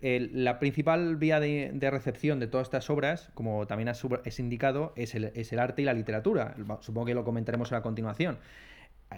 la 0.02 0.60
principal 0.60 1.16
vía 1.16 1.40
de, 1.40 1.90
recepción 1.90 2.40
de 2.40 2.48
todas 2.48 2.68
estas 2.68 2.90
obras, 2.90 3.30
como 3.34 3.66
también 3.68 3.88
es 4.26 4.40
indicado, 4.40 4.92
es 4.98 5.14
el, 5.16 5.60
arte 5.60 5.84
y 5.84 5.86
la 5.86 5.94
literatura. 5.94 6.56
Supongo 6.82 7.06
que 7.06 7.14
lo 7.14 7.24
comentaremos 7.24 7.72
a 7.72 7.82
continuación. 7.82 8.40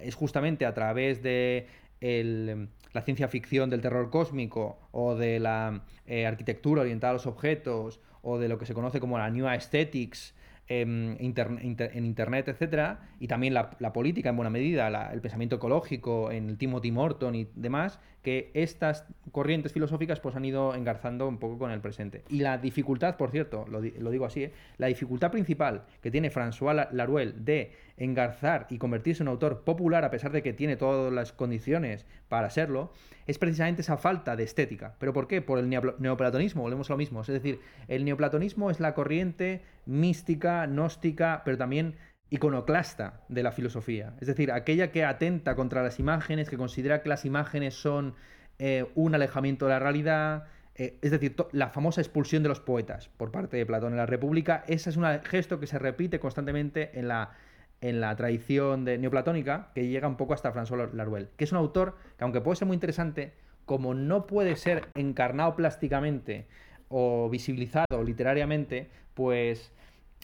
Es 0.01 0.14
justamente 0.14 0.68
a 0.68 0.74
través 0.76 1.24
de 1.24 1.68
la 2.01 3.01
ciencia 3.01 3.28
ficción 3.28 3.72
del 3.72 3.82
terror 3.82 4.11
cósmico 4.11 4.78
o 4.91 5.16
de 5.16 5.39
la 5.39 5.84
eh, 6.05 6.28
arquitectura 6.28 6.82
orientada 6.82 7.11
a 7.11 7.14
los 7.14 7.26
objetos 7.26 8.01
o 8.22 8.38
de 8.38 8.49
lo 8.49 8.59
que 8.59 8.66
se 8.66 8.76
conoce 8.76 8.99
como 8.99 9.18
la 9.18 9.32
New 9.32 9.47
Aesthetics, 9.47 10.36
en, 10.68 11.18
Internet, 11.20 12.47
etcétera, 12.47 12.99
y 13.20 13.28
también 13.28 13.53
la, 13.53 13.93
política 13.93 14.30
en 14.30 14.36
buena 14.36 14.49
medida, 14.49 14.88
el 15.11 15.22
pensamiento 15.22 15.57
ecológico 15.57 16.32
en 16.32 16.49
el 16.49 16.57
Timothy 16.57 16.91
Morton 16.91 17.36
y 17.36 17.47
demás, 17.55 17.99
que 18.24 18.52
estas 18.54 19.06
corrientes 19.32 19.74
filosóficas 19.74 20.20
pues 20.20 20.36
han 20.36 20.46
ido 20.46 20.74
engarzando 20.74 21.28
un 21.28 21.38
poco 21.38 21.60
con 21.60 21.72
el 21.72 21.82
presente. 21.82 22.24
Y 22.30 22.40
la 22.40 22.58
dificultad, 22.58 23.18
por 23.18 23.32
cierto, 23.32 23.66
lo, 23.70 23.82
digo 23.82 24.26
así, 24.26 24.46
¿eh? 24.46 24.54
la 24.78 24.88
dificultad 24.88 25.30
principal 25.30 25.84
que 26.02 26.10
tiene 26.10 26.32
François 26.32 26.88
Laruel 26.92 27.44
de 27.44 27.72
engarzar 27.98 28.66
y 28.70 28.78
convertirse 28.78 29.24
en 29.24 29.28
un 29.28 29.34
autor 29.34 29.64
popular 29.64 30.06
a 30.06 30.10
pesar 30.10 30.32
de 30.32 30.42
que 30.42 30.54
tiene 30.54 30.78
todas 30.78 31.12
las 31.12 31.34
condiciones 31.34 32.06
para 32.30 32.50
serlo, 32.50 32.94
es 33.28 33.38
precisamente 33.38 33.82
esa 33.82 33.98
falta 33.98 34.36
de 34.36 34.44
estética. 34.44 34.96
¿Pero 35.00 35.14
por 35.14 35.28
qué? 35.28 35.42
Por 35.42 35.60
el 35.60 35.70
neoplatonismo, 35.70 36.62
volvemos 36.62 36.90
a 36.90 36.94
lo 36.94 36.98
mismo. 36.98 37.22
Es 37.22 37.28
decir, 37.28 37.60
el 37.88 38.06
neoplatonismo 38.06 38.72
es 38.72 38.80
la 38.80 38.94
corriente 38.94 39.62
mística, 39.86 40.66
gnóstica, 40.66 41.42
pero 41.44 41.58
también 41.58 41.96
iconoclasta 42.34 43.22
de 43.30 43.44
la 43.44 43.52
filosofía. 43.52 44.16
Es 44.20 44.28
decir, 44.28 44.52
aquella 44.52 44.92
que 44.92 45.06
atenta 45.06 45.56
contra 45.56 45.84
las 45.84 46.00
imágenes, 46.00 46.50
que 46.50 46.58
considera 46.58 47.04
que 47.04 47.10
las 47.10 47.26
imágenes 47.26 47.76
son 47.76 48.16
eh, 48.58 48.86
un 48.96 49.14
alejamiento 49.14 49.66
de 49.66 49.72
la 49.74 49.80
realidad. 49.80 50.46
Eh, 50.74 50.98
es 51.04 51.12
decir, 51.12 51.36
la 51.52 51.70
famosa 51.70 52.02
expulsión 52.02 52.42
de 52.42 52.50
los 52.50 52.60
poetas 52.60 53.08
por 53.18 53.32
parte 53.32 53.58
de 53.58 53.68
Platón 53.68 53.94
en 53.94 53.98
la 53.98 54.08
República, 54.08 54.64
ese 54.68 54.90
es 54.90 54.98
un 54.98 55.06
gesto 55.24 55.60
que 55.60 55.68
se 55.68 55.78
repite 55.78 56.20
constantemente 56.20 56.98
en 56.98 57.08
la, 57.08 57.34
en 57.82 58.02
la 58.02 58.16
tradición 58.16 58.84
de 58.84 58.98
neoplatónica, 58.98 59.70
que 59.76 59.88
llega 59.88 60.08
un 60.08 60.18
poco 60.18 60.34
hasta 60.34 60.52
François 60.52 60.92
Laruel, 60.92 61.30
que 61.38 61.44
es 61.44 61.52
un 61.52 61.60
autor 61.60 61.96
que, 62.18 62.24
aunque 62.24 62.42
puede 62.42 62.56
ser 62.56 62.68
muy 62.68 62.74
interesante, 62.74 63.34
como 63.66 63.94
no 63.94 64.26
puede 64.26 64.56
ser 64.56 64.88
encarnado 64.96 65.56
plásticamente 65.56 66.48
o 66.90 67.30
visibilizado 67.30 68.04
literariamente, 68.04 68.90
pues 69.14 69.72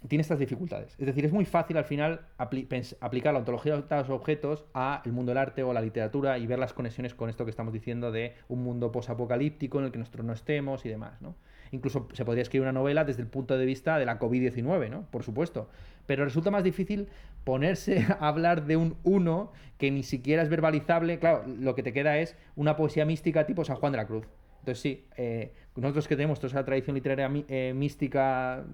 tiene 0.07 0.21
estas 0.21 0.39
dificultades. 0.39 0.95
Es 0.97 1.05
decir, 1.05 1.25
es 1.25 1.33
muy 1.33 1.45
fácil 1.45 1.77
al 1.77 1.83
final 1.83 2.21
aplicar 2.37 3.33
la 3.33 3.39
ontología 3.39 3.75
de 3.81 3.95
los 3.97 4.09
objetos 4.09 4.63
a 4.73 5.01
el 5.05 5.11
mundo 5.11 5.31
del 5.31 5.37
arte 5.37 5.63
o 5.63 5.73
la 5.73 5.81
literatura 5.81 6.37
y 6.37 6.47
ver 6.47 6.59
las 6.59 6.73
conexiones 6.73 7.13
con 7.13 7.29
esto 7.29 7.43
que 7.43 7.51
estamos 7.51 7.73
diciendo 7.73 8.11
de 8.11 8.35
un 8.47 8.63
mundo 8.63 8.91
posapocalíptico 8.91 9.79
en 9.79 9.85
el 9.85 9.91
que 9.91 9.99
nosotros 9.99 10.25
no 10.25 10.33
estemos 10.33 10.85
y 10.85 10.89
demás, 10.89 11.21
¿no? 11.21 11.35
Incluso 11.71 12.07
se 12.13 12.25
podría 12.25 12.41
escribir 12.41 12.63
una 12.63 12.71
novela 12.71 13.03
desde 13.03 13.21
el 13.21 13.27
punto 13.27 13.57
de 13.57 13.65
vista 13.65 13.99
de 13.99 14.05
la 14.05 14.17
COVID-19, 14.19 14.89
¿no? 14.89 15.03
Por 15.11 15.23
supuesto. 15.23 15.69
Pero 16.07 16.23
resulta 16.23 16.49
más 16.49 16.63
difícil 16.63 17.07
ponerse 17.43 18.05
a 18.19 18.27
hablar 18.27 18.65
de 18.65 18.77
un 18.77 18.95
uno 19.03 19.51
que 19.77 19.91
ni 19.91 20.03
siquiera 20.03 20.41
es 20.41 20.49
verbalizable. 20.49 21.19
Claro, 21.19 21.43
lo 21.45 21.75
que 21.75 21.83
te 21.83 21.93
queda 21.93 22.17
es 22.17 22.35
una 22.55 22.75
poesía 22.75 23.05
mística 23.05 23.45
tipo 23.45 23.65
San 23.65 23.75
Juan 23.75 23.91
de 23.91 23.97
la 23.97 24.07
Cruz. 24.07 24.25
Entonces 24.59 24.79
sí, 24.79 25.07
eh, 25.17 25.53
nosotros 25.75 26.07
que 26.07 26.15
tenemos 26.15 26.39
toda 26.39 26.49
esa 26.49 26.65
tradición 26.65 26.95
literaria 26.95 27.29
eh, 27.47 27.73
mística 27.73 28.65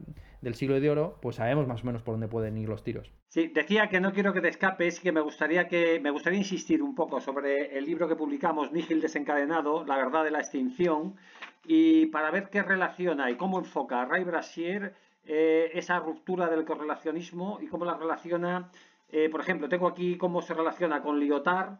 del 0.42 0.56
siglo 0.56 0.80
de 0.80 0.90
oro, 0.90 1.18
pues 1.22 1.38
sabemos 1.38 1.68
más 1.68 1.84
o 1.84 1.86
menos 1.86 2.02
por 2.02 2.16
dónde 2.16 2.28
pueden 2.28 2.58
ir 2.58 2.70
los 2.70 2.84
tiros. 2.84 3.12
Sí, 3.28 3.48
decía 3.48 3.88
que 3.88 4.00
no 4.00 4.12
quiero 4.12 4.34
que 4.34 4.42
te 4.42 4.50
escapes, 4.50 5.00
que 5.00 5.12
me 5.12 5.22
gustaría 5.22 5.68
que 5.68 6.00
me 6.00 6.10
gustaría 6.10 6.40
insistir 6.40 6.82
un 6.82 6.96
poco 6.96 7.22
sobre 7.22 7.78
el 7.78 7.86
libro 7.86 8.08
que 8.08 8.16
publicamos, 8.16 8.72
Nígil 8.72 9.02
desencadenado, 9.02 9.86
la 9.86 9.98
verdad 9.98 10.24
de 10.24 10.32
la 10.32 10.40
extinción, 10.40 11.16
y 11.66 12.08
para 12.08 12.32
ver 12.32 12.50
qué 12.50 12.64
relaciona 12.64 13.30
y 13.30 13.36
cómo 13.36 13.60
enfoca 13.60 14.06
Ray 14.06 14.24
Brasier 14.24 14.94
eh, 15.26 15.72
esa 15.74 16.00
ruptura 16.00 16.50
del 16.50 16.66
correlacionismo 16.66 17.60
y 17.62 17.68
cómo 17.68 17.86
la 17.86 17.96
relaciona, 17.96 18.72
por 19.32 19.40
ejemplo, 19.40 19.70
tengo 19.70 19.88
aquí 19.88 20.18
cómo 20.18 20.42
se 20.42 20.54
relaciona 20.54 21.02
con 21.02 21.20
Lyotard 21.20 21.78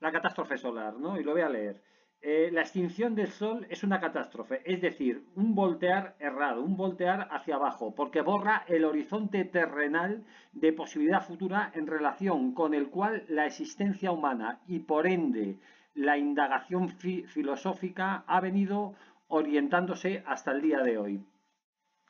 la 0.00 0.12
catástrofe 0.12 0.58
solar, 0.58 0.94
¿no? 0.94 1.18
Y 1.18 1.24
lo 1.24 1.32
voy 1.32 1.42
a 1.42 1.48
leer. 1.48 1.80
Eh, 2.22 2.50
la 2.52 2.60
extinción 2.60 3.14
del 3.14 3.28
Sol 3.28 3.66
es 3.70 3.82
una 3.82 3.98
catástrofe, 3.98 4.60
es 4.70 4.82
decir, 4.82 5.24
un 5.36 5.54
voltear 5.54 6.16
errado, 6.18 6.62
un 6.62 6.76
voltear 6.76 7.28
hacia 7.30 7.54
abajo, 7.54 7.94
porque 7.94 8.20
borra 8.20 8.64
el 8.68 8.84
horizonte 8.84 9.46
terrenal 9.46 10.22
de 10.52 10.74
posibilidad 10.74 11.22
futura 11.22 11.72
en 11.74 11.86
relación 11.86 12.52
con 12.52 12.74
el 12.74 12.90
cual 12.90 13.24
la 13.28 13.46
existencia 13.46 14.12
humana 14.12 14.60
y 14.66 14.80
por 14.80 15.06
ende 15.06 15.58
la 15.94 16.18
indagación 16.18 16.90
filosófica 16.90 18.22
ha 18.26 18.40
venido 18.40 18.94
orientándose 19.28 20.22
hasta 20.26 20.52
el 20.52 20.60
día 20.60 20.82
de 20.82 20.98
hoy. 20.98 21.24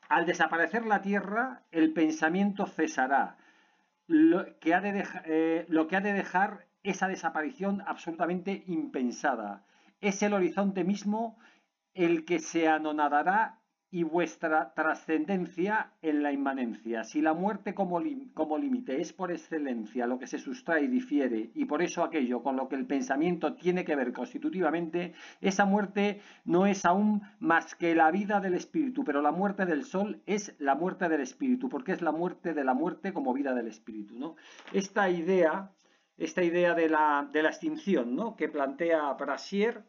Al 0.09 0.27
desaparecer 0.27 0.87
la 0.87 1.03
Tierra, 1.03 1.63
el 1.71 1.93
pensamiento 1.93 2.67
cesará, 2.67 3.37
lo 4.09 4.59
que 4.59 4.75
ha 4.75 4.81
de, 4.81 5.05
eh, 5.27 5.67
lo 5.69 5.87
que 5.87 5.95
ha 5.95 6.01
de 6.01 6.13
dejar 6.13 6.67
esa 6.83 7.07
desaparición 7.07 7.81
absolutamente 7.87 8.65
impensada 8.67 9.65
es 10.01 10.23
el 10.23 10.33
horizonte 10.33 10.85
mismo 10.85 11.39
el 11.95 12.25
que 12.25 12.39
se 12.39 12.69
anonadará 12.69 13.61
y 13.93 14.05
vuestra 14.05 14.73
trascendencia 14.75 15.93
en 16.01 16.23
la 16.23 16.33
inmanencia. 16.33 17.03
Si 17.03 17.21
la 17.21 17.35
muerte 17.35 17.75
como, 17.75 17.99
límite 17.99 19.01
es 19.01 19.13
por 19.13 19.33
excelencia 19.33 20.07
lo 20.07 20.19
que 20.19 20.29
se 20.29 20.39
sustrae 20.39 20.85
y 20.85 20.89
difiere, 20.89 21.51
y 21.55 21.65
por 21.65 21.83
eso 21.83 22.05
aquello 22.05 22.43
con 22.43 22.57
lo 22.57 22.69
que 22.69 22.77
el 22.77 22.87
pensamiento 22.87 23.55
tiene 23.55 23.85
que 23.85 23.97
ver 23.97 24.13
constitutivamente, 24.13 25.15
esa 25.41 25.65
muerte 25.65 26.21
no 26.45 26.67
es 26.67 26.85
aún 26.85 27.23
más 27.41 27.75
que 27.75 27.97
la 27.97 28.13
vida 28.13 28.41
del 28.41 28.55
espíritu, 28.55 29.03
pero 29.03 29.23
la 29.23 29.33
muerte 29.33 29.67
del 29.67 29.85
sol 29.85 30.23
es 30.27 30.55
la 30.61 30.77
muerte 30.77 31.09
del 31.09 31.23
espíritu, 31.23 31.69
porque 31.69 31.93
es 31.93 32.01
la 32.01 32.13
muerte 32.13 32.55
de 32.55 32.63
la 32.63 32.75
muerte 32.75 33.13
como 33.13 33.35
vida 33.35 33.55
del 33.55 33.67
espíritu. 33.67 34.17
¿no? 34.17 34.37
Esta 34.73 35.11
idea 35.11 35.73
esta 36.21 36.45
idea 36.45 36.75
de 36.75 36.89
la, 36.89 37.29
de 37.33 37.43
la 37.43 37.49
extinción 37.49 38.15
¿no? 38.15 38.37
que 38.37 38.49
plantea 38.49 39.13
Brasier 39.15 39.83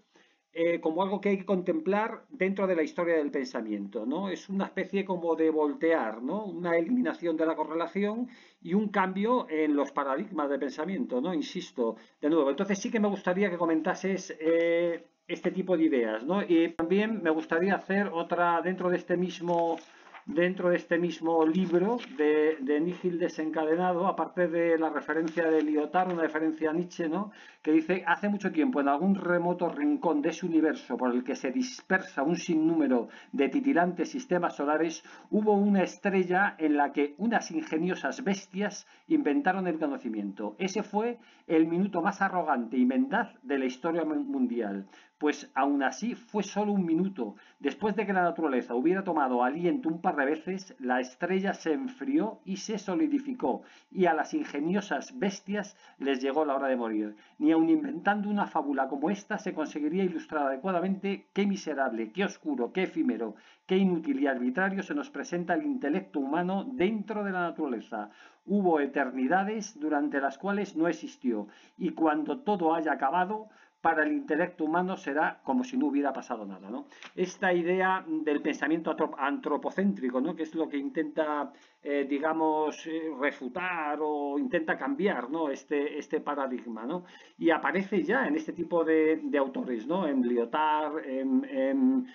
eh, 0.54 0.82
como 0.82 1.02
algo 1.04 1.22
que 1.22 1.30
hay 1.30 1.38
que 1.38 1.46
contemplar 1.46 2.26
dentro 2.30 2.68
de 2.68 2.76
la 2.76 2.84
historia 2.84 3.16
del 3.16 3.32
pensamiento. 3.32 4.06
¿no? 4.06 4.30
Es 4.30 4.50
una 4.50 4.66
especie 4.66 5.04
como 5.06 5.36
de 5.36 5.50
voltear, 5.50 6.22
¿no? 6.22 6.46
una 6.46 6.78
eliminación 6.78 7.36
de 7.36 7.46
la 7.46 7.56
correlación 7.56 8.30
y 8.62 8.74
un 8.74 8.90
cambio 8.90 9.48
en 9.50 9.76
los 9.76 9.92
paradigmas 9.92 10.50
de 10.50 10.58
pensamiento. 10.58 11.20
¿no? 11.22 11.34
Insisto, 11.34 11.98
de 12.22 12.30
nuevo. 12.30 12.50
Entonces 12.50 12.80
sí 12.80 12.90
que 12.90 13.00
me 13.00 13.10
gustaría 13.10 13.50
que 13.50 13.58
comentases 13.58 14.36
eh, 14.40 15.06
este 15.28 15.52
tipo 15.52 15.76
de 15.76 15.84
ideas. 15.84 16.24
¿no? 16.24 16.42
Y 16.42 16.70
también 16.70 17.22
me 17.22 17.30
gustaría 17.30 17.76
hacer 17.76 18.08
otra 18.08 18.62
dentro 18.62 18.90
de 18.90 18.98
este 18.98 19.18
mismo 19.18 19.78
dentro 20.26 20.70
de 20.70 20.78
este 20.78 20.98
mismo 20.98 21.46
libro 21.46 21.98
de, 22.18 22.58
de 22.60 22.80
Nihil 22.80 23.20
desencadenado, 23.20 24.08
aparte 24.08 24.48
de 24.48 24.78
la 24.78 24.90
referencia 24.90 25.50
de 25.50 25.62
Lyotard, 25.62 26.14
una 26.14 26.24
referencia 26.24 26.70
a 26.70 26.74
Nietzsche, 26.74 27.10
¿no? 27.10 27.32
que 27.62 27.72
dice, 27.72 28.04
hace 28.08 28.30
mucho 28.30 28.52
tiempo 28.52 28.82
en 28.82 28.88
algún 28.88 29.16
remoto 29.16 29.70
rincón 29.70 30.22
de 30.22 30.30
ese 30.30 30.46
universo 30.46 30.98
por 30.98 31.14
el 31.14 31.24
que 31.24 31.36
se 31.36 31.52
dispersa 31.52 32.24
un 32.24 32.36
sinnúmero 32.36 33.10
de 33.32 33.50
titilantes 33.50 34.10
sistemas 34.10 34.56
solares, 34.56 35.04
hubo 35.30 35.54
una 35.54 35.84
estrella 35.84 36.56
en 36.58 36.78
la 36.78 36.92
que 36.92 37.16
unas 37.18 37.52
ingeniosas 37.52 38.24
bestias 38.24 38.88
inventaron 39.08 39.68
el 39.68 39.80
conocimiento. 39.80 40.56
Ese 40.58 40.84
fue 40.84 41.20
el 41.48 41.68
minuto 41.68 42.02
más 42.02 42.22
arrogante 42.22 42.78
y 42.78 42.86
mendaz 42.86 43.34
de 43.44 43.60
la 43.60 43.66
historia 43.66 44.06
mundial 44.06 44.88
pues 45.22 45.52
aún 45.54 45.84
así 45.84 46.16
fue 46.16 46.42
solo 46.42 46.72
un 46.72 46.84
minuto. 46.84 47.36
Después 47.60 47.96
de 47.96 48.08
que 48.08 48.12
la 48.12 48.24
naturaleza 48.24 48.74
hubiera 48.74 49.04
tomado 49.04 49.44
aliento 49.44 49.88
un 49.88 50.02
par 50.02 50.16
de 50.16 50.26
veces, 50.26 50.76
la 50.80 51.00
estrella 51.00 51.54
se 51.54 51.74
enfrió 51.74 52.40
y 52.44 52.58
se 52.58 52.80
solidificó, 52.80 53.62
y 53.92 54.08
a 54.08 54.16
las 54.16 54.34
ingeniosas 54.34 55.20
bestias 55.20 55.78
les 56.00 56.24
llegó 56.24 56.44
la 56.44 56.56
hora 56.56 56.70
de 56.70 56.76
morir. 56.76 57.16
Ni 57.38 57.52
aun 57.52 57.70
inventando 57.70 58.30
una 58.30 58.48
fábula 58.48 58.88
como 58.88 59.12
esta 59.12 59.38
se 59.38 59.54
conseguiría 59.54 60.04
ilustrar 60.04 60.48
adecuadamente 60.48 61.28
qué 61.34 61.46
miserable, 61.46 62.12
qué 62.12 62.26
oscuro, 62.26 62.74
qué 62.74 62.84
efímero, 62.84 63.36
qué 63.68 63.78
inútil 63.78 64.22
y 64.22 64.26
arbitrario 64.26 64.82
se 64.82 64.96
nos 64.96 65.12
presenta 65.12 65.54
el 65.54 65.68
intelecto 65.68 66.20
humano 66.20 66.64
dentro 66.64 67.24
de 67.24 67.32
la 67.32 67.42
naturaleza. 67.42 68.10
Hubo 68.48 68.80
eternidades 68.80 69.80
durante 69.80 70.20
las 70.20 70.40
cuales 70.40 70.76
no 70.76 70.88
existió, 70.88 71.48
y 71.78 71.92
cuando 71.92 72.40
todo 72.40 72.74
haya 72.74 72.94
acabado, 72.94 73.50
para 73.82 74.04
el 74.04 74.12
intelecto 74.12 74.64
humano 74.64 74.96
será 74.96 75.42
como 75.44 75.64
si 75.64 75.76
no 75.76 75.88
hubiera 75.88 76.14
pasado 76.14 76.46
nada. 76.46 76.70
¿no? 76.70 76.86
Esta 77.16 77.52
idea 77.52 78.06
del 78.08 78.42
pensamiento 78.42 78.96
antropocéntrico, 79.18 80.22
¿no? 80.22 80.36
que 80.36 80.44
es 80.44 80.54
lo 80.54 80.70
que 80.70 80.78
intenta, 80.78 81.52
eh, 81.82 82.06
digamos, 82.08 82.86
eh, 82.86 83.12
refutar 83.20 84.00
o 84.02 84.38
intenta 84.38 84.78
cambiar 84.78 85.30
¿no? 85.32 85.50
este, 85.50 85.98
este 85.98 86.22
paradigma. 86.22 86.86
¿no? 86.86 87.06
Y 87.38 87.50
aparece 87.50 88.04
ya 88.04 88.28
en 88.28 88.36
este 88.36 88.54
tipo 88.54 88.84
de, 88.84 89.20
autores, 89.38 89.88
¿no? 89.88 90.08
en 90.08 90.22
Lyotard, 90.22 91.04
en, 91.04 92.08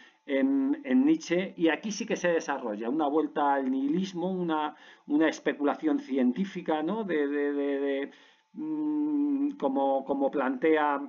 Nietzsche, 1.04 1.54
y 1.56 1.68
aquí 1.68 1.92
sí 1.92 2.04
que 2.04 2.16
se 2.16 2.28
desarrolla 2.28 2.88
una 2.88 3.08
vuelta 3.08 3.54
al 3.54 3.70
nihilismo, 3.70 4.30
una, 4.30 4.74
una 5.06 5.28
especulación 5.28 6.00
científica, 6.00 6.82
¿no? 6.82 7.04
de, 7.04 8.10
mm, 8.52 9.50
como, 9.52 10.04
como 10.04 10.30
plantea 10.30 11.00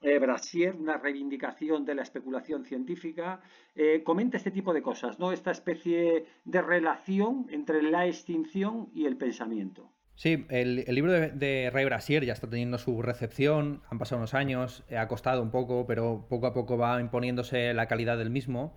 eh, 0.00 0.18
Brasier, 0.18 0.74
una 0.76 0.96
reivindicación 0.96 1.84
de 1.84 1.94
la 1.94 2.02
especulación 2.02 2.64
científica, 2.64 3.40
eh, 3.74 4.02
comenta 4.02 4.36
este 4.36 4.50
tipo 4.50 4.72
de 4.72 4.82
cosas, 4.82 5.18
¿no? 5.18 5.32
Esta 5.32 5.50
especie 5.50 6.26
de 6.44 6.62
relación 6.62 7.46
entre 7.50 7.82
la 7.82 8.06
extinción 8.06 8.88
y 8.94 9.06
el 9.06 9.16
pensamiento. 9.16 9.90
Sí, 10.14 10.44
el, 10.50 10.84
libro 10.94 11.12
de, 11.12 11.70
Ray 11.72 11.86
Brasier 11.86 12.24
ya 12.26 12.34
está 12.34 12.48
teniendo 12.48 12.76
su 12.76 13.00
recepción, 13.00 13.80
han 13.88 13.98
pasado 13.98 14.18
unos 14.18 14.34
años, 14.34 14.84
ha 14.94 15.08
costado 15.08 15.42
un 15.42 15.50
poco, 15.50 15.86
pero 15.86 16.26
poco 16.28 16.46
a 16.46 16.52
poco 16.52 16.76
va 16.76 17.00
imponiéndose 17.00 17.72
la 17.72 17.86
calidad 17.86 18.18
del 18.18 18.28
mismo. 18.28 18.74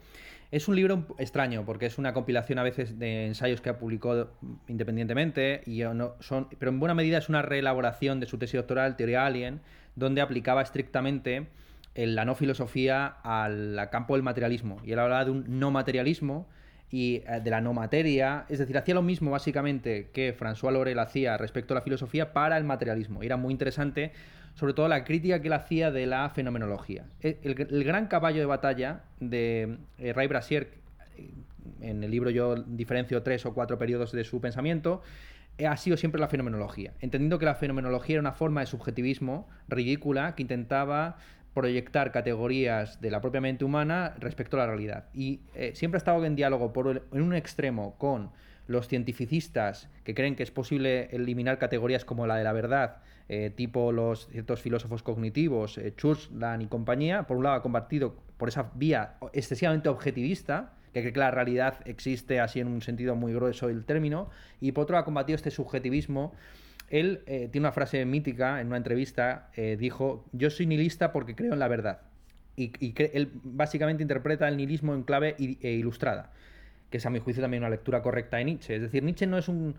Es 0.52 0.68
un 0.68 0.76
libro 0.76 1.08
extraño 1.18 1.66
porque 1.66 1.88
es 1.88 1.98
una 1.98 2.14
compilación 2.14 2.60
a 2.60 2.64
veces 2.64 3.00
de 3.00 3.26
ensayos 3.26 3.60
que 3.60 3.70
ha 3.70 3.78
publicado 3.78 4.32
independientemente, 4.68 5.64
y 5.66 5.82
son, 6.20 6.48
pero 6.60 6.72
en 6.72 6.80
buena 6.80 6.94
medida 6.94 7.18
es 7.18 7.28
una 7.28 7.42
reelaboración 7.42 8.20
de 8.22 8.26
su 8.26 8.38
tesis 8.38 8.60
doctoral, 8.60 8.96
Teoría 8.96 9.26
Alien, 9.26 9.62
donde 9.96 10.22
aplicaba 10.22 10.62
estrictamente 10.62 11.48
la 11.96 12.26
no 12.26 12.36
filosofía 12.36 13.06
al 13.24 13.90
campo 13.92 14.16
del 14.16 14.24
materialismo. 14.24 14.82
Y 14.84 14.94
él 14.94 15.00
hablaba 15.00 15.26
de 15.26 15.32
un 15.32 15.60
no 15.60 15.72
materialismo 15.72 16.48
y 16.94 17.24
eh, 17.28 17.42
de 17.44 17.50
la 17.50 17.60
no 17.60 17.74
materia, 17.74 18.46
es 18.50 18.60
decir, 18.60 18.78
hacía 18.78 18.94
lo 18.94 19.02
mismo 19.02 19.32
básicamente 19.32 20.10
que 20.14 20.38
François 20.38 20.72
Lorel 20.72 21.00
hacía 21.00 21.38
respecto 21.38 21.74
a 21.74 21.76
la 21.76 21.82
filosofía 21.82 22.34
para 22.34 22.56
el 22.56 22.64
materialismo. 22.64 23.24
Y 23.24 23.26
era 23.26 23.36
muy 23.36 23.52
interesante, 23.52 24.12
sobre 24.54 24.74
todo 24.74 24.88
la 24.88 25.04
crítica 25.04 25.42
que 25.42 25.48
él 25.48 25.54
hacía 25.54 25.90
de 25.90 26.06
la 26.06 26.30
fenomenología. 26.30 27.06
E, 27.22 27.40
el, 27.44 27.84
gran 27.84 28.06
caballo 28.06 28.40
de 28.40 28.46
batalla 28.46 29.02
de 29.20 29.78
eh, 29.98 30.14
Ray 30.14 30.28
Brasier, 30.28 30.70
eh, 31.18 31.32
en 31.82 32.04
el 32.04 32.12
libro 32.12 32.30
yo 32.30 32.56
diferencio 32.56 33.24
tres 33.24 33.44
o 33.48 33.56
cuatro 33.56 33.80
periodos 33.80 34.12
de 34.12 34.24
su 34.24 34.40
pensamiento, 34.40 35.02
ha 35.68 35.78
sido 35.78 35.98
siempre 35.98 36.20
la 36.20 36.28
fenomenología, 36.28 36.94
entendiendo 37.00 37.40
que 37.40 37.46
la 37.46 37.56
fenomenología 37.56 38.16
era 38.16 38.22
una 38.22 38.34
forma 38.34 38.62
de 38.62 38.68
subjetivismo 38.68 39.48
ridícula 39.68 40.36
que 40.36 40.42
intentaba 40.42 41.18
proyectar 41.54 42.12
categorías 42.12 43.00
de 43.02 43.12
la 43.12 43.22
propia 43.22 43.42
mente 43.42 43.64
humana 43.64 44.16
respecto 44.20 44.58
a 44.58 44.62
la 44.62 44.68
realidad. 44.68 45.06
Y 45.14 45.42
eh, 45.54 45.72
siempre 45.76 45.98
ha 45.98 46.00
estado 46.00 46.26
en 46.26 46.36
diálogo 46.36 46.74
por 46.74 47.06
en 47.12 47.22
un 47.22 47.36
extremo 47.36 47.96
con 47.98 48.32
los 48.68 48.88
cientificistas 48.88 49.90
que 50.04 50.16
creen 50.16 50.36
que 50.36 50.44
es 50.44 50.52
posible 50.52 51.10
eliminar 51.12 51.60
categorías 51.60 52.06
como 52.06 52.26
la 52.28 52.38
de 52.38 52.44
la 52.44 52.54
verdad, 52.54 52.98
eh, 53.30 53.52
tipo 53.56 53.92
los 53.92 54.28
ciertos 54.30 54.62
filósofos 54.62 55.04
cognitivos, 55.04 55.78
eh, 55.78 55.94
y 56.60 56.66
compañía, 56.68 57.24
por 57.24 57.38
un 57.38 57.44
lado 57.44 57.58
ha 57.58 57.62
compartido 57.62 58.16
por 58.38 58.50
esa 58.50 58.72
vía 58.76 59.16
excesivamente 59.34 59.90
objetivista, 59.90 60.74
que 60.94 61.02
cree 61.02 61.14
que 61.14 61.20
la 61.20 61.32
realidad 61.32 61.80
existe 61.86 62.40
así 62.40 62.60
en 62.60 62.68
un 62.68 62.82
sentido 62.82 63.16
muy 63.16 63.34
grueso 63.34 63.68
del 63.68 63.84
término, 63.84 64.30
y 64.62 64.72
por 64.72 64.84
otro 64.84 64.98
ha 64.98 65.06
combatido 65.06 65.36
este 65.36 65.52
subjetivismo. 65.52 66.34
Él 66.90 67.22
eh, 67.26 67.50
tiene 67.52 67.66
una 67.66 67.72
frase 67.72 68.06
mítica 68.06 68.62
en 68.62 68.68
una 68.68 68.78
entrevista, 68.78 69.50
eh, 69.56 69.76
dijo, 69.80 70.26
yo 70.32 70.50
soy 70.50 70.68
nihilista 70.68 71.12
porque 71.12 71.36
creo 71.36 71.54
en 71.54 71.60
la 71.60 71.68
verdad. 71.68 72.02
Y, 72.56 72.94
él 73.14 73.32
básicamente 73.44 74.04
interpreta 74.04 74.48
el 74.48 74.58
nihilismo 74.58 74.94
en 74.94 75.02
clave 75.02 75.36
e 75.40 75.72
ilustrada, 75.72 76.32
que 76.92 76.98
es 76.98 77.06
a 77.08 77.10
mi 77.10 77.18
juicio 77.18 77.42
también 77.42 77.64
una 77.64 77.72
lectura 77.72 78.04
correcta 78.04 78.38
de 78.38 78.46
Nietzsche. 78.46 78.76
Es 78.76 78.82
decir, 78.84 79.02
Nietzsche 79.02 79.26
no 79.26 79.40
es 79.40 79.48
un 79.48 79.76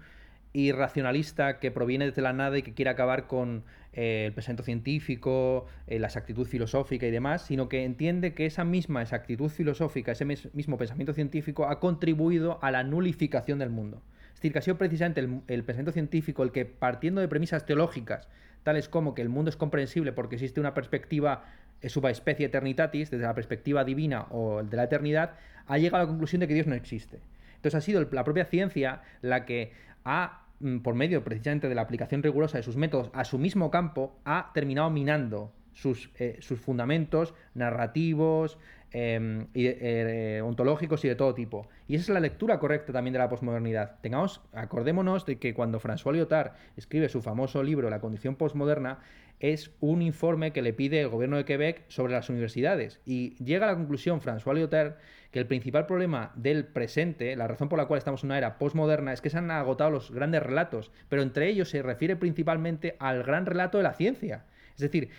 irracionalista 0.55 1.59
que 1.59 1.71
proviene 1.71 2.07
desde 2.07 2.23
la 2.23 2.33
nada 2.33 2.57
y 2.57 2.63
que 2.63 2.73
quiere 2.73 2.91
acabar 2.91 3.27
con 3.27 3.65
eh, 3.93 4.27
el 4.27 4.33
pensamiento 4.33 4.63
científico, 4.63 5.67
eh, 5.89 5.99
la 5.99 6.07
exactitud 6.07 6.47
filosófica 6.47 7.07
y 7.07 7.11
demás, 7.11 7.43
sino 7.43 7.69
que 7.69 7.85
entiende 7.85 8.35
que 8.35 8.47
esa 8.47 8.65
misma 8.65 9.03
exactitud 9.03 9.51
filosófica, 9.51 10.13
ese 10.13 10.25
mismo 10.25 10.79
pensamiento 10.79 11.13
científico 11.13 11.67
ha 11.67 11.81
contribuido 11.81 12.59
a 12.63 12.71
la 12.71 12.85
nulificación 12.85 13.59
del 13.59 13.71
mundo. 13.71 14.01
Es 14.29 14.35
decir, 14.37 14.53
que 14.53 14.59
ha 14.61 14.63
sido 14.63 14.79
precisamente 14.79 15.21
el, 15.21 15.65
pensamiento 15.65 15.93
científico 15.93 16.45
el 16.45 16.53
que, 16.53 16.65
partiendo 16.65 17.21
de 17.21 17.29
premisas 17.29 17.67
teológicas, 17.67 18.29
tales 18.63 18.89
como 18.89 19.15
que 19.15 19.23
el 19.23 19.29
mundo 19.29 19.51
es 19.51 19.57
comprensible 19.57 20.13
porque 20.13 20.37
existe 20.37 20.61
una 20.61 20.73
perspectiva 20.73 21.45
eh, 21.83 21.89
subespecie 21.89 22.47
eternitatis, 22.47 23.11
desde 23.11 23.25
la 23.25 23.35
perspectiva 23.35 23.85
divina 23.85 24.27
o 24.31 24.63
de 24.63 24.77
la 24.77 24.85
eternidad, 24.85 25.35
ha 25.67 25.79
llegado 25.79 25.97
a 25.97 26.07
la 26.07 26.09
conclusión 26.09 26.41
de 26.41 26.49
que 26.49 26.55
Dios 26.55 26.69
no 26.69 26.75
existe. 26.75 27.19
Entonces 27.57 27.75
ha 27.75 27.81
sido 27.81 28.07
la 28.13 28.25
propia 28.25 28.45
ciencia 28.45 29.03
la 29.21 29.45
que 29.47 29.73
ha 30.05 30.44
por 30.83 30.95
medio 30.95 31.23
precisamente 31.25 31.69
de 31.69 31.75
la 31.75 31.83
aplicación 31.83 32.23
rigurosa 32.23 32.59
de 32.59 32.63
sus 32.63 32.77
métodos 32.77 33.11
a 33.13 33.25
su 33.25 33.39
mismo 33.39 33.71
campo, 33.71 34.17
ha 34.25 34.51
terminado 34.55 34.91
minando 34.91 35.53
sus, 35.73 36.11
eh, 36.19 36.39
sus 36.41 36.61
fundamentos 36.61 37.35
narrativos, 37.55 38.59
em, 38.93 39.49
eh, 39.55 40.41
ontológicos 40.45 41.05
y 41.05 41.09
de 41.09 41.17
todo 41.17 41.35
tipo. 41.35 41.69
Y 41.89 41.97
esa 41.97 42.05
es 42.05 42.09
la 42.11 42.21
lectura 42.21 42.61
correcta 42.61 42.93
también 42.93 43.13
de 43.13 43.19
la 43.19 43.29
posmodernidad. 43.29 43.97
Tengamos, 44.01 44.41
acordémonos 44.53 45.27
de 45.27 45.39
que 45.39 45.53
cuando 45.53 45.81
François 45.81 46.13
Lyotard 46.13 46.53
escribe 46.77 47.09
su 47.09 47.21
famoso 47.21 47.63
libro 47.63 47.91
La 47.91 48.01
condición 48.01 48.37
posmoderna, 48.37 49.01
es 49.41 49.71
un 49.81 50.03
informe 50.03 50.53
que 50.53 50.63
le 50.63 50.73
pide 50.73 51.01
el 51.01 51.09
gobierno 51.09 51.37
de 51.37 51.45
Quebec 51.45 51.85
sobre 51.89 52.13
las 52.13 52.29
universidades. 52.29 53.01
Y 53.05 53.35
llega 53.43 53.67
a 53.67 53.73
la 53.73 53.77
conclusión 53.77 54.21
François 54.21 54.55
Lyotard 54.55 54.95
que 55.31 55.41
el 55.41 55.47
principal 55.47 55.87
problema 55.87 56.33
del 56.37 56.65
presente, 56.65 57.35
la 57.35 57.49
razón 57.49 57.69
por 57.69 57.79
la 57.79 57.87
cual 57.87 57.99
estamos 57.99 58.23
en 58.23 58.29
una 58.29 58.39
era 58.39 58.57
postmoderna, 58.57 59.13
es 59.13 59.21
que 59.21 59.31
se 59.31 59.39
han 59.39 59.51
agotado 59.51 59.91
los 59.91 60.13
grandes 60.13 60.43
relatos, 60.43 60.93
pero 61.09 61.23
entre 61.23 61.49
ellos 61.49 61.69
se 61.69 61.83
refiere 61.83 62.15
principalmente 62.15 62.97
al 63.01 63.25
gran 63.25 63.45
relato 63.45 63.79
de 63.79 63.85
la 63.85 63.95
ciencia. 63.95 64.45
Es 64.75 64.81
decir, 64.81 65.11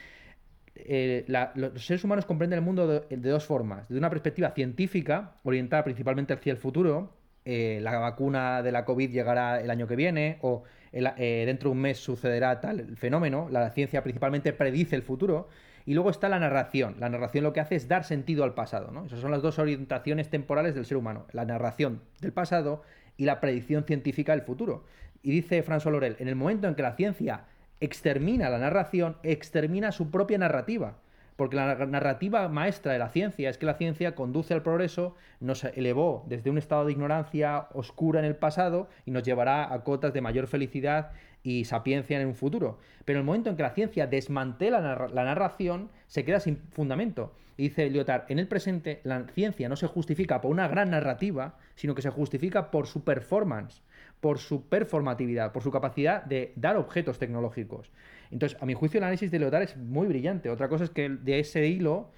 eh, 0.75 1.25
los 1.55 1.85
seres 1.85 2.03
humanos 2.03 2.25
comprenden 2.25 2.59
el 2.59 2.65
mundo 2.65 2.87
de, 2.87 3.17
dos 3.17 3.45
formas. 3.45 3.87
De 3.89 3.97
una 3.97 4.09
perspectiva 4.09 4.51
científica, 4.51 5.35
orientada 5.43 5.83
principalmente 5.83 6.33
hacia 6.33 6.51
el 6.51 6.57
futuro, 6.57 7.13
eh, 7.45 7.79
la 7.81 7.97
vacuna 7.99 8.63
de 8.63 8.71
la 8.71 8.85
COVID 8.85 9.11
llegará 9.11 9.61
el 9.61 9.69
año 9.69 9.87
que 9.87 9.95
viene, 9.95 10.37
o 10.41 10.63
eh, 10.95 11.43
dentro 11.45 11.69
de 11.69 11.75
un 11.75 11.81
mes 11.81 11.97
sucederá 11.97 12.61
tal 12.61 12.95
fenómeno, 12.95 13.47
la 13.51 13.69
ciencia 13.71 14.01
principalmente 14.01 14.53
predice 14.53 14.95
el 14.95 15.03
futuro, 15.03 15.49
y 15.85 15.93
luego 15.93 16.09
está 16.09 16.29
la 16.29 16.39
narración. 16.39 16.95
La 16.99 17.09
narración 17.09 17.43
lo 17.43 17.53
que 17.53 17.59
hace 17.59 17.75
es 17.75 17.87
dar 17.87 18.03
sentido 18.03 18.43
al 18.43 18.53
pasado. 18.53 18.91
¿no? 18.91 19.05
Esas 19.05 19.19
son 19.19 19.31
las 19.31 19.41
dos 19.41 19.59
orientaciones 19.59 20.29
temporales 20.29 20.73
del 20.73 20.85
ser 20.85 20.97
humano. 20.97 21.25
La 21.31 21.45
narración 21.45 22.01
del 22.21 22.33
pasado 22.33 22.81
y 23.17 23.25
la 23.25 23.39
predicción 23.39 23.83
científica 23.83 24.31
del 24.31 24.41
futuro. 24.41 24.85
Y 25.21 25.31
dice 25.31 25.63
François 25.63 25.91
Lorel, 25.91 26.15
en 26.19 26.27
el 26.27 26.35
momento 26.35 26.67
en 26.67 26.75
que 26.75 26.81
la 26.81 26.95
ciencia 26.95 27.45
extermina 27.79 28.49
la 28.49 28.57
narración, 28.57 29.17
extermina 29.21 29.91
su 29.91 30.09
propia 30.09 30.37
narrativa. 30.37 30.97
Porque 31.35 31.57
la 31.57 31.75
narrativa 31.75 32.47
maestra 32.47 32.93
de 32.93 32.99
la 32.99 33.09
ciencia 33.09 33.49
es 33.49 33.57
que 33.57 33.65
la 33.65 33.73
ciencia 33.73 34.15
conduce 34.15 34.53
al 34.53 34.61
progreso, 34.61 35.15
nos 35.41 35.65
elevó 35.65 36.25
desde 36.27 36.49
un 36.49 36.57
estado 36.57 36.85
de 36.85 36.93
ignorancia 36.93 37.67
oscura 37.73 38.19
en 38.19 38.25
el 38.25 38.37
pasado 38.37 38.87
y 39.05 39.11
nos 39.11 39.23
llevará 39.23 39.73
a 39.73 39.83
cotas 39.83 40.13
de 40.13 40.21
mayor 40.21 40.47
felicidad 40.47 41.11
y 41.43 41.65
sapiencia 41.65 42.19
en 42.19 42.27
un 42.27 42.35
futuro. 42.35 42.79
Pero 43.05 43.19
el 43.19 43.25
momento 43.25 43.49
en 43.49 43.57
que 43.57 43.63
la 43.63 43.69
ciencia 43.69 44.07
desmantela 44.07 44.79
la, 44.79 45.23
narración, 45.23 45.89
se 46.07 46.23
queda 46.25 46.39
sin 46.39 46.57
fundamento. 46.71 47.33
Dice 47.57 47.89
Lyotard, 47.89 48.23
en 48.29 48.39
el 48.39 48.47
presente 48.47 48.99
la 49.03 49.25
ciencia 49.27 49.69
no 49.69 49.75
se 49.75 49.87
justifica 49.87 50.41
por 50.41 50.51
una 50.51 50.67
gran 50.67 50.89
narrativa, 50.89 51.57
sino 51.75 51.95
que 51.95 52.01
se 52.01 52.09
justifica 52.09 52.71
por 52.71 52.87
su 52.87 53.03
performance, 53.03 53.81
por 54.21 54.39
su 54.39 54.67
performatividad, 54.67 55.51
por 55.51 55.63
su 55.63 55.71
capacidad 55.71 56.23
de 56.23 56.51
dar 56.55 56.77
objetos 56.77 57.19
tecnológicos. 57.19 57.91
Entonces, 58.31 58.57
a 58.61 58.65
mi 58.65 58.73
juicio, 58.73 58.97
el 58.97 59.03
análisis 59.03 59.31
de 59.31 59.39
Lyotard 59.39 59.63
es 59.63 59.77
muy 59.77 60.07
brillante. 60.07 60.49
Otra 60.49 60.67
cosa 60.69 60.83
es 60.83 60.89
que 60.89 61.09
de 61.09 61.39
ese 61.39 61.67
hilo 61.67 62.11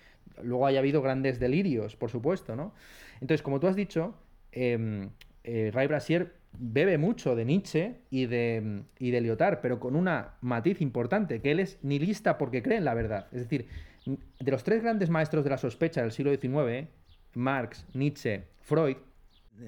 luego 0.43 0.65
haya 0.67 0.79
habido 0.79 1.01
grandes 1.01 1.39
delirios, 1.39 1.95
por 1.95 2.09
supuesto, 2.09 2.55
¿no? 2.55 2.73
Entonces, 3.21 3.41
como 3.41 3.59
tú 3.59 3.67
has 3.67 3.75
dicho, 3.75 4.15
eh, 4.51 5.09
Ray 5.43 5.87
Brasier 5.87 6.33
bebe 6.59 6.97
mucho 6.97 7.35
de 7.35 7.45
Nietzsche 7.45 7.95
y 8.09 8.25
de, 8.25 8.83
y 8.99 9.11
de 9.11 9.21
Lyotard, 9.21 9.59
pero 9.61 9.79
con 9.79 9.95
una 9.95 10.35
matiz 10.41 10.81
importante, 10.81 11.41
que 11.41 11.51
él 11.51 11.59
es 11.59 11.77
nihilista 11.83 12.37
porque 12.37 12.61
cree 12.61 12.77
en 12.77 12.85
la 12.85 12.93
verdad. 12.93 13.27
Es 13.31 13.41
decir, 13.41 13.67
de 14.05 14.51
los 14.51 14.63
tres 14.63 14.81
grandes 14.81 15.09
maestros 15.09 15.43
de 15.43 15.49
la 15.49 15.57
sospecha 15.57 16.01
del 16.01 16.11
siglo 16.11 16.33
XIX, 16.33 16.87
Marx, 17.33 17.85
Nietzsche, 17.93 18.43
Freud, 18.61 18.97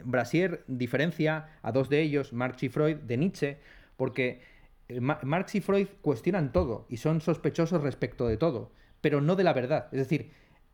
Brasier 0.04 0.64
diferencia 0.68 1.50
a 1.62 1.72
dos 1.72 1.90
de 1.90 2.02
ellos, 2.02 2.32
Marx 2.32 2.64
y 2.64 2.70
Freud, 2.70 2.98
de 2.98 3.18
Nietzsche, 3.18 3.58
porque 3.98 4.42
Marx 5.00 5.56
y 5.56 5.62
Freud 5.62 5.88
cuestionan 6.02 6.52
todo 6.52 6.86
y 6.90 6.98
son 6.98 7.22
sospechosos 7.22 7.82
respecto 7.82 8.28
de 8.28 8.38
todo, 8.38 8.72
pero 9.02 9.22
no 9.22 9.36
de 9.36 9.44
la 9.44 9.54
verdad. 9.54 9.88
Es 9.92 10.00
decir, 10.00 10.32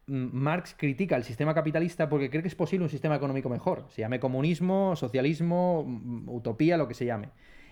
Marx 0.07 0.75
critica 0.77 1.15
el 1.15 1.23
sistema 1.23 1.53
capitalista 1.53 2.09
porque 2.09 2.29
cree 2.29 2.41
que 2.41 2.47
es 2.47 2.55
posible 2.55 2.83
un 2.83 2.89
sistema 2.89 3.15
económico 3.15 3.49
mejor, 3.49 3.85
se 3.89 4.01
llame 4.01 4.19
comunismo, 4.19 4.95
socialismo, 4.95 5.81
utopía, 6.27 6.77
lo 6.77 6.87
que 6.87 6.93
se 6.93 7.05
llame. 7.05 7.29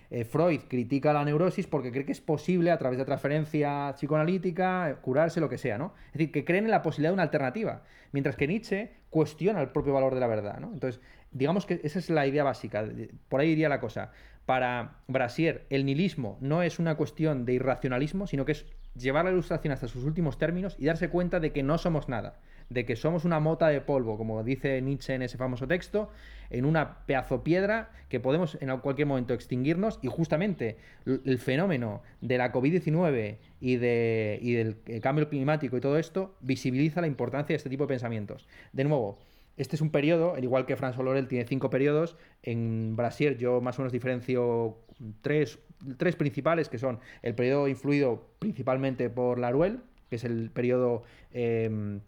Eh, 0.09 0.25
Freud 0.25 0.61
critica 0.67 1.13
la 1.13 1.23
neurosis 1.23 1.65
porque 1.65 1.91
cree 1.91 2.05
que 2.05 2.11
es 2.11 2.21
posible 2.21 2.71
a 2.71 2.77
través 2.77 2.99
de 2.99 3.05
transferencia 3.05 3.93
psicoanalítica 3.95 4.99
curarse, 5.01 5.39
lo 5.39 5.49
que 5.49 5.57
sea, 5.57 5.77
¿no? 5.77 5.93
Es 6.07 6.13
decir, 6.13 6.31
que 6.31 6.45
creen 6.45 6.65
en 6.65 6.71
la 6.71 6.81
posibilidad 6.81 7.11
de 7.11 7.15
una 7.15 7.23
alternativa, 7.23 7.83
mientras 8.11 8.35
que 8.35 8.47
Nietzsche 8.47 8.91
cuestiona 9.09 9.61
el 9.61 9.69
propio 9.69 9.93
valor 9.93 10.13
de 10.13 10.19
la 10.19 10.27
verdad. 10.27 10.59
Entonces, 10.61 11.01
digamos 11.31 11.65
que 11.65 11.81
esa 11.83 11.99
es 11.99 12.09
la 12.09 12.27
idea 12.27 12.43
básica, 12.43 12.85
por 13.29 13.39
ahí 13.39 13.49
iría 13.49 13.69
la 13.69 13.79
cosa. 13.79 14.11
Para 14.45 14.97
Brasier, 15.07 15.65
el 15.69 15.85
nihilismo 15.85 16.37
no 16.41 16.63
es 16.63 16.79
una 16.79 16.95
cuestión 16.95 17.45
de 17.45 17.53
irracionalismo, 17.53 18.27
sino 18.27 18.45
que 18.45 18.51
es 18.53 18.65
llevar 18.95 19.25
la 19.25 19.31
ilustración 19.31 19.71
hasta 19.71 19.87
sus 19.87 20.03
últimos 20.03 20.37
términos 20.37 20.75
y 20.77 20.85
darse 20.85 21.09
cuenta 21.09 21.39
de 21.39 21.51
que 21.51 21.63
no 21.63 21.77
somos 21.77 22.09
nada, 22.09 22.39
de 22.69 22.85
que 22.85 22.95
somos 22.95 23.25
una 23.25 23.39
mota 23.39 23.67
de 23.69 23.81
polvo, 23.81 24.17
como 24.17 24.43
dice 24.43 24.81
Nietzsche 24.81 25.13
en 25.13 25.21
ese 25.21 25.37
famoso 25.37 25.67
texto, 25.67 26.09
en 26.49 26.65
una 26.65 27.05
pedazo 27.05 27.43
piedra 27.43 27.91
que 28.09 28.19
podemos 28.19 28.57
en 28.61 28.77
cualquier 28.79 29.07
momento 29.07 29.33
extinguirnos 29.33 29.99
y 30.01 30.07
justamente 30.07 30.77
el 31.05 31.39
fenómeno 31.39 32.01
de 32.21 32.37
la 32.37 32.51
COVID-19 32.51 33.37
y, 33.59 33.77
de, 33.77 34.39
y 34.41 34.53
del 34.53 34.77
cambio 35.01 35.29
climático 35.29 35.77
y 35.77 35.81
todo 35.81 35.97
esto 35.97 36.35
visibiliza 36.41 37.01
la 37.01 37.07
importancia 37.07 37.53
de 37.53 37.57
este 37.57 37.69
tipo 37.69 37.85
de 37.85 37.89
pensamientos. 37.89 38.47
De 38.71 38.83
nuevo, 38.83 39.17
este 39.57 39.75
es 39.75 39.81
un 39.81 39.91
periodo, 39.91 40.33
al 40.35 40.43
igual 40.43 40.65
que 40.65 40.75
François 40.75 41.03
Lorel 41.03 41.27
tiene 41.27 41.45
cinco 41.45 41.69
periodos, 41.69 42.17
en 42.41 42.95
Brasil 42.95 43.37
yo 43.37 43.61
más 43.61 43.77
o 43.77 43.81
menos 43.81 43.93
diferencio 43.93 44.77
tres, 45.21 45.59
tres 45.97 46.15
principales, 46.15 46.69
que 46.69 46.79
son 46.79 46.99
el 47.21 47.35
periodo 47.35 47.67
influido 47.67 48.27
principalmente 48.39 49.09
por 49.09 49.39
Laruel, 49.39 49.81
que 50.09 50.15
es 50.15 50.23
el 50.23 50.49
periodo, 50.51 51.03
em, 51.31 52.01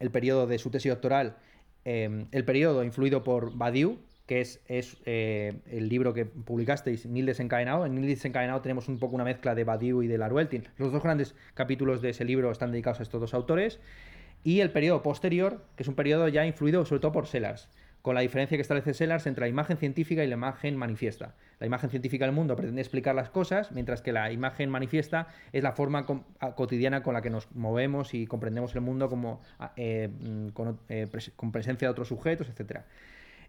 el 0.00 0.10
periodo 0.10 0.46
de 0.46 0.58
su 0.58 0.70
tesis 0.70 0.90
doctoral, 0.90 1.36
em, 1.84 2.26
el 2.32 2.44
periodo 2.44 2.82
influido 2.82 3.22
por 3.22 3.56
Badiou, 3.56 3.98
que 4.26 4.40
es, 4.40 4.60
es 4.68 4.96
eh, 5.06 5.60
el 5.66 5.88
libro 5.88 6.14
que 6.14 6.24
publicasteis, 6.24 7.06
Nil 7.06 7.26
desencadenado. 7.26 7.84
En 7.84 7.96
Nil 7.96 8.06
desencadenado 8.06 8.60
tenemos 8.60 8.86
un 8.88 9.00
poco 9.00 9.16
una 9.16 9.24
mezcla 9.24 9.56
de 9.56 9.64
Badiou 9.64 10.02
y 10.04 10.06
de 10.06 10.18
Laruel. 10.18 10.68
Los 10.76 10.92
dos 10.92 11.02
grandes 11.02 11.34
capítulos 11.54 12.00
de 12.00 12.10
ese 12.10 12.24
libro 12.24 12.52
están 12.52 12.70
dedicados 12.70 13.00
a 13.00 13.02
estos 13.02 13.20
dos 13.20 13.34
autores. 13.34 13.80
Y 14.42 14.60
el 14.60 14.70
periodo 14.70 15.02
posterior, 15.02 15.64
que 15.76 15.82
es 15.82 15.88
un 15.88 15.94
periodo 15.94 16.28
ya 16.28 16.46
influido 16.46 16.84
sobre 16.84 17.00
todo 17.00 17.12
por 17.12 17.26
Sellars 17.26 17.68
con 18.02 18.14
la 18.14 18.22
diferencia 18.22 18.56
que 18.56 18.62
establece 18.62 18.94
Sellars 18.94 19.26
entre 19.26 19.42
la 19.42 19.48
imagen 19.48 19.76
científica 19.76 20.24
y 20.24 20.26
la 20.26 20.34
imagen 20.34 20.76
manifiesta. 20.76 21.34
La 21.58 21.66
imagen 21.66 21.90
científica 21.90 22.24
del 22.24 22.34
mundo 22.34 22.56
pretende 22.56 22.80
explicar 22.80 23.14
las 23.14 23.28
cosas, 23.28 23.72
mientras 23.72 24.00
que 24.00 24.12
la 24.12 24.32
imagen 24.32 24.70
manifiesta 24.70 25.28
es 25.52 25.62
la 25.62 25.72
forma 25.72 26.06
cotidiana 26.56 27.02
con 27.02 27.14
la 27.14 27.20
que 27.20 27.30
nos 27.30 27.50
movemos 27.54 28.14
y 28.14 28.26
comprendemos 28.26 28.74
el 28.74 28.80
mundo 28.80 29.08
como, 29.10 29.40
eh, 29.76 30.08
mm, 30.08 30.48
eh, 30.88 31.08
con, 31.36 31.52
presencia 31.52 31.88
de 31.88 31.92
otros 31.92 32.08
sujetos, 32.08 32.48
etc. 32.48 32.80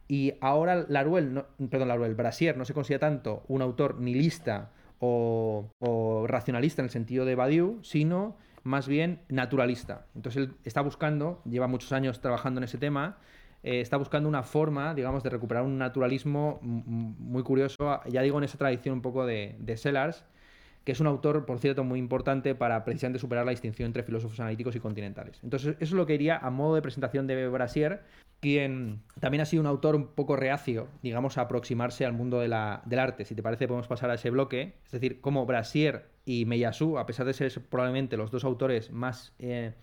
Y 0.10 0.34
ahora 0.42 0.86
Laruel, 0.90 1.44
perdón, 1.70 1.88
Laruel, 1.88 2.16
Brasier 2.16 2.58
no 2.58 2.66
se 2.66 2.74
considera 2.74 3.00
tanto 3.00 3.44
un 3.48 3.62
autor 3.62 4.02
nihilista 4.02 4.72
o, 5.00 5.70
o 5.80 6.28
racionalista 6.28 6.82
en 6.82 6.86
el 6.86 6.92
sentido 6.92 7.24
de 7.24 7.36
Badiou, 7.36 7.80
sino 7.84 8.36
más 8.64 8.88
bien 8.88 9.22
naturalista. 9.30 10.06
Entonces 10.16 10.44
él 10.44 10.54
está 10.64 10.82
buscando, 10.82 11.42
lleva 11.46 11.68
muchos 11.68 11.92
años 11.92 12.22
trabajando 12.22 12.60
en 12.60 12.66
ese 12.66 12.78
tema, 12.78 13.18
eh, 13.64 13.82
está 13.82 13.98
buscando 13.98 14.28
una 14.28 14.44
forma, 14.44 14.94
digamos, 14.94 15.24
de 15.24 15.30
recuperar 15.30 15.64
un 15.64 15.78
naturalismo 15.78 16.60
muy 16.62 17.44
curioso, 17.44 18.02
ya 18.10 18.22
digo, 18.22 18.38
en 18.38 18.44
esa 18.44 18.58
tradición 18.58 18.96
un 18.96 19.02
poco 19.02 19.26
de, 19.26 19.56
de 19.60 19.78
Sellars, 19.78 20.26
que 20.84 20.92
es 20.92 21.00
un 21.00 21.08
autor, 21.08 21.46
por 21.46 21.60
cierto, 21.60 21.84
muy 21.84 22.00
importante 22.00 22.56
para 22.56 22.84
precisamente 22.84 23.20
superar 23.20 23.46
la 23.46 23.52
distinción 23.52 23.88
entre 23.88 24.04
filósofos 24.04 24.40
analíticos 24.40 24.76
y 24.76 24.80
continentales. 24.80 25.40
Entonces, 25.44 25.76
eso 25.80 25.84
es 25.84 25.92
lo 25.92 26.06
que 26.06 26.16
iría 26.16 26.38
a 26.38 26.50
modo 26.50 26.76
de 26.76 26.82
presentación 26.82 27.28
de 27.28 27.48
Brasier, 27.48 28.02
quien 28.40 29.02
también 29.20 29.42
ha 29.42 29.46
sido 29.46 29.62
un 29.62 29.68
autor 29.68 29.96
un 29.96 30.08
poco 30.08 30.36
reacio, 30.36 30.88
digamos, 31.04 31.38
a 31.38 31.42
aproximarse 31.42 32.06
al 32.06 32.14
mundo 32.14 32.40
del 32.40 32.54
arte. 32.54 33.26
Si 33.26 33.36
te 33.36 33.44
parece, 33.44 33.68
podemos 33.68 33.88
pasar 33.88 34.10
a 34.10 34.16
ese 34.16 34.32
bloque. 34.32 34.74
Es 34.86 34.92
decir, 34.92 35.22
como 35.22 35.46
Brasier 35.46 36.10
y 36.26 36.46
Meyasu, 36.46 36.98
a 36.98 37.06
pesar 37.06 37.28
de 37.28 37.34
ser 37.34 37.52
probablemente 37.70 38.18
los 38.18 38.32
dos 38.32 38.44
autores 38.44 38.92
más... 38.92 39.34
Eh, 39.40 39.74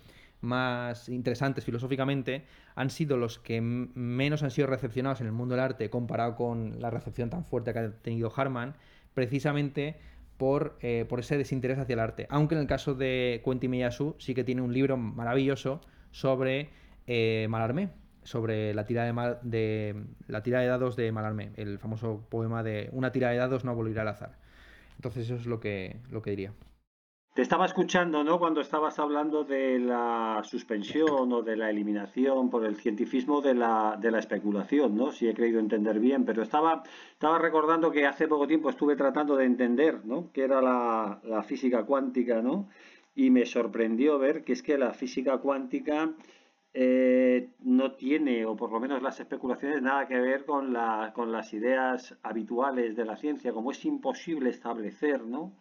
más 0.40 1.08
interesantes 1.08 1.64
filosóficamente 1.64 2.44
han 2.76 2.90
sido 2.90 3.16
los 3.16 3.40
que 3.40 3.60
menos 3.60 4.44
han 4.44 4.52
sido 4.52 4.68
recepcionados 4.68 5.20
en 5.20 5.26
el 5.26 5.32
mundo 5.32 5.56
del 5.56 5.64
arte 5.64 5.90
comparado 5.90 6.36
con 6.36 6.80
la 6.80 6.90
recepción 6.90 7.28
tan 7.28 7.44
fuerte 7.44 7.72
que 7.72 7.78
ha 7.80 7.90
tenido 7.90 8.32
Harman, 8.34 8.76
precisamente 9.14 9.98
por, 10.38 10.78
eh, 10.80 11.04
por 11.08 11.20
ese 11.20 11.36
desinterés 11.36 11.78
hacia 11.78 11.92
el 11.92 12.00
arte. 12.00 12.26
Aunque 12.30 12.54
en 12.54 12.62
el 12.62 12.66
caso 12.66 12.94
de 12.94 13.42
Quentin 13.44 13.70
Miyasu 13.70 14.14
sí 14.18 14.34
que 14.34 14.44
tiene 14.44 14.62
un 14.62 14.72
libro 14.72 14.96
maravilloso 14.96 15.80
sobre 16.12 16.70
eh, 17.06 17.46
Malarmé, 17.50 17.90
sobre 18.22 18.72
la 18.72 18.86
tira 18.86 19.04
de, 19.42 19.94
la 20.28 20.42
tira 20.42 20.60
de 20.60 20.66
dados 20.68 20.96
de 20.96 21.12
Malarmé, 21.12 21.50
el 21.56 21.78
famoso 21.78 22.24
poema 22.30 22.62
de 22.62 22.88
una 22.92 23.12
tira 23.12 23.30
de 23.30 23.36
dados 23.36 23.64
no 23.64 23.74
volverá 23.74 24.02
al 24.02 24.08
azar. 24.08 24.32
Entonces 24.96 25.26
eso 25.26 25.34
es 25.34 25.46
lo 25.46 25.60
que, 25.60 25.96
lo 26.10 26.22
que 26.22 26.30
diría. 26.30 26.52
Te 27.38 27.42
estaba 27.42 27.66
escuchando, 27.66 28.24
¿no? 28.24 28.40
Cuando 28.40 28.60
estabas 28.60 28.98
hablando 28.98 29.44
de 29.44 29.78
la 29.78 30.42
suspensión 30.42 31.32
o 31.32 31.40
de 31.40 31.56
la 31.56 31.70
eliminación 31.70 32.50
por 32.50 32.64
el 32.64 32.74
cientifismo 32.74 33.40
de 33.40 33.54
la, 33.54 33.96
especulación, 34.18 34.96
¿no? 34.96 35.12
Si 35.12 35.28
he 35.28 35.34
creído 35.34 35.60
entender 35.60 36.00
bien, 36.00 36.24
pero 36.24 36.42
estaba, 36.42 36.82
recordando 37.40 37.92
que 37.92 38.06
hace 38.06 38.26
poco 38.26 38.48
tiempo 38.48 38.70
estuve 38.70 38.96
tratando 38.96 39.36
de 39.36 39.44
entender, 39.44 40.04
¿no? 40.04 40.32
¿Qué 40.32 40.42
era 40.42 40.60
la, 40.60 41.44
física 41.44 41.84
cuántica, 41.84 42.42
¿no? 42.42 42.68
Y 43.14 43.30
me 43.30 43.46
sorprendió 43.46 44.18
ver 44.18 44.42
que 44.42 44.54
es 44.54 44.60
que 44.64 44.76
la 44.76 44.92
física 44.92 45.38
cuántica 45.38 46.10
eh, 46.74 47.50
no 47.60 47.92
tiene, 47.92 48.46
o 48.46 48.56
por 48.56 48.72
lo 48.72 48.80
menos 48.80 49.00
las 49.00 49.20
especulaciones, 49.20 49.80
nada 49.80 50.08
que 50.08 50.18
ver 50.18 50.44
con, 50.44 50.76
con 51.14 51.30
las 51.30 51.54
ideas 51.54 52.18
habituales 52.24 52.96
de 52.96 53.04
la 53.04 53.16
ciencia, 53.16 53.52
como 53.52 53.70
es 53.70 53.84
imposible 53.84 54.50
establecer, 54.50 55.22
¿no? 55.22 55.52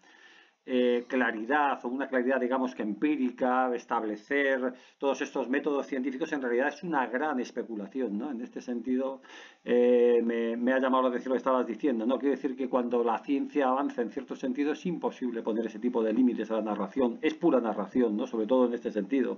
Eh, 0.70 1.06
claridad 1.08 1.80
o 1.86 1.88
una 1.88 2.10
claridad, 2.10 2.42
digamos 2.42 2.76
que 2.76 2.84
empírica, 2.84 3.74
establecer 3.74 4.74
todos 4.98 5.22
estos 5.22 5.48
métodos 5.48 5.88
científicos, 5.88 6.34
en 6.34 6.42
realidad 6.42 6.68
es 6.68 6.84
una 6.84 7.08
gran 7.08 7.40
especulación, 7.40 8.18
¿no? 8.18 8.32
En 8.32 8.42
este 8.42 8.60
sentido, 8.60 9.22
eh, 9.64 10.22
me, 10.22 10.74
ha 10.74 10.80
llamado 10.80 11.04
la 11.04 11.10
atención 11.10 11.30
lo 11.30 11.36
que 11.36 11.38
estabas 11.38 11.66
diciendo, 11.66 12.06
¿no? 12.06 12.20
Quiero 12.20 12.36
decir 12.36 12.58
que 12.58 12.68
cuando 12.68 13.02
la 13.02 13.18
ciencia 13.20 13.70
avanza 13.70 14.02
en 14.02 14.12
cierto 14.12 14.36
sentido 14.36 14.74
es 14.74 14.86
imposible 14.86 15.42
poner 15.42 15.68
ese 15.68 15.80
tipo 15.80 16.04
de 16.04 16.12
límites 16.12 16.52
a 16.52 16.56
la 16.56 16.64
narración, 16.64 17.18
es 17.22 17.34
pura 17.34 17.62
narración, 17.62 18.18
¿no? 18.18 18.28
Sobre 18.28 18.46
todo 18.46 18.66
en 18.66 18.74
este 18.74 18.92
sentido. 18.92 19.38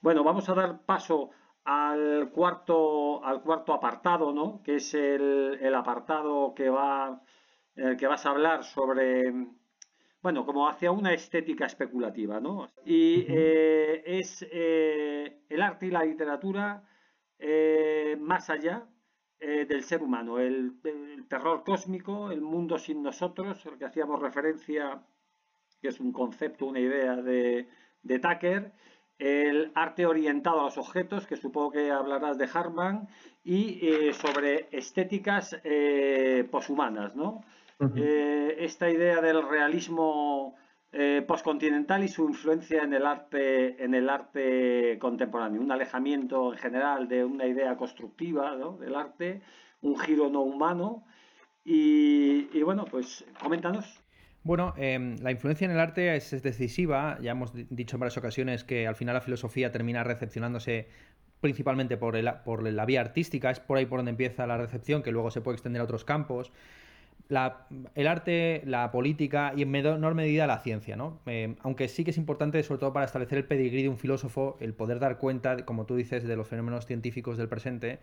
Bueno, 0.00 0.22
vamos 0.22 0.48
a 0.48 0.54
dar 0.54 0.82
paso 0.86 1.30
al 1.64 2.30
cuarto, 2.30 3.24
al 3.24 3.42
cuarto 3.42 3.74
apartado, 3.74 4.32
¿no? 4.32 4.62
Que 4.62 4.76
es 4.76 4.94
el, 4.94 5.58
el 5.60 5.74
apartado 5.74 6.54
que 6.54 6.70
va, 6.70 7.20
el 7.74 7.96
que 7.96 8.06
vas 8.06 8.24
a 8.26 8.30
hablar 8.30 8.62
sobre 8.62 9.57
bueno, 10.20 10.44
como 10.44 10.68
hacia 10.68 10.90
una 10.90 11.12
estética 11.12 11.66
especulativa, 11.66 12.40
¿no? 12.40 12.68
Y 12.84 13.24
eh, 13.28 14.02
es 14.04 14.44
eh, 14.50 15.42
el 15.48 15.62
arte 15.62 15.86
y 15.86 15.90
la 15.90 16.04
literatura 16.04 16.82
eh, 17.38 18.16
más 18.20 18.50
allá 18.50 18.86
del 19.40 19.84
ser 19.84 20.02
humano, 20.02 20.40
el, 20.40 20.80
terror 21.28 21.62
cósmico, 21.62 22.32
el 22.32 22.40
mundo 22.40 22.76
sin 22.76 23.04
nosotros, 23.04 23.64
el 23.66 23.78
que 23.78 23.84
hacíamos 23.84 24.20
referencia, 24.20 25.00
que 25.80 25.88
es 25.88 26.00
un 26.00 26.10
concepto, 26.10 26.66
una 26.66 26.80
idea 26.80 27.14
de, 27.14 27.68
de 28.02 28.18
Tucker, 28.18 28.72
el 29.16 29.70
arte 29.76 30.06
orientado 30.06 30.62
a 30.62 30.64
los 30.64 30.78
objetos, 30.78 31.28
que 31.28 31.36
supongo 31.36 31.70
que 31.70 31.92
hablarás 31.92 32.36
de 32.36 32.48
Harman, 32.52 33.06
y 33.44 34.10
sobre 34.14 34.66
estéticas 34.72 35.56
poshumanas, 36.50 37.14
¿no? 37.14 37.44
Eh, 37.96 38.56
esta 38.58 38.90
idea 38.90 39.20
del 39.20 39.48
realismo 39.48 40.56
eh, 40.92 41.22
postcontinental 41.26 42.02
y 42.02 42.08
su 42.08 42.28
influencia 42.28 42.82
en 42.82 42.92
el 42.92 43.06
arte 43.06 43.82
en 43.82 43.94
el 43.94 44.08
arte 44.08 44.98
contemporáneo. 44.98 45.60
Un 45.60 45.70
alejamiento 45.70 46.52
en 46.52 46.58
general 46.58 47.08
de 47.08 47.24
una 47.24 47.46
idea 47.46 47.76
constructiva 47.76 48.56
del 48.80 48.94
arte 48.94 49.42
un 49.82 49.98
giro 49.98 50.28
no 50.28 50.40
humano. 50.42 51.04
Y, 51.64 52.62
bueno 52.62 52.84
pues 52.90 53.24
coméntanos. 53.40 54.02
Bueno, 54.42 54.72
em, 54.76 55.16
la 55.20 55.30
influencia 55.30 55.66
en 55.66 55.72
el 55.72 55.80
arte 55.80 56.16
es, 56.16 56.42
decisiva. 56.42 57.18
Ya 57.20 57.32
hemos 57.32 57.52
dicho 57.54 57.96
en 57.96 58.00
varias 58.00 58.16
ocasiones 58.16 58.64
que 58.64 58.86
al 58.86 58.96
final 58.96 59.14
la 59.14 59.20
filosofía 59.20 59.70
termina 59.70 60.02
recepcionándose 60.02 60.88
principalmente 61.40 61.96
por, 61.96 62.16
por 62.42 62.62
la 62.68 62.84
vía 62.86 63.00
artística, 63.00 63.50
es 63.50 63.60
por 63.60 63.78
ahí 63.78 63.86
por 63.86 63.98
donde 64.00 64.10
empieza 64.10 64.46
la 64.46 64.56
recepción, 64.56 65.02
que 65.02 65.12
luego 65.12 65.30
se 65.30 65.40
puede 65.40 65.56
extender 65.56 65.80
a 65.80 65.84
otros 65.84 66.04
campos 66.04 66.50
el 67.28 68.06
arte, 68.06 68.62
la 68.64 68.90
política 68.90 69.52
y 69.56 69.62
en 69.62 69.70
menor 69.70 70.14
medida 70.14 70.46
la 70.46 70.60
ciencia, 70.60 70.96
¿no? 70.96 71.20
Eh, 71.26 71.56
aunque 71.60 71.88
sí 71.88 72.04
que 72.04 72.10
es 72.10 72.16
importante, 72.16 72.62
sobre 72.62 72.80
todo 72.80 72.92
para 72.92 73.06
establecer 73.06 73.38
el 73.38 73.44
pedigrí 73.44 73.82
de 73.82 73.88
un 73.88 73.98
filósofo, 73.98 74.56
el 74.60 74.74
poder 74.74 74.98
dar 74.98 75.18
cuenta, 75.18 75.64
como 75.64 75.84
tú 75.84 75.96
dices, 75.96 76.24
de 76.24 76.36
los 76.36 76.48
fenómenos 76.48 76.86
científicos 76.86 77.36
del 77.36 77.48
presente 77.48 77.98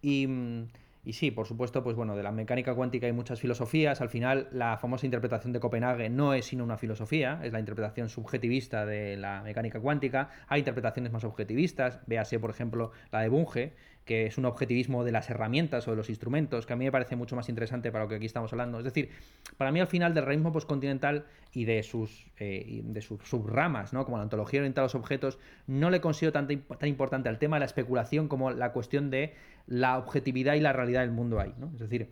y 0.00 0.26
mm, 0.26 0.64
y 1.04 1.14
sí, 1.14 1.32
por 1.32 1.46
supuesto, 1.46 1.82
pues 1.82 1.96
bueno, 1.96 2.14
de 2.14 2.22
la 2.22 2.30
mecánica 2.30 2.74
cuántica 2.76 3.06
hay 3.06 3.12
muchas 3.12 3.40
filosofías. 3.40 4.00
Al 4.00 4.08
final, 4.08 4.48
la 4.52 4.76
famosa 4.78 5.04
interpretación 5.04 5.52
de 5.52 5.58
Copenhague 5.58 6.08
no 6.08 6.32
es 6.32 6.46
sino 6.46 6.62
una 6.62 6.78
filosofía, 6.78 7.40
es 7.42 7.52
la 7.52 7.58
interpretación 7.58 8.08
subjetivista 8.08 8.86
de 8.86 9.16
la 9.16 9.42
mecánica 9.42 9.80
cuántica. 9.80 10.30
Hay 10.46 10.60
interpretaciones 10.60 11.10
más 11.10 11.24
objetivistas, 11.24 11.98
véase, 12.06 12.38
por 12.38 12.50
ejemplo, 12.50 12.92
la 13.10 13.20
de 13.20 13.28
Bunge, 13.28 13.72
que 14.04 14.26
es 14.26 14.38
un 14.38 14.44
objetivismo 14.44 15.04
de 15.04 15.12
las 15.12 15.30
herramientas 15.30 15.86
o 15.86 15.92
de 15.92 15.96
los 15.96 16.08
instrumentos, 16.08 16.66
que 16.66 16.72
a 16.72 16.76
mí 16.76 16.84
me 16.84 16.92
parece 16.92 17.16
mucho 17.16 17.36
más 17.36 17.48
interesante 17.48 17.92
para 17.92 18.04
lo 18.04 18.08
que 18.08 18.16
aquí 18.16 18.26
estamos 18.26 18.52
hablando. 18.52 18.78
Es 18.78 18.84
decir, 18.84 19.10
para 19.56 19.70
mí 19.70 19.80
al 19.80 19.86
final 19.86 20.14
del 20.14 20.24
realismo 20.24 20.52
postcontinental 20.52 21.26
y 21.52 21.64
de 21.64 21.82
sus, 21.82 22.26
eh, 22.38 22.80
de 22.84 23.00
sus 23.00 23.22
subramas, 23.22 23.92
¿no? 23.92 24.04
como 24.04 24.16
la 24.16 24.24
ontología 24.24 24.60
oriental 24.60 24.82
a 24.82 24.86
los 24.86 24.94
objetos, 24.94 25.38
no 25.66 25.90
le 25.90 26.00
considero 26.00 26.32
tan, 26.32 26.48
tan 26.48 26.88
importante 26.88 27.28
al 27.28 27.38
tema 27.38 27.56
de 27.56 27.60
la 27.60 27.66
especulación 27.66 28.28
como 28.28 28.50
la 28.50 28.72
cuestión 28.72 29.10
de 29.10 29.34
la 29.66 29.98
objetividad 29.98 30.54
y 30.54 30.60
la 30.60 30.72
realidad 30.72 31.02
del 31.02 31.12
mundo 31.12 31.38
ahí. 31.38 31.54
¿no? 31.58 31.70
Es 31.74 31.78
decir, 31.78 32.10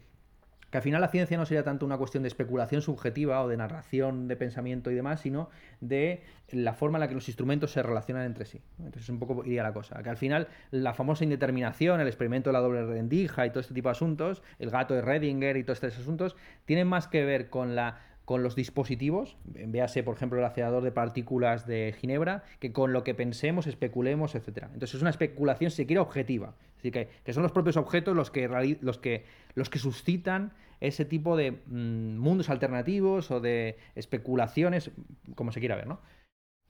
que 0.71 0.79
al 0.79 0.83
final 0.83 1.01
la 1.01 1.09
ciencia 1.09 1.37
no 1.37 1.47
sería 1.47 1.65
tanto 1.65 1.85
una 1.85 1.99
cuestión 1.99 2.23
de 2.23 2.29
especulación 2.29 2.83
subjetiva 2.83 3.43
o 3.43 3.49
de 3.49 3.57
narración 3.57 4.29
de 4.29 4.37
pensamiento 4.37 4.91
y 4.91 4.95
demás, 4.95 5.21
sino 5.21 5.51
de 5.81 6.23
la 6.51 6.75
forma 6.75 6.99
en 6.99 7.01
la 7.01 7.09
que 7.09 7.15
los 7.15 7.29
instrumentos 7.29 7.73
se 7.73 7.83
relacionan 7.83 8.25
entre 8.25 8.45
sí. 8.45 8.61
Entonces 8.79 9.09
un 9.09 9.19
poco 9.19 9.45
iría 9.45 9.63
la 9.63 9.73
cosa. 9.73 10.03
Que 10.03 10.11
al 10.11 10.17
final 10.17 10.49
la 10.71 10.95
famosa 10.95 11.25
indeterminación, 11.25 12.01
el 12.01 12.07
experimento 12.07 12.51
de 12.51 12.55
la 12.55 12.61
doble 12.61 12.85
rendija 12.85 13.47
y 13.47 13.51
todo 13.51 13.61
este 13.61 13.75
tipo 13.75 13.89
de 13.89 13.93
asuntos, 13.93 14.43
el 14.59 14.71
gato 14.71 14.95
de 14.95 15.03
Redinger 15.03 15.57
y 15.57 15.65
todos 15.65 15.83
estos 15.83 16.01
asuntos, 16.01 16.37
tienen 16.65 16.87
más 16.87 17.09
que 17.09 17.25
ver 17.25 17.51
con 17.51 17.75
la 17.75 17.99
con 18.31 18.45
los 18.45 18.55
dispositivos, 18.55 19.37
véase 19.45 20.05
por 20.05 20.15
ejemplo 20.15 20.39
el 20.39 20.45
acelerador 20.45 20.85
de 20.85 20.93
partículas 20.93 21.67
de 21.67 21.93
Ginebra, 21.99 22.45
que 22.61 22.71
con 22.71 22.93
lo 22.93 23.03
que 23.03 23.13
pensemos, 23.13 23.67
especulemos, 23.67 24.37
etc. 24.37 24.67
Entonces 24.73 24.95
es 24.95 25.01
una 25.01 25.11
especulación, 25.11 25.73
si 25.73 25.79
se 25.79 25.87
quiere, 25.87 25.99
objetiva. 25.99 26.55
Así 26.79 26.93
que, 26.93 27.09
que 27.25 27.33
son 27.33 27.43
los 27.43 27.51
propios 27.51 27.77
objetos 27.77 28.15
los 28.15 28.31
que, 28.31 28.47
los 28.83 28.99
que, 28.99 29.25
los 29.57 29.69
que 29.69 29.81
suscitan 29.81 30.53
ese 30.79 31.05
tipo 31.05 31.37
de 31.37 31.59
mm, 31.67 32.19
mundos 32.19 32.51
alternativos 32.51 33.33
o 33.33 33.41
de 33.41 33.79
especulaciones, 33.97 34.93
como 35.35 35.51
se 35.51 35.59
quiera 35.59 35.75
ver, 35.75 35.89
¿no? 35.89 35.99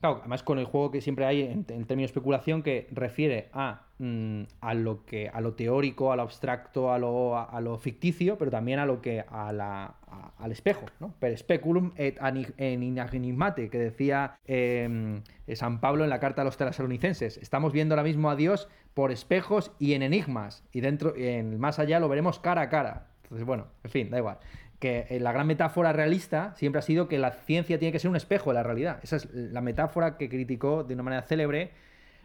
Claro, 0.01 0.17
además 0.21 0.41
con 0.41 0.57
el 0.57 0.65
juego 0.65 0.89
que 0.89 0.99
siempre 0.99 1.25
hay 1.25 1.43
en, 1.43 1.63
el 1.69 1.85
término 1.85 2.07
especulación 2.07 2.63
que 2.63 2.87
refiere 2.89 3.49
a, 3.53 3.85
mm, 3.99 4.41
a, 4.59 4.73
lo 4.73 5.05
que 5.05 5.29
a 5.29 5.39
lo 5.41 5.53
teórico, 5.53 6.11
a 6.11 6.15
lo 6.15 6.23
abstracto, 6.23 6.91
a 6.91 6.97
lo, 6.97 7.37
a, 7.37 7.61
lo 7.61 7.77
ficticio, 7.77 8.35
pero 8.39 8.49
también 8.49 8.79
a 8.79 8.87
lo 8.87 8.99
que 8.99 9.23
a 9.29 9.53
la, 9.53 9.93
al 10.39 10.51
espejo, 10.51 10.87
¿no? 10.99 11.13
Per 11.19 11.37
speculum 11.37 11.91
et 11.97 12.17
enigmate, 12.57 13.69
que 13.69 13.77
decía 13.77 14.39
em, 14.45 15.21
San 15.53 15.79
Pablo 15.79 16.03
en 16.03 16.09
la 16.09 16.19
carta 16.19 16.41
a 16.41 16.45
los 16.45 16.57
tesalonicenses. 16.57 17.37
Estamos 17.37 17.71
viendo 17.71 17.93
ahora 17.93 18.03
mismo 18.03 18.31
a 18.31 18.35
Dios 18.35 18.69
por 18.95 19.11
espejos 19.11 19.71
y 19.77 19.93
en 19.93 20.01
enigmas, 20.01 20.63
y 20.71 20.81
dentro, 20.81 21.15
en 21.15 21.59
más 21.59 21.77
allá 21.77 21.99
lo 21.99 22.09
veremos 22.09 22.39
cara 22.39 22.61
a 22.61 22.69
cara. 22.69 23.11
Entonces, 23.21 23.45
bueno, 23.45 23.67
en 23.83 23.91
fin, 23.91 24.09
da 24.09 24.17
igual 24.17 24.39
que 24.81 25.05
eh, 25.09 25.19
la 25.19 25.31
gran 25.31 25.45
metáfora 25.45 25.93
realista 25.93 26.53
siempre 26.57 26.79
ha 26.79 26.81
sido 26.81 27.07
que 27.07 27.19
la 27.19 27.31
ciencia 27.31 27.77
tiene 27.77 27.91
que 27.91 27.99
ser 27.99 28.09
un 28.09 28.15
espejo 28.15 28.49
de 28.49 28.55
la 28.55 28.63
realidad. 28.63 28.99
Esa 29.03 29.17
es 29.17 29.29
la 29.31 29.61
metáfora 29.61 30.17
que 30.17 30.27
criticó 30.27 30.83
de 30.83 30.95
una 30.95 31.03
manera 31.03 31.21
célebre 31.21 31.71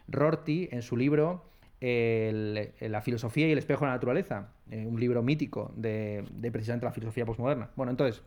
Rorty 0.08 0.70
en 0.72 0.80
su 0.80 0.96
libro 0.96 1.44
La 1.80 3.00
filosofía 3.02 3.46
y 3.46 3.52
el 3.52 3.58
espejo 3.58 3.84
de 3.84 3.88
la 3.88 3.92
naturaleza, 3.92 4.48
eh, 4.70 4.86
un 4.86 4.98
libro 4.98 5.22
mítico 5.22 5.70
de, 5.76 6.24
de, 6.32 6.50
precisamente 6.50 6.86
la 6.86 6.92
filosofía 6.92 7.26
postmoderna. 7.26 7.68
Bueno, 7.76 7.90
entonces, 7.90 8.22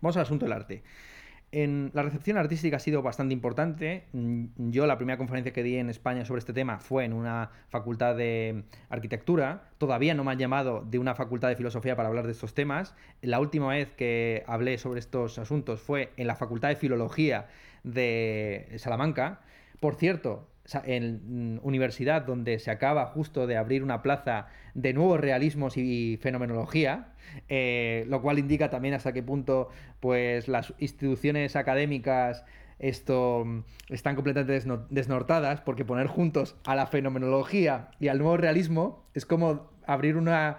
vamos 0.00 0.16
al 0.16 0.22
asunto 0.22 0.44
del 0.44 0.52
arte. 0.54 0.82
En, 1.54 1.90
la 1.92 2.02
recepción 2.02 2.38
artística 2.38 2.78
ha 2.78 2.80
sido 2.80 3.02
bastante 3.02 3.34
importante. 3.34 4.06
Mm, 4.12 4.70
yo 4.70 4.86
la 4.86 4.96
primera 4.96 5.18
conferencia 5.18 5.52
que 5.52 5.62
di 5.62 5.76
en 5.76 5.90
España 5.90 6.24
sobre 6.24 6.38
este 6.38 6.54
tema 6.54 6.78
fue 6.78 7.04
en 7.04 7.12
una 7.12 7.50
facultad 7.68 8.16
de 8.16 8.64
arquitectura. 8.88 9.68
Todavía 9.76 10.14
no 10.14 10.24
me 10.24 10.32
han 10.32 10.38
llamado 10.38 10.82
de 10.88 10.98
una 10.98 11.14
facultad 11.14 11.48
de 11.48 11.56
filosofía 11.56 11.94
para 11.94 12.08
hablar 12.08 12.24
de 12.24 12.32
estos 12.32 12.54
temas. 12.54 12.94
La 13.20 13.38
última 13.38 13.68
vez 13.68 13.92
que 13.92 14.44
hablé 14.46 14.78
sobre 14.78 15.00
estos 15.00 15.38
asuntos 15.38 15.82
fue 15.82 16.12
en 16.16 16.26
la 16.26 16.36
facultad 16.36 16.70
de 16.70 16.76
filología 16.76 17.48
de 17.84 18.72
Salamanca. 18.78 19.40
Por 19.78 19.96
cierto, 19.96 20.48
en 20.84 21.60
universidad 21.62 22.22
donde 22.22 22.58
se 22.58 22.70
acaba 22.70 23.06
justo 23.06 23.46
de 23.46 23.56
abrir 23.56 23.82
una 23.82 24.02
plaza 24.02 24.46
de 24.74 24.92
nuevos 24.92 25.20
realismos 25.20 25.76
y 25.76 26.18
fenomenología, 26.22 27.08
eh, 27.48 28.04
lo 28.08 28.22
cual 28.22 28.38
indica 28.38 28.70
también 28.70 28.94
hasta 28.94 29.12
qué 29.12 29.22
punto 29.22 29.70
pues, 30.00 30.48
las 30.48 30.72
instituciones 30.78 31.56
académicas 31.56 32.44
esto 32.82 33.44
mm, 33.44 33.60
están 33.88 34.16
completamente 34.16 34.68
desnortadas, 34.90 35.60
porque 35.62 35.84
poner 35.84 36.08
juntos 36.08 36.56
a 36.64 36.74
la 36.74 36.86
fenomenología 36.86 37.88
y 38.00 38.08
al 38.08 38.18
nuevo 38.18 38.36
realismo 38.36 39.04
es 39.14 39.24
como 39.24 39.70
abrir 39.86 40.16
una 40.16 40.58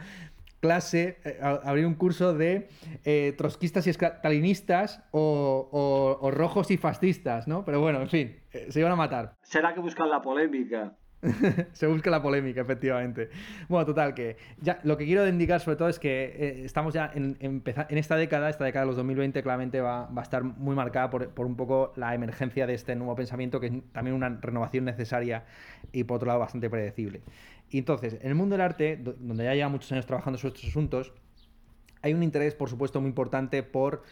clase, 0.64 1.18
eh, 1.26 1.38
abrir 1.42 1.86
un 1.86 1.96
curso 1.96 2.34
de 2.34 2.70
eh, 3.04 3.34
trotskistas 3.38 3.86
y 3.86 3.90
estalinistas 3.90 5.04
o, 5.12 6.30
rojos 6.32 6.72
y 6.72 6.78
fascistas, 6.78 7.50
¿no? 7.50 7.66
Pero 7.66 7.82
bueno, 7.82 8.00
en 8.02 8.08
fin, 8.08 8.40
eh, 8.54 8.68
se 8.70 8.80
iban 8.80 8.94
a 8.94 8.96
matar. 8.96 9.34
Será 9.42 9.74
que 9.74 9.82
buscan 9.82 10.10
la 10.10 10.22
polémica. 10.22 10.94
se 11.74 11.88
busca 11.88 12.10
la 12.10 12.22
polémica, 12.22 12.62
efectivamente. 12.62 13.30
Bueno, 13.70 13.86
total, 13.86 14.14
que 14.14 14.38
ya 14.60 14.80
lo 14.84 14.98
que 14.98 15.06
quiero 15.06 15.28
indicar 15.28 15.60
sobre 15.62 15.78
todo 15.78 15.90
es 15.90 16.00
que 16.00 16.64
estamos 16.66 16.94
ya 16.94 17.12
en, 17.14 17.38
en, 17.40 17.64
esta 17.98 18.16
década, 18.16 18.50
esta 18.50 18.66
década 18.66 18.86
de 18.86 18.88
los 18.88 18.98
2020 18.98 19.42
claramente 19.42 19.82
va, 19.82 20.08
va 20.08 20.22
a 20.22 20.24
estar 20.24 20.44
muy 20.44 20.76
marcada 20.76 21.10
por, 21.10 21.30
por, 21.30 21.46
un 21.46 21.56
poco 21.56 21.94
la 21.96 22.14
emergencia 22.14 22.68
de 22.68 22.74
este 22.74 22.96
nuevo 22.96 23.16
pensamiento, 23.16 23.60
que 23.60 23.68
es 23.68 23.74
también 23.92 24.16
una 24.16 24.30
renovación 24.42 24.86
necesaria 24.86 25.46
y 25.92 26.04
por 26.04 26.18
otro 26.18 26.28
lado 26.28 26.40
bastante 26.40 26.70
predecible. 26.70 27.22
Y 27.70 27.78
entonces, 27.80 28.18
en 28.22 28.28
el 28.28 28.36
mundo 28.36 28.54
del 28.54 28.62
arte, 28.62 28.98
donde 28.98 29.44
ya 29.44 29.54
lleva 29.54 29.70
muchos 29.70 29.92
años 29.92 30.06
trabajando 30.06 30.38
sobre 30.38 30.56
estos 30.56 30.70
asuntos, 30.70 31.14
hay 32.04 32.14
un 32.14 32.22
interés, 32.22 32.54
por 32.54 32.70
supuesto, 32.70 33.00
muy 33.00 33.10
importante 33.10 33.64
por 33.64 34.04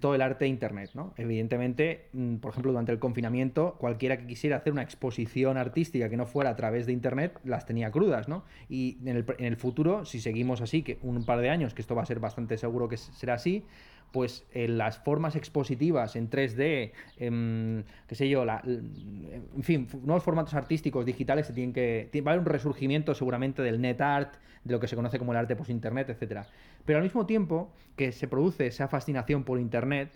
todo 0.00 0.14
el 0.14 0.22
arte 0.22 0.44
de 0.44 0.48
Internet. 0.48 0.90
¿no? 0.94 1.14
Evidentemente, 1.16 2.08
mm, 2.12 2.36
por 2.36 2.50
ejemplo, 2.50 2.72
durante 2.72 2.92
el 2.92 2.98
confinamiento, 2.98 3.76
cualquiera 3.78 4.18
que 4.18 4.26
quisiera 4.26 4.56
hacer 4.56 4.72
una 4.72 4.82
exposición 4.82 5.56
artística 5.56 6.08
que 6.08 6.16
no 6.16 6.26
fuera 6.26 6.50
a 6.50 6.56
través 6.56 6.86
de 6.86 6.92
Internet, 6.92 7.38
las 7.44 7.66
tenía 7.66 7.90
crudas. 7.90 8.28
¿no? 8.28 8.44
Y 8.68 8.98
en 9.02 9.16
el, 9.16 9.24
en 9.38 9.44
el 9.46 9.56
futuro, 9.56 10.04
si 10.04 10.20
seguimos 10.20 10.60
así, 10.60 10.82
que 10.82 10.98
un 11.02 11.24
par 11.24 11.40
de 11.40 11.50
años, 11.50 11.74
que 11.74 11.82
esto 11.82 11.94
va 11.94 12.02
a 12.02 12.06
ser 12.06 12.20
bastante 12.20 12.58
seguro 12.58 12.88
que 12.88 12.96
será 12.96 13.34
así, 13.34 13.64
pues 14.12 14.46
las 14.54 14.98
formas 14.98 15.36
expositivas 15.36 16.16
en 16.16 16.28
3D, 16.30 16.92
em, 17.16 17.84
qué 18.06 18.14
sé 18.14 18.28
yo, 18.28 18.44
en 18.44 19.62
fin, 19.62 19.88
nuevos 20.02 20.24
formatos 20.24 20.54
artísticos 20.54 21.06
digitales 21.06 21.46
se 21.46 21.52
tienen 21.52 21.72
que... 21.72 22.10
Va 22.26 22.32
a 22.32 22.34
haber 22.34 22.46
un 22.46 22.52
resurgimiento 22.52 23.14
seguramente 23.14 23.62
del 23.62 23.80
net 23.80 24.00
art, 24.00 24.34
de 24.64 24.72
lo 24.72 24.80
que 24.80 24.88
se 24.88 24.96
conoce 24.96 25.18
como 25.18 25.32
el 25.32 25.38
arte 25.38 25.56
post-internet, 25.56 26.10
etc. 26.10 26.42
Pero 26.84 26.98
al 26.98 27.04
mismo 27.04 27.26
tiempo 27.26 27.72
que 27.96 28.12
se 28.12 28.28
produce 28.28 28.66
esa 28.66 28.88
fascinación 28.88 29.44
por 29.44 29.60
internet, 29.60 30.10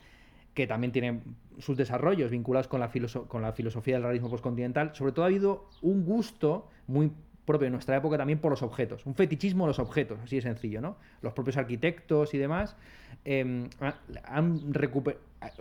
que 0.55 0.67
también 0.67 0.93
tiene 0.93 1.21
sus 1.59 1.77
desarrollos 1.77 2.31
vinculados 2.31 2.69
con 2.69 2.81
la, 2.81 2.91
con 3.29 3.43
la 3.43 3.53
filosofía 3.53 3.95
del 3.95 4.05
realismo 4.05 4.31
postcontinental, 4.31 4.95
sobre 4.95 5.13
todo 5.13 5.25
ha 5.25 5.29
habido 5.29 5.69
un 5.83 6.05
gusto 6.05 6.69
muy 6.87 7.11
propio 7.45 7.67
de 7.67 7.71
nuestra 7.71 7.97
época 7.97 8.17
también 8.17 8.39
por 8.39 8.51
los 8.51 8.63
objetos, 8.63 9.05
un 9.07 9.15
fetichismo 9.15 9.65
de 9.65 9.69
los 9.69 9.79
objetos, 9.79 10.19
así 10.23 10.37
de 10.37 10.43
sencillo, 10.43 10.81
¿no? 10.81 10.97
Los 11.21 11.33
propios 11.33 11.57
arquitectos 11.57 12.35
y 12.35 12.39
demás 12.39 12.77
em, 13.25 13.69
han 14.25 14.73
recuperado, 14.73 15.21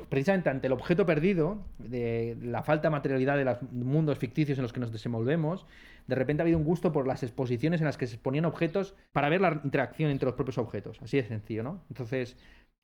precisamente 0.09 0.49
ante 0.49 0.67
el 0.67 0.73
objeto 0.73 1.05
perdido, 1.05 1.59
de 1.77 2.37
la 2.41 2.63
falta 2.63 2.87
de 2.87 2.91
materialidad 2.91 3.37
de 3.37 3.45
los 3.45 3.61
mundos 3.71 4.17
ficticios 4.17 4.57
en 4.57 4.63
los 4.63 4.73
que 4.73 4.79
nos 4.79 4.91
desenvolvemos, 4.91 5.65
de 6.07 6.15
repente 6.15 6.41
ha 6.41 6.43
habido 6.43 6.57
un 6.57 6.65
gusto 6.65 6.91
por 6.91 7.07
las 7.07 7.23
exposiciones 7.23 7.81
en 7.81 7.85
las 7.85 7.97
que 7.97 8.07
se 8.07 8.15
exponían 8.15 8.45
objetos 8.45 8.95
para 9.11 9.29
ver 9.29 9.41
la 9.41 9.61
interacción 9.63 10.11
entre 10.11 10.25
los 10.25 10.35
propios 10.35 10.57
objetos, 10.57 10.99
así 11.01 11.17
de 11.17 11.23
sencillo, 11.23 11.63
¿no? 11.63 11.81
Entonces, 11.89 12.37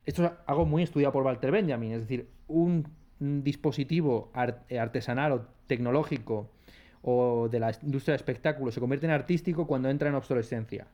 esto 0.06 0.26
es 0.26 0.32
algo 0.46 0.66
muy 0.66 0.84
estudiado 0.84 1.12
por 1.12 1.24
Walter 1.24 1.52
Benjamin, 1.52 1.92
es 1.92 2.02
decir, 2.02 2.30
un, 2.48 2.88
dispositivo 3.20 4.32
artesanal 4.34 5.34
o 5.34 5.46
tecnológico 5.68 6.50
o 7.02 7.48
de 7.50 7.60
la 7.60 7.72
industria 7.82 8.14
del 8.14 8.20
espectáculo 8.20 8.72
se 8.72 8.80
convierte 8.80 9.06
en 9.06 9.12
artístico 9.12 9.68
cuando 9.68 9.90
entra 9.90 10.10
en 10.10 10.16
obsolescencia. 10.16 10.88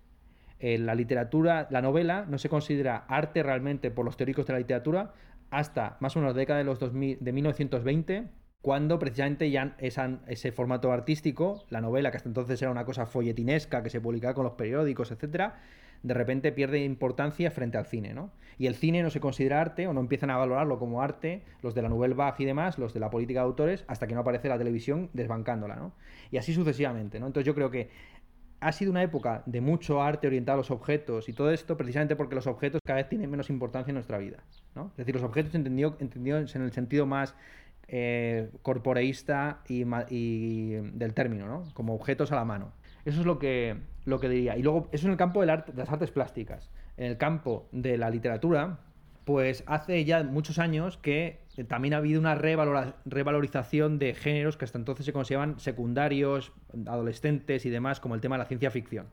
En 0.60 0.86
la 0.86 0.96
literatura, 0.96 1.68
la 1.70 1.82
novela 1.82 2.26
no 2.28 2.38
se 2.38 2.50
considera 2.50 3.06
arte 3.08 3.44
realmente 3.44 3.92
por 3.92 4.06
los 4.06 4.18
teóricos 4.18 4.46
de 4.48 4.54
la 4.54 4.60
literatura 4.60 5.14
hasta 5.52 5.98
más 6.00 6.16
o 6.16 6.20
menos 6.20 6.36
la 6.36 6.40
década 6.40 6.60
de 6.60 6.66
los 6.66 6.80
2000, 6.80 7.18
de 7.22 7.32
1920, 7.32 8.28
cuando 8.62 8.98
precisamente 8.98 9.52
ya 9.52 9.76
ese 9.78 10.52
formato 10.52 10.92
artístico, 10.92 11.66
la 11.70 11.82
novela, 11.82 12.10
que 12.10 12.18
hasta 12.18 12.30
entonces 12.30 12.60
era 12.62 12.72
una 12.72 12.84
cosa 12.84 13.06
folletinesca 13.06 13.84
que 13.84 13.90
se 13.90 14.02
publicaba 14.02 14.34
con 14.34 14.44
los 14.44 14.54
periódicos, 14.54 15.12
etcétera, 15.12 15.62
de 16.06 16.14
repente 16.14 16.52
pierde 16.52 16.84
importancia 16.84 17.50
frente 17.50 17.80
al 17.80 17.88
cine, 17.88 18.14
¿no? 18.14 18.30
Y 18.60 18.68
el 18.68 18.76
cine 18.76 19.02
no 19.02 19.10
se 19.10 19.20
considera 19.20 19.60
arte 19.60 19.88
o 19.88 19.94
no 19.94 20.00
empiezan 20.00 20.30
a 20.30 20.38
valorarlo 20.38 20.78
como 20.78 21.02
arte 21.02 21.42
los 21.64 21.74
de 21.74 21.82
la 21.82 21.90
Nouvelle 21.90 22.14
Vague 22.14 22.44
y 22.44 22.46
demás, 22.46 22.78
los 22.78 22.94
de 22.94 23.00
la 23.00 23.10
política 23.10 23.40
de 23.40 23.48
autores, 23.48 23.84
hasta 23.88 24.06
que 24.06 24.14
no 24.14 24.22
aparece 24.22 24.48
la 24.48 24.58
televisión 24.60 25.10
desbancándola, 25.14 25.76
¿no? 25.76 25.94
Y 26.30 26.38
así 26.38 26.54
sucesivamente, 26.54 27.20
¿no? 27.20 27.26
Entonces 27.26 27.48
yo 27.48 27.56
creo 27.56 27.72
que 27.72 27.90
ha 28.60 28.72
sido 28.72 28.92
una 28.92 29.02
época 29.02 29.42
de 29.48 29.62
mucho 29.62 30.02
arte 30.02 30.28
orientado 30.28 30.58
a 30.58 30.60
los 30.60 30.70
objetos 30.70 31.28
y 31.28 31.34
todo 31.34 31.52
esto 31.52 31.76
precisamente 31.76 32.16
porque 32.16 32.36
los 32.36 32.46
objetos 32.46 32.82
cada 32.86 32.98
vez 32.98 33.10
tienen 33.10 33.32
menos 33.32 33.50
importancia 33.50 33.90
en 33.90 33.96
nuestra 33.96 34.20
vida, 34.20 34.44
¿no? 34.76 34.92
Es 34.92 34.98
decir, 34.98 35.16
los 35.16 35.24
objetos 35.24 35.56
entendidos 35.56 36.56
en 36.56 36.62
el 36.62 36.72
sentido 36.72 37.08
más 37.08 37.36
eh, 37.88 38.52
corporeísta 38.62 39.62
y, 39.68 39.84
del 39.84 41.14
término, 41.16 41.48
¿no? 41.48 41.64
Como 41.74 41.96
objetos 41.96 42.32
a 42.32 42.36
la 42.36 42.46
mano. 42.46 42.74
Eso 43.06 43.22
es 43.22 43.26
lo 43.26 43.40
que, 43.40 43.78
lo 44.06 44.20
que 44.20 44.30
diría. 44.30 44.58
Y 44.58 44.64
luego, 44.64 44.88
eso 44.92 45.08
en 45.08 45.12
el 45.12 45.18
campo 45.18 45.42
de 45.42 45.48
las 45.48 45.90
artes 45.90 46.12
plásticas. 46.12 46.70
En 46.98 47.08
el 47.08 47.18
campo 47.18 47.68
de 47.72 47.98
la 47.98 48.10
literatura, 48.10 48.80
pues 49.26 49.64
hace 49.66 50.06
ya 50.06 50.24
muchos 50.24 50.60
años 50.60 50.98
que 50.98 51.40
también 51.68 51.94
ha 51.94 51.98
habido 51.98 52.20
una 52.20 52.36
revalorización 52.36 53.98
de 53.98 54.14
géneros 54.14 54.56
que 54.58 54.66
hasta 54.66 54.78
entonces 54.78 55.06
se 55.06 55.14
consideraban 55.14 55.60
secundarios, 55.60 56.54
adolescentes 56.86 57.66
y 57.66 57.70
demás, 57.70 58.00
como 58.00 58.16
el 58.16 58.22
tema 58.22 58.36
de 58.36 58.44
la 58.44 58.46
ciencia 58.46 58.70
ficción. 58.72 59.08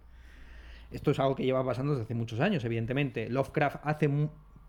Esto 0.90 1.10
es 1.12 1.18
algo 1.18 1.34
que 1.34 1.44
lleva 1.44 1.64
pasando 1.64 1.92
desde 1.92 2.04
hace 2.04 2.14
muchos 2.14 2.40
años, 2.40 2.64
evidentemente. 2.64 3.30
Lovecraft 3.30 3.76
hace 3.82 4.10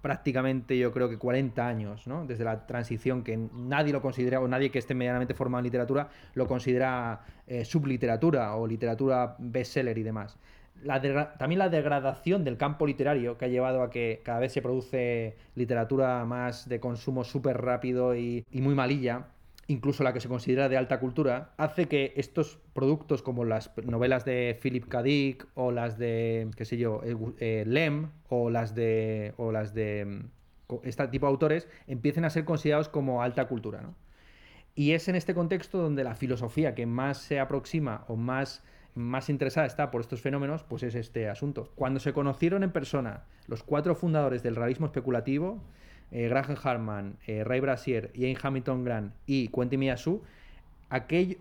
prácticamente 0.03 0.77
yo 0.77 0.91
creo 0.91 1.09
que 1.09 1.17
40 1.17 1.65
años, 1.65 2.07
¿no? 2.07 2.25
Desde 2.25 2.43
la 2.43 2.67
transición 2.67 3.23
que 3.23 3.37
nadie 3.37 3.93
lo 3.93 4.01
considera, 4.01 4.41
o 4.41 4.47
nadie 4.49 4.69
que 4.69 4.79
esté 4.79 4.93
medianamente 4.93 5.33
formado 5.33 5.59
en 5.59 5.63
literatura, 5.63 6.09
lo 6.33 6.45
considera 6.45 7.21
eh, 7.47 7.63
subliteratura 7.63 8.53
o 8.57 8.67
literatura 8.67 9.37
bestseller 9.39 9.97
y 9.97 10.03
demás. 10.03 10.37
también 11.39 11.59
la 11.59 11.69
degradación 11.69 12.43
del 12.43 12.57
campo 12.57 12.85
literario 12.85 13.37
que 13.37 13.45
ha 13.45 13.47
llevado 13.47 13.81
a 13.81 13.89
que 13.89 14.21
cada 14.25 14.39
vez 14.39 14.51
se 14.51 14.61
produce 14.61 15.37
literatura 15.55 16.25
más 16.25 16.67
de 16.67 16.81
consumo 16.81 17.23
súper 17.23 17.61
rápido 17.61 18.13
y 18.13 18.45
muy 18.51 18.75
malilla, 18.75 19.27
incluso 19.67 20.03
la 20.03 20.13
que 20.13 20.19
se 20.19 20.27
considera 20.27 20.69
de 20.69 20.77
alta 20.77 20.99
cultura, 20.99 21.53
hace 21.57 21.87
que 21.87 22.13
estos 22.15 22.59
productos 22.73 23.21
como 23.21 23.45
las 23.45 23.71
novelas 23.83 24.25
de 24.25 24.57
Philip 24.61 24.87
K. 24.87 25.03
Dick 25.03 25.47
o 25.55 25.71
las 25.71 25.97
de, 25.97 26.49
qué 26.55 26.65
sé 26.65 26.77
yo, 26.77 27.01
eh, 27.03 27.15
eh, 27.39 27.63
Lem 27.65 28.09
o 28.29 28.49
las 28.49 28.75
de, 28.75 29.33
o 29.37 29.51
las 29.51 29.73
de 29.73 30.05
mm, 30.05 30.79
este 30.83 31.07
tipo 31.07 31.27
de 31.27 31.31
autores 31.31 31.67
empiecen 31.87 32.25
a 32.25 32.29
ser 32.29 32.45
considerados 32.45 32.89
como 32.89 33.21
alta 33.21 33.47
cultura. 33.47 33.81
¿no? 33.81 33.95
Y 34.75 34.91
es 34.91 35.07
en 35.07 35.15
este 35.15 35.33
contexto 35.33 35.77
donde 35.77 36.03
la 36.03 36.15
filosofía 36.15 36.75
que 36.75 36.85
más 36.85 37.17
se 37.17 37.39
aproxima 37.39 38.05
o 38.07 38.15
más, 38.15 38.63
más 38.95 39.29
interesada 39.29 39.67
está 39.67 39.91
por 39.91 40.01
estos 40.01 40.21
fenómenos, 40.21 40.63
pues 40.63 40.83
es 40.83 40.95
este 40.95 41.29
asunto. 41.29 41.71
Cuando 41.75 41.99
se 41.99 42.13
conocieron 42.13 42.63
en 42.63 42.71
persona 42.71 43.23
los 43.47 43.63
cuatro 43.63 43.95
fundadores 43.95 44.41
del 44.41 44.55
realismo 44.55 44.87
especulativo, 44.87 45.61
eh, 46.13 46.29
Graham 46.29 46.55
Harman, 46.63 47.17
eh, 47.25 47.43
Ray 47.43 47.59
Brasier, 47.59 48.11
Ian 48.13 48.37
Hamilton 48.41 48.85
Grant 48.85 49.13
y 49.25 49.47
Quentin 49.49 49.79
Miyasu, 49.79 50.21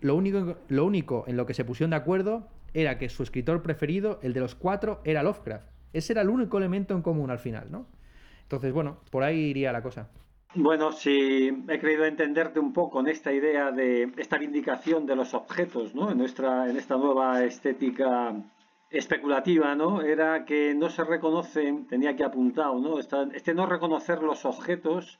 lo, 0.01 0.15
único, 0.15 0.57
lo 0.67 0.85
único 0.85 1.25
en 1.27 1.37
lo 1.37 1.45
que 1.45 1.53
se 1.53 1.63
pusieron 1.63 1.91
de 1.91 1.97
acuerdo 1.97 2.47
era 2.73 2.97
que 2.97 3.07
su 3.07 3.21
escritor 3.21 3.61
preferido, 3.61 4.19
el 4.23 4.33
de 4.33 4.39
los 4.39 4.55
cuatro, 4.55 4.99
era 5.05 5.21
Lovecraft. 5.21 5.67
Ese 5.93 6.13
era 6.13 6.23
el 6.23 6.29
único 6.29 6.57
elemento 6.57 6.95
en 6.95 7.03
común 7.03 7.29
al 7.29 7.37
final, 7.37 7.67
¿no? 7.69 7.85
Entonces, 8.41 8.73
bueno, 8.73 8.97
por 9.11 9.21
ahí 9.21 9.37
iría 9.37 9.71
la 9.71 9.83
cosa. 9.83 10.09
Bueno, 10.55 10.91
sí, 10.91 11.65
he 11.67 11.79
querido 11.79 12.05
entenderte 12.05 12.59
un 12.59 12.73
poco 12.73 12.99
en 12.99 13.09
esta 13.09 13.31
idea 13.31 13.71
de 13.71 14.11
esta 14.17 14.39
vindicación 14.39 15.05
de 15.05 15.15
los 15.15 15.35
objetos, 15.35 15.93
¿no? 15.93 16.11
En 16.11 16.17
nuestra, 16.17 16.67
en 16.67 16.77
esta 16.77 16.97
nueva 16.97 17.43
estética 17.43 18.35
especulativa, 18.93 19.73
¿no? 19.75 20.01
Era 20.01 20.45
que 20.45 20.75
no 20.75 20.87
se 20.89 21.03
reconocen, 21.03 21.87
tenía 21.87 22.15
que 22.15 22.23
apuntado, 22.23 22.79
¿no? 22.79 22.99
Este 22.99 23.53
no 23.55 23.65
reconocer 23.65 24.21
los 24.21 24.45
objetos 24.45 25.19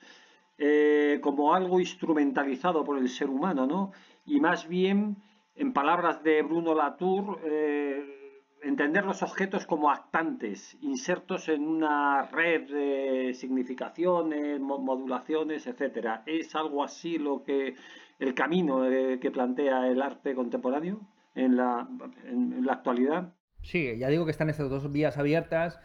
eh, 0.59 1.19
como 1.21 1.55
algo 1.55 1.79
instrumentalizado 1.79 2.83
por 2.83 2.99
el 2.99 3.09
ser 3.09 3.29
humano, 3.29 3.65
¿no? 3.65 3.91
Y 4.25 4.39
más 4.39 4.67
bien, 4.67 5.17
en 5.55 5.73
palabras 5.73 6.23
de 6.23 6.43
Bruno 6.43 6.75
Latour, 6.75 7.39
eh, 7.45 8.41
entender 8.61 9.05
los 9.05 9.23
objetos 9.23 9.65
como 9.65 9.89
actantes, 9.89 10.77
insertos 10.81 11.49
en 11.49 11.67
una 11.67 12.23
red 12.27 12.69
de 12.69 13.33
significaciones, 13.33 14.59
modulaciones, 14.59 15.65
etcétera. 15.65 16.21
¿Es 16.27 16.55
algo 16.55 16.83
así 16.83 17.17
lo 17.17 17.43
que 17.43 17.75
el 18.19 18.35
camino 18.35 18.85
eh, 18.85 19.19
que 19.19 19.31
plantea 19.31 19.87
el 19.87 19.99
arte 19.99 20.35
contemporáneo 20.35 20.99
en 21.33 21.57
la, 21.57 21.87
en 22.25 22.63
la 22.63 22.73
actualidad? 22.73 23.33
Sí, 23.63 23.97
ya 23.97 24.09
digo 24.09 24.25
que 24.25 24.31
están 24.31 24.49
estas 24.49 24.69
dos 24.69 24.91
vías 24.91 25.17
abiertas. 25.17 25.79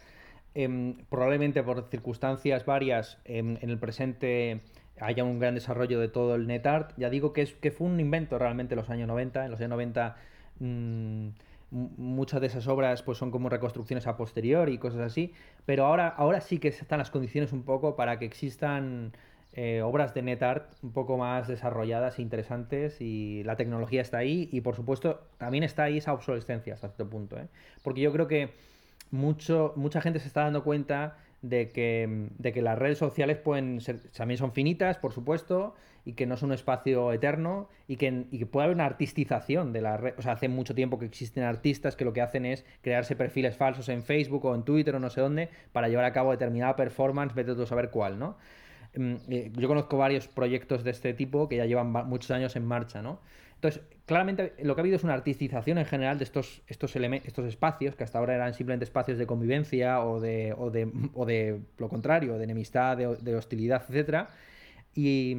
Em, 0.55 0.97
probablemente 1.09 1.63
por 1.63 1.89
circunstancias 1.89 2.67
varias 2.67 3.19
en 3.25 3.59
el 3.63 3.79
presente 3.79 4.63
haya 5.01 5.25
un 5.25 5.39
gran 5.39 5.55
desarrollo 5.55 6.01
de 6.01 6.09
todo 6.09 6.35
el 6.35 6.47
NetArt. 6.47 6.93
Ya 6.97 7.11
digo 7.11 7.33
que, 7.33 7.43
es, 7.43 7.55
que 7.55 7.71
fue 7.71 7.87
un 7.87 8.01
invento 8.01 8.39
realmente 8.39 8.75
en 8.75 8.81
los 8.81 8.91
años 8.91 9.09
90. 9.09 9.45
En 9.45 9.51
los 9.51 9.61
años 9.61 9.71
90 9.71 10.17
mm, 10.61 11.29
muchas 11.71 12.41
de 12.41 12.47
esas 12.47 12.67
obras 12.67 13.03
pues, 13.03 13.19
son 13.19 13.31
como 13.31 13.49
reconstrucciones 13.49 14.07
a 14.07 14.17
posteriori 14.17 14.75
y 14.75 14.79
cosas 14.79 15.01
así. 15.01 15.33
Pero 15.67 15.87
ahora, 15.87 16.09
ahora 16.09 16.41
sí 16.41 16.59
que 16.59 16.69
están 16.69 16.99
las 16.99 17.11
condiciones 17.11 17.53
un 17.53 17.63
poco 17.63 17.97
para 17.97 18.19
que 18.19 18.25
existan 18.25 19.13
eh, 19.61 19.83
obras 19.83 20.15
de 20.15 20.23
NetArt 20.23 20.73
un 20.85 20.93
poco 20.93 21.19
más 21.19 21.49
desarrolladas 21.49 22.21
e 22.21 22.23
interesantes 22.23 23.01
y 23.01 23.43
la 23.43 23.57
tecnología 23.57 24.01
está 24.01 24.19
ahí 24.19 24.49
y 24.53 24.61
por 24.61 24.77
supuesto 24.77 25.19
también 25.37 25.65
está 25.65 25.83
ahí 25.83 25.99
esa 25.99 26.13
obsolescencia 26.13 26.75
hasta 26.75 26.87
cierto 26.91 27.11
punto. 27.11 27.37
¿eh? 27.37 27.49
Porque 27.83 28.01
yo 28.01 28.13
creo 28.13 28.29
que 28.29 28.51
mucho, 29.11 29.73
mucha 29.75 30.01
gente 30.01 30.21
se 30.21 30.29
está 30.29 30.43
dando 30.43 30.63
cuenta 30.63 31.17
de 31.43 31.71
que, 31.71 32.29
de 32.39 32.53
que 32.53 32.63
las 32.63 32.79
redes 32.79 32.99
sociales 32.99 33.37
pueden 33.39 33.81
ser, 33.81 33.99
también 34.17 34.39
son 34.39 34.53
finitas, 34.53 34.97
por 34.97 35.13
supuesto, 35.13 35.75
y 36.05 36.13
que 36.13 36.25
no 36.25 36.37
son 36.37 36.51
un 36.51 36.55
espacio 36.55 37.13
eterno 37.13 37.69
y 37.89 37.97
que, 37.97 38.27
y 38.31 38.39
que 38.39 38.47
puede 38.47 38.67
haber 38.67 38.77
una 38.77 38.87
artistización 38.87 39.73
de 39.73 39.81
la 39.81 39.97
red. 39.97 40.15
O 40.19 40.23
sea, 40.23 40.35
hace 40.35 40.49
mucho 40.49 40.77
tiempo 40.77 41.01
que 41.01 41.07
existen 41.07 41.43
artistas 41.43 41.97
que 41.97 42.05
lo 42.05 42.13
que 42.13 42.21
hacen 42.21 42.47
es 42.47 42.65
crearse 42.81 43.17
perfiles 43.17 43.57
falsos 43.57 43.89
en 43.89 44.05
Facebook 44.05 44.45
o 44.45 44.55
en 44.55 44.63
Twitter 44.63 44.95
o 44.95 45.01
no 45.01 45.11
sé 45.11 45.21
dónde 45.21 45.49
para 45.73 45.89
llevar 45.89 46.05
a 46.05 46.13
cabo 46.13 46.31
determinada 46.31 46.77
performance, 46.77 47.35
vete 47.35 47.57
tú 47.57 47.63
a 47.63 47.67
saber 47.67 47.91
cuál, 47.91 48.21
¿no? 48.21 48.37
Mm, 48.95 49.15
eh, 49.29 49.53
yo 49.55 49.69
conozco 49.69 49.97
varios 49.99 50.29
proyectos 50.29 50.85
de 50.85 50.91
este 50.91 51.15
tipo 51.15 51.49
que 51.49 51.57
ya 51.57 51.67
llevan 51.67 51.91
muchos 51.91 52.31
años 52.31 52.57
en 52.57 52.65
marcha, 52.65 53.03
¿no? 53.03 53.21
Entonces, 53.55 53.83
claramente 54.07 54.55
lo 54.63 54.75
que 54.75 54.81
ha 54.81 54.83
habido 54.83 54.97
es 54.97 55.03
una 55.03 55.15
artistización 55.15 55.79
en 55.79 55.85
general 55.85 56.19
de 56.19 56.25
estos, 56.25 56.63
estos, 56.69 56.95
estos 56.95 57.45
espacios, 57.47 57.97
que 57.97 58.05
hasta 58.05 58.19
ahora 58.19 58.37
eran 58.37 58.55
simplemente 58.55 58.85
espacios 58.85 59.19
de 59.19 59.27
convivencia 59.27 60.01
o 60.05 60.21
de, 60.21 60.55
o 60.57 60.71
de, 60.71 60.89
o 61.15 61.27
de 61.27 61.61
lo 61.77 61.89
contrario, 61.89 62.39
de 62.39 62.45
enemistad, 62.45 62.97
de, 62.97 63.35
hostilidad, 63.35 63.83
etc. 63.91 64.29
Y, 64.95 65.33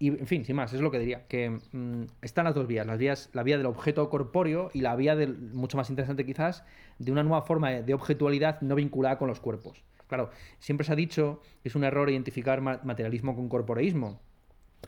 en 0.00 0.26
fin, 0.26 0.44
sin 0.44 0.56
más, 0.56 0.72
es 0.72 0.80
lo 0.80 0.90
que 0.90 0.98
diría, 0.98 1.28
que 1.28 1.48
mm, 1.50 2.02
están 2.22 2.44
las 2.44 2.56
dos 2.56 2.66
vías, 2.66 2.86
las 2.88 2.98
vías, 2.98 3.30
la 3.32 3.44
vía 3.44 3.56
del 3.56 3.66
objeto 3.66 4.10
corpóreo 4.10 4.70
y 4.74 4.80
la 4.80 4.96
vía, 4.96 5.14
del, 5.14 5.38
mucho 5.38 5.76
más 5.76 5.90
interesante 5.90 6.26
quizás, 6.26 6.64
de 6.98 7.12
una 7.12 7.22
nueva 7.22 7.42
forma 7.42 7.70
de 7.70 7.94
objetualidad 7.94 8.60
no 8.62 8.74
vinculada 8.74 9.16
con 9.16 9.28
los 9.28 9.38
cuerpos. 9.38 9.84
Claro, 10.06 10.30
siempre 10.58 10.86
se 10.86 10.92
ha 10.92 10.96
dicho 10.96 11.40
que 11.62 11.68
es 11.68 11.74
un 11.74 11.84
error 11.84 12.10
identificar 12.10 12.60
materialismo 12.60 13.34
con 13.34 13.48
corporeísmo, 13.48 14.20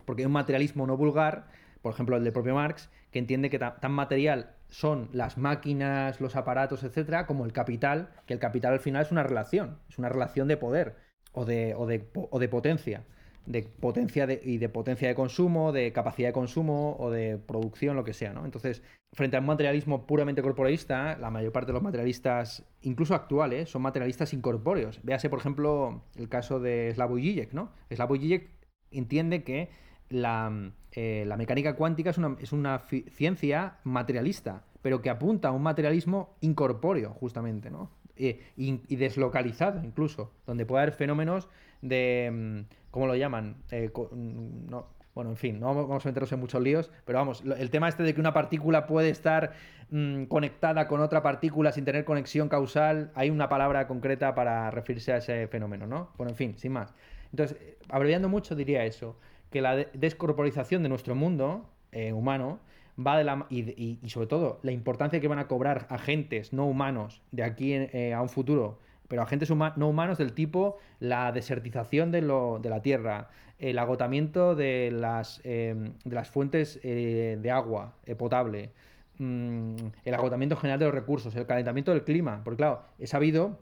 porque 0.04 0.22
hay 0.22 0.26
un 0.26 0.32
materialismo 0.32 0.86
no 0.86 0.96
vulgar, 0.96 1.48
por 1.82 1.92
ejemplo 1.94 2.16
el 2.16 2.24
del 2.24 2.32
propio 2.32 2.54
Marx, 2.54 2.90
que 3.10 3.18
entiende 3.18 3.50
que 3.50 3.58
tan 3.58 3.92
material 3.92 4.54
son 4.68 5.08
las 5.12 5.38
máquinas, 5.38 6.20
los 6.20 6.36
aparatos, 6.36 6.82
etcétera, 6.84 7.26
como 7.26 7.44
el 7.44 7.52
capital, 7.52 8.10
que 8.26 8.34
el 8.34 8.40
capital 8.40 8.74
al 8.74 8.80
final 8.80 9.02
es 9.02 9.12
una 9.12 9.22
relación, 9.22 9.78
es 9.88 9.98
una 9.98 10.08
relación 10.08 10.48
de 10.48 10.56
poder 10.56 10.96
o 11.32 11.44
de, 11.44 11.74
o 11.76 12.38
de 12.38 12.48
potencia 12.48 13.04
de 13.46 13.62
potencia 13.62 14.26
y 14.42 14.58
de 14.58 14.68
potencia 14.68 15.08
de 15.08 15.14
consumo, 15.14 15.72
de 15.72 15.92
capacidad 15.92 16.28
de 16.28 16.32
consumo 16.32 16.96
o 16.98 17.10
de 17.10 17.38
producción, 17.38 17.96
lo 17.96 18.04
que 18.04 18.12
sea, 18.12 18.32
¿no? 18.32 18.44
Entonces, 18.44 18.82
frente 19.12 19.36
a 19.36 19.40
un 19.40 19.46
materialismo 19.46 20.06
puramente 20.06 20.42
corporeísta, 20.42 21.16
la 21.18 21.30
mayor 21.30 21.52
parte 21.52 21.68
de 21.68 21.74
los 21.74 21.82
materialistas, 21.82 22.64
incluso 22.82 23.14
actuales, 23.14 23.70
son 23.70 23.82
materialistas 23.82 24.32
incorpóreos. 24.32 25.00
Véase, 25.02 25.30
por 25.30 25.38
ejemplo, 25.38 26.02
el 26.16 26.28
caso 26.28 26.60
de 26.60 26.92
Slavoj 26.94 27.20
Žižek, 27.20 27.52
¿no? 27.52 27.72
Slavoj 27.90 28.18
Žižek 28.18 28.50
entiende 28.90 29.44
que 29.44 29.70
la, 30.08 30.72
eh, 30.92 31.28
mecánica 31.36 31.76
cuántica 31.76 32.10
es 32.10 32.18
una, 32.18 32.36
es 32.40 32.52
una 32.52 32.80
ciencia 33.10 33.78
materialista, 33.84 34.64
pero 34.82 35.02
que 35.02 35.10
apunta 35.10 35.48
a 35.48 35.52
un 35.52 35.62
materialismo 35.62 36.36
incorpóreo, 36.40 37.10
justamente, 37.10 37.70
¿no? 37.70 37.90
Eh, 38.18 38.40
y, 38.56 38.96
deslocalizado 38.96 39.84
incluso, 39.84 40.32
donde 40.46 40.64
puede 40.64 40.84
haber 40.84 40.94
fenómenos 40.94 41.48
de, 41.82 42.30
mm, 42.32 42.74
¿cómo 42.90 43.06
lo 43.06 43.16
llaman? 43.16 43.56
Eh, 43.70 43.90
mm, 43.94 44.70
no, 44.70 44.86
bueno, 45.14 45.30
en 45.30 45.36
fin, 45.36 45.58
no 45.58 45.74
vamos 45.74 46.04
a 46.04 46.08
meternos 46.08 46.30
en 46.32 46.40
muchos 46.40 46.60
líos, 46.62 46.90
pero 47.06 47.18
vamos, 47.18 47.42
el 47.44 47.70
tema 47.70 47.88
este 47.88 48.02
de 48.02 48.12
que 48.12 48.20
una 48.20 48.34
partícula 48.34 48.86
puede 48.86 49.08
estar 49.08 49.54
mm, 49.90 50.24
conectada 50.24 50.86
con 50.88 51.00
otra 51.00 51.22
partícula 51.22 51.72
sin 51.72 51.86
tener 51.86 52.04
conexión 52.04 52.50
causal, 52.50 53.12
hay 53.14 53.30
una 53.30 53.48
palabra 53.48 53.86
concreta 53.86 54.34
para 54.34 54.70
referirse 54.70 55.14
a 55.14 55.16
ese 55.16 55.48
fenómeno, 55.48 55.86
¿no? 55.86 56.10
Bueno, 56.18 56.32
en 56.32 56.36
fin, 56.36 56.58
sin 56.58 56.72
más. 56.72 56.94
Entonces, 57.30 57.56
abreviando 57.88 58.28
mucho 58.28 58.54
diría 58.54 58.84
eso, 58.84 59.16
que 59.50 59.62
la 59.62 59.76
descorporización 59.76 60.82
de 60.82 60.90
nuestro 60.90 61.14
mundo 61.14 61.70
eh, 61.92 62.12
humano 62.12 62.60
va 62.98 63.16
de 63.16 63.24
la 63.24 63.46
y, 63.50 63.98
y, 64.02 64.08
sobre 64.10 64.26
todo 64.26 64.58
la 64.62 64.72
importancia 64.72 65.20
que 65.20 65.28
van 65.28 65.38
a 65.38 65.48
cobrar 65.48 65.86
agentes 65.90 66.52
no 66.52 66.66
humanos 66.66 67.22
de 67.30 67.42
aquí 67.42 67.72
eh, 67.72 68.12
a 68.14 68.22
un 68.22 68.28
futuro, 68.28 68.80
pero 69.08 69.22
agentes 69.22 69.50
no 69.50 69.88
humanos 69.88 70.18
del 70.18 70.32
tipo 70.32 70.78
la 71.00 71.32
desertización 71.32 72.10
de, 72.10 72.22
lo, 72.22 72.58
de 72.60 72.70
la 72.70 72.82
tierra, 72.82 73.28
el 73.58 73.78
agotamiento 73.78 74.54
de 74.54 74.90
las, 74.90 75.40
em, 75.44 75.94
de 76.04 76.14
las 76.14 76.28
fuentes 76.28 76.80
eh, 76.82 77.38
de 77.40 77.50
agua 77.50 77.94
eh, 78.04 78.14
potable, 78.14 78.70
mm, 79.18 79.76
el 80.04 80.14
agotamiento 80.14 80.56
general 80.56 80.78
de 80.78 80.86
los 80.86 80.94
recursos, 80.94 81.34
el 81.36 81.46
calentamiento 81.46 81.92
del 81.92 82.04
clima, 82.04 82.42
porque 82.44 82.58
claro, 82.58 82.82
he 82.98 83.06
sabido 83.06 83.58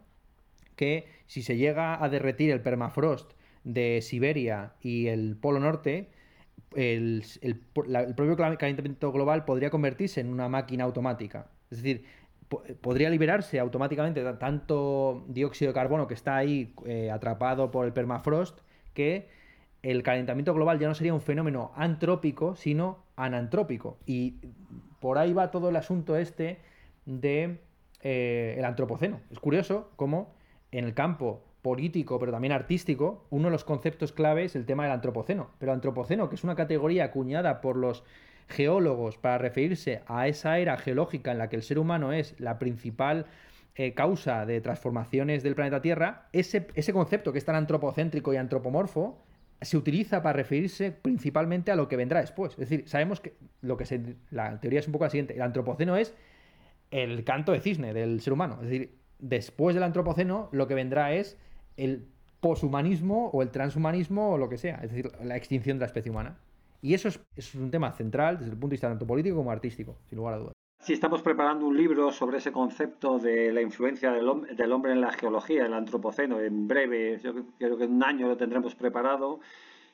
que 0.77 1.07
si 1.27 1.43
se 1.43 1.57
llega 1.57 2.03
a 2.03 2.09
derretir 2.09 2.51
el 2.51 2.61
permafrost 2.61 3.33
de 3.63 4.01
Siberia 4.03 4.73
y 4.81 5.07
el 5.07 5.37
Polo 5.37 5.61
Norte, 5.61 6.09
el, 6.75 7.25
propio 7.73 8.37
calentamiento 8.37 9.13
global 9.13 9.45
podría 9.45 9.71
convertirse 9.71 10.21
en 10.21 10.29
una 10.29 10.49
máquina 10.49 10.85
automática. 10.85 11.47
Es 11.71 11.83
decir, 11.83 12.05
podría 12.81 13.11
liberarse 13.11 13.59
automáticamente 13.59 14.23
tanto 14.35 15.25
dióxido 15.29 15.71
de 15.71 15.75
carbono 15.75 16.07
que 16.07 16.15
está 16.15 16.37
ahí 16.37 16.75
eh, 16.87 17.11
atrapado 17.11 17.71
por 17.71 17.87
el 17.87 17.93
permafrost 17.93 18.59
que 18.93 19.29
el 19.83 20.03
calentamiento 20.03 20.55
global 20.55 20.79
ya 20.79 20.89
no 20.89 20.95
sería 20.95 21.13
un 21.13 21.21
fenómeno 21.21 21.73
antrópico, 21.77 22.57
sino 22.57 23.05
anantrópico. 23.17 23.99
Y 24.07 24.37
por 25.01 25.19
ahí 25.19 25.33
va 25.33 25.51
todo 25.51 25.69
el 25.69 25.77
asunto 25.77 26.17
este 26.17 26.59
de 27.05 27.61
eh, 28.03 28.55
el 28.57 28.65
antropoceno. 28.65 29.21
Es 29.31 29.39
curioso 29.39 29.91
cómo 29.97 30.35
en 30.73 30.85
el 30.85 30.95
campo 30.95 31.45
político, 31.61 32.19
pero 32.19 32.33
también 32.33 32.53
artístico, 32.53 33.27
uno 33.31 33.45
de 33.45 33.53
los 33.53 33.65
conceptos 33.65 34.13
clave 34.13 34.45
es 34.45 34.57
el 34.57 34.65
tema 34.65 34.85
del 34.85 34.93
antropoceno. 34.93 35.51
Pero 35.59 35.73
antropoceno, 35.73 36.29
que 36.29 36.37
es 36.37 36.45
una 36.45 36.57
categoría 36.57 37.05
acuñada 37.05 37.61
por 37.61 37.77
los 37.77 38.05
geólogos 38.49 39.19
para 39.19 39.39
referirse 39.39 40.03
a 40.07 40.29
esa 40.29 40.59
era 40.59 40.77
geológica 40.77 41.33
en 41.33 41.39
la 41.39 41.49
que 41.49 41.57
el 41.57 41.63
ser 41.63 41.79
humano 41.79 42.13
es 42.13 42.39
la 42.39 42.59
principal 42.59 43.27
eh, 43.77 43.95
causa 43.95 44.47
de 44.47 44.61
transformaciones 44.61 45.43
del 45.43 45.55
planeta 45.55 45.83
Tierra, 45.83 46.29
ese, 46.33 46.69
ese 46.75 46.93
concepto 46.93 47.33
que 47.33 47.39
es 47.39 47.45
tan 47.45 47.57
antropocéntrico 47.57 48.33
y 48.33 48.37
antropomorfo, 48.37 49.19
se 49.61 49.77
utiliza 49.77 50.23
para 50.23 50.35
referirse 50.35 50.93
principalmente 50.93 51.73
a 51.73 51.77
lo 51.77 51.89
que 51.89 51.97
vendrá 51.97 52.21
después. 52.21 52.53
Es 52.53 52.59
decir, 52.59 52.89
sabemos 52.89 53.21
que 53.21 53.35
lo 53.63 53.77
que 53.77 53.87
se, 53.87 54.17
la 54.31 54.61
teoría 54.61 54.81
es 54.81 54.87
un 54.87 54.93
poco 54.93 55.05
la 55.05 55.11
siguiente. 55.11 55.35
El 55.35 55.43
antropoceno 55.43 55.97
es 55.97 56.15
el 56.91 57.25
canto 57.25 57.53
de 57.53 57.61
cisne 57.61 57.93
del 57.95 58.21
ser 58.21 58.33
humano. 58.33 58.59
Es 58.63 58.69
decir, 58.69 58.99
después 59.19 59.75
del 59.75 59.83
antropoceno 59.83 60.49
lo 60.53 60.69
que 60.69 60.75
vendrá 60.75 61.13
es 61.13 61.39
el 61.77 62.07
poshumanismo 62.41 63.31
o 63.31 63.43
el 63.43 63.51
transhumanismo 63.51 64.33
o 64.33 64.39
lo 64.39 64.49
que 64.49 64.59
sea, 64.59 64.77
es 64.77 64.91
decir, 64.91 65.11
la 65.23 65.37
extinción 65.37 65.79
de 65.79 65.81
la 65.81 65.87
especie 65.87 66.11
humana. 66.11 66.37
Y 66.85 66.93
eso 66.93 67.09
es, 67.09 67.55
un 67.55 67.71
tema 67.71 67.93
central 67.93 68.37
desde 68.37 68.51
el 68.51 68.59
punto 68.59 68.73
de 68.73 68.75
vista 68.75 68.91
tanto 68.91 69.07
político 69.07 69.37
como 69.37 69.51
artístico, 69.51 69.97
sin 70.07 70.19
lugar 70.19 70.35
a 70.35 70.37
dudas. 70.37 70.53
Sí, 70.81 70.93
estamos 70.93 71.23
preparando 71.23 71.65
un 71.65 71.75
libro 71.75 72.13
sobre 72.13 72.37
ese 72.37 72.53
concepto 72.53 73.19
de 73.19 73.51
la 73.55 73.63
influencia 73.63 74.13
del, 74.13 74.29
hombre 74.29 74.93
en 74.93 75.01
la 75.01 75.11
geología, 75.11 75.65
el 75.65 75.73
antropoceno. 75.73 76.39
En 76.41 76.69
breve, 76.69 77.19
yo 77.25 77.33
creo 77.57 77.79
que 77.79 77.85
en 77.85 77.95
un 77.95 78.05
año 78.05 78.29
lo 78.29 78.37
tendremos 78.37 78.75
preparado. 78.75 79.41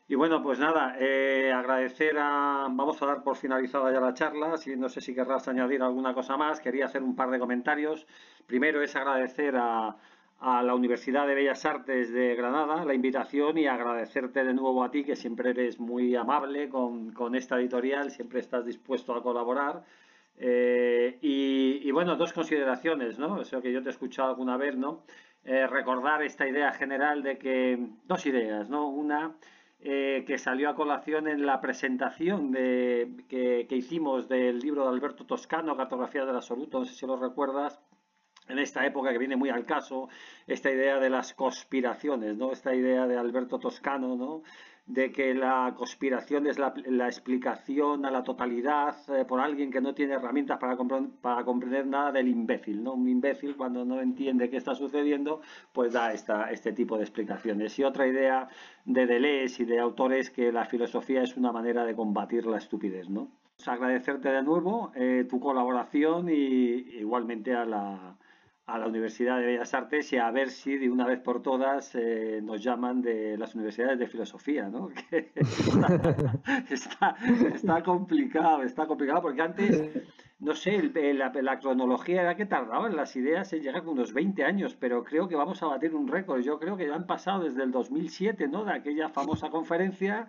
Y 0.09 0.17
bueno, 0.17 0.43
pues 0.43 0.59
nada, 0.59 0.97
eh, 0.99 1.53
agradecer 1.53 2.19
a. 2.19 2.67
Vamos 2.69 3.01
a 3.01 3.07
dar 3.07 3.23
por 3.23 3.37
finalizada 3.37 3.93
ya 3.93 4.01
la 4.01 4.13
charla. 4.13 4.57
Si, 4.57 4.75
no 4.75 4.89
sé 4.89 5.01
si 5.01 5.15
querrás 5.15 5.47
añadir 5.47 5.85
alguna 5.85 6.13
cosa 6.13 6.37
más. 6.37 6.59
Quería 6.59 6.87
hacer 6.87 7.05
un 7.05 7.15
par 7.15 7.31
de 7.31 7.39
comentarios. 7.39 8.05
Primero 8.47 8.83
es 8.83 8.97
agradecer 8.97 9.55
a, 9.57 9.97
a 10.41 10.63
la 10.63 10.75
Universidad 10.75 11.27
de 11.27 11.35
Bellas 11.35 11.65
Artes 11.67 12.13
de 12.13 12.35
Granada 12.35 12.85
la 12.85 12.95
invitación 12.95 13.59
y 13.59 13.67
agradecerte 13.67 14.43
de 14.43 14.55
nuevo 14.55 14.83
a 14.83 14.91
ti, 14.91 15.05
que 15.05 15.15
siempre 15.15 15.51
eres 15.51 15.79
muy 15.79 16.17
amable 16.17 16.71
con, 16.71 17.13
con 17.13 17.35
esta 17.35 17.59
editorial, 17.61 18.11
siempre 18.11 18.41
estás 18.41 18.65
dispuesto 18.65 19.15
a 19.15 19.23
colaborar. 19.23 19.85
Eh, 20.43 21.19
y, 21.21 21.91
bueno, 21.91 22.17
dos 22.17 22.33
consideraciones, 22.33 23.19
¿no? 23.19 23.43
Eso 23.43 23.61
que 23.61 23.71
yo 23.71 23.83
te 23.83 23.91
he 23.91 23.93
escuchado 23.93 24.31
alguna 24.31 24.57
vez, 24.57 24.75
¿no? 24.75 25.03
Eh, 25.45 25.67
recordar 25.67 26.23
esta 26.23 26.49
idea 26.49 26.73
general 26.73 27.23
de 27.23 27.37
que, 27.37 27.79
dos 28.07 28.25
ideas, 28.25 28.71
¿no? 28.71 28.89
Una, 28.89 29.37
eh, 29.81 30.25
que 30.27 30.39
salió 30.39 30.71
a 30.71 30.75
colación 30.75 31.29
en 31.29 31.45
la 31.45 31.61
presentación 31.61 32.53
de, 32.53 33.25
que, 33.29 33.67
que, 33.69 33.77
hicimos 33.77 34.29
del 34.29 34.61
libro 34.61 34.85
de 34.85 34.89
Alberto 34.89 35.27
Toscano, 35.27 35.77
Cartografía 35.77 36.25
del 36.25 36.37
Absoluto, 36.37 36.79
no 36.79 36.87
sé 36.87 36.95
si 36.95 37.07
lo 37.07 37.17
recuerdas, 37.17 37.79
en 38.51 38.59
esta 38.59 38.85
época 38.87 39.13
que 39.13 39.19
viene 39.19 39.37
muy 39.37 39.51
al 39.51 39.65
caso, 39.65 40.09
esta 40.47 40.71
idea 40.71 40.99
de 40.99 41.11
las 41.11 41.35
conspiraciones, 41.35 42.37
¿no? 42.37 42.53
Esta 42.53 42.75
idea 42.75 43.07
de 43.07 43.17
Alberto 43.17 43.59
Toscano, 43.59 44.17
¿no? 44.17 44.43
De 44.87 45.13
que 45.13 45.35
la 45.35 45.73
conspiración 45.77 46.49
es 46.49 46.59
la, 46.59 46.73
explicación 47.07 48.05
a 48.05 48.11
la 48.11 48.25
totalidad 48.25 48.97
eh, 49.09 49.25
por 49.25 49.41
alguien 49.41 49.71
que 49.71 49.81
no 49.81 49.95
tiene 49.95 50.15
herramientas 50.15 50.59
para, 50.59 50.77
comprender 51.45 51.87
nada 51.87 52.11
del 52.11 52.29
imbécil, 52.29 52.83
¿no? 52.83 52.95
Un 52.95 53.09
imbécil 53.09 53.57
cuando 53.57 53.85
no 53.85 54.01
entiende 54.01 54.51
qué 54.51 54.57
está 54.57 54.75
sucediendo, 54.75 55.43
pues 55.73 55.93
da 55.93 56.13
esta, 56.13 56.51
este 56.51 56.73
tipo 56.73 56.97
de 56.97 57.05
explicaciones. 57.05 57.79
Y 57.79 57.85
otra 57.85 58.07
idea 58.07 58.49
de 58.85 59.07
Deleuze 59.07 59.63
y 59.63 59.67
de 59.67 59.79
autores 59.79 60.31
que 60.31 60.51
la 60.51 60.65
filosofía 60.65 61.23
es 61.23 61.37
una 61.37 61.53
manera 61.53 61.85
de 61.85 61.95
combatir 61.95 62.47
la 62.47 62.59
estupidez, 62.59 63.09
¿no? 63.09 63.29
agradecerte 63.69 64.31
de 64.31 64.43
nuevo 64.43 64.93
eh, 64.95 65.27
tu 65.29 65.39
colaboración 65.41 66.29
y 66.29 66.33
igualmente 66.33 67.55
a 67.55 67.65
la, 67.65 68.17
a 68.73 68.79
la 68.79 68.87
Universidad 68.87 69.39
de 69.39 69.47
Bellas 69.47 69.75
Artes 69.75 70.13
y 70.13 70.17
a 70.17 70.31
ver 70.31 70.51
si 70.51 70.77
de 70.77 70.91
una 70.91 71.07
vez 71.07 71.21
por 71.21 71.43
todas 71.43 71.95
eh, 71.95 72.41
nos 72.43 72.63
llaman 72.63 73.03
de 73.03 73.37
las 73.37 73.55
universidades 73.55 73.99
de 73.99 74.07
filosofía, 74.07 74.69
¿no? 74.69 74.91
está, 76.71 77.17
está, 77.55 77.83
complicado, 77.83 78.63
está 78.63 78.87
complicado 78.87 79.23
porque 79.23 79.43
antes, 79.43 79.83
no 80.39 80.55
sé, 80.55 80.91
la, 81.15 81.33
la, 81.35 81.59
cronología 81.59 82.23
era 82.23 82.37
que 82.37 82.47
tardaban 82.47 82.95
las 82.95 83.17
ideas 83.17 83.53
en 83.53 83.63
llegar 83.63 83.83
con 83.83 83.95
unos 83.95 84.13
20 84.13 84.45
años, 84.45 84.77
pero 84.79 85.03
creo 85.03 85.29
que 85.29 85.37
vamos 85.37 85.63
a 85.63 85.67
batir 85.67 85.95
un 85.95 86.07
récord. 86.07 86.41
Yo 86.41 86.59
creo 86.59 86.77
que 86.77 86.87
ya 86.87 86.95
han 86.95 87.07
pasado 87.07 87.45
desde 87.45 87.65
el 87.65 87.73
2007, 87.73 88.47
¿no? 88.49 88.65
De 88.65 88.73
aquella 88.73 89.09
famosa 89.09 89.51
conferencia 89.51 90.29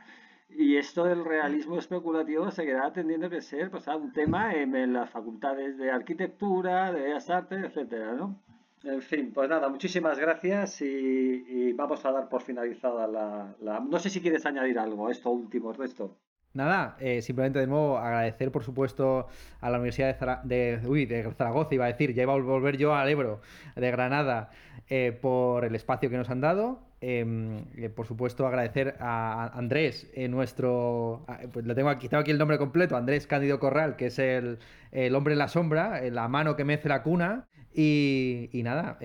y 0.58 0.78
esto 0.78 1.06
del 1.06 1.26
realismo 1.26 1.78
especulativo 1.78 2.52
seguirá 2.52 2.92
teniendo 2.92 3.30
que 3.30 3.42
ser 3.42 3.70
pues, 3.72 3.88
un 3.88 4.12
tema 4.12 4.54
en, 4.54 4.94
las 4.94 5.10
facultades 5.10 5.78
de 5.78 5.92
arquitectura, 5.92 6.92
de 6.92 7.02
bellas 7.02 7.30
artes, 7.30 7.64
etcétera, 7.64 8.14
¿no? 8.14 8.40
En 8.84 9.02
fin, 9.02 9.32
pues 9.32 9.48
nada, 9.48 9.70
muchísimas 9.70 10.18
gracias 10.18 10.82
y, 10.82 11.72
vamos 11.74 12.04
a 12.04 12.12
dar 12.12 12.30
por 12.30 12.42
finalizada 12.42 13.08
la, 13.08 13.80
No 13.80 14.00
sé 14.00 14.10
si 14.10 14.22
quieres 14.22 14.46
añadir 14.46 14.80
algo, 14.80 15.10
esto 15.10 15.30
último, 15.30 15.72
esto. 15.84 16.18
Nada, 16.54 16.98
eh, 17.00 17.22
simplemente 17.22 17.60
de 17.60 17.68
nuevo 17.68 17.98
agradecer, 17.98 18.52
por 18.52 18.64
supuesto, 18.64 19.28
a 19.62 19.70
la 19.70 19.78
Universidad 19.78 20.44
de, 20.44 20.78
de, 20.78 21.34
Zaragoza, 21.38 21.74
iba 21.76 21.86
a 21.86 21.88
decir, 21.88 22.14
ya 22.14 22.24
iba 22.24 22.34
a 22.34 22.38
volver 22.38 22.78
yo 22.78 22.94
al 22.94 23.08
Ebro, 23.08 23.42
de 23.76 23.92
Granada, 23.92 24.50
eh, 24.90 25.18
por 25.22 25.64
el 25.64 25.76
espacio 25.76 26.10
que 26.10 26.18
nos 26.18 26.30
han 26.30 26.42
dado. 26.42 26.91
Em, 27.02 27.66
eh, 27.78 27.90
por 27.90 28.06
supuesto, 28.06 28.46
agradecer 28.46 28.96
a 29.00 29.52
Andrés, 29.58 30.08
nuestro. 30.30 31.26
Pues 31.52 31.66
lo 31.66 31.74
tengo 31.74 31.90
aquí, 31.90 32.08
tengo 32.08 32.22
aquí 32.22 32.32
el 32.32 32.38
nombre 32.38 32.58
completo: 32.58 32.96
Andrés 32.96 33.26
Cándido 33.28 33.60
Corral, 33.60 33.96
que 33.96 34.08
es 34.08 34.20
el, 34.20 34.60
el 34.92 35.16
hombre 35.16 35.34
en 35.34 35.40
la 35.40 35.48
sombra, 35.48 36.02
la 36.12 36.28
mano 36.28 36.56
que 36.56 36.64
mece 36.64 36.88
la 36.90 37.04
cuna. 37.04 37.48
Y, 37.74 38.50
y 38.52 38.64
nada, 38.64 39.00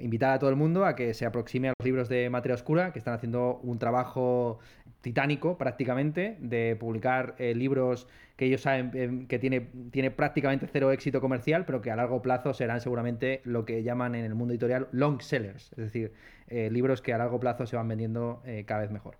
invitar 0.00 0.32
a 0.32 0.38
todo 0.40 0.50
el 0.50 0.56
mundo 0.56 0.84
a 0.84 0.96
que 0.96 1.14
se 1.14 1.24
aproxime 1.24 1.68
a 1.68 1.74
los 1.78 1.86
libros 1.86 2.08
de 2.08 2.28
Materia 2.30 2.56
Oscura, 2.56 2.92
que 2.92 2.98
están 2.98 3.14
haciendo 3.14 3.60
un 3.62 3.78
trabajo 3.78 4.58
titánico 5.02 5.58
prácticamente 5.58 6.36
de 6.40 6.76
publicar 6.78 7.34
eh, 7.38 7.54
libros 7.54 8.08
que 8.36 8.46
ellos 8.46 8.62
saben 8.62 8.90
em, 8.94 9.26
que 9.26 9.38
tiene, 9.38 9.68
tiene 9.90 10.10
prácticamente 10.10 10.66
cero 10.66 10.90
éxito 10.90 11.20
comercial, 11.20 11.64
pero 11.66 11.82
que 11.82 11.90
a 11.90 11.96
largo 11.96 12.22
plazo 12.22 12.54
serán 12.54 12.80
seguramente 12.80 13.42
lo 13.44 13.64
que 13.64 13.82
llaman 13.82 14.14
en 14.14 14.24
el 14.24 14.34
mundo 14.34 14.54
editorial 14.54 14.88
long 14.92 15.20
sellers, 15.20 15.72
es 15.72 15.78
decir, 15.78 16.12
eh, 16.48 16.70
libros 16.70 17.02
que 17.02 17.12
a 17.12 17.18
largo 17.18 17.38
plazo 17.38 17.66
se 17.66 17.76
van 17.76 17.88
vendiendo 17.88 18.42
eh, 18.46 18.64
cada 18.66 18.80
vez 18.80 18.90
mejor. 18.90 19.16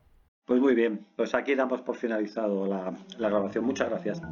Pues 0.46 0.60
muy 0.60 0.74
bien, 0.74 1.06
pues 1.16 1.34
aquí 1.34 1.54
damos 1.54 1.82
por 1.82 1.96
finalizado 1.96 2.66
la 2.66 3.28
grabación. 3.28 3.64
Muchas 3.64 3.90
gracias. 3.90 4.22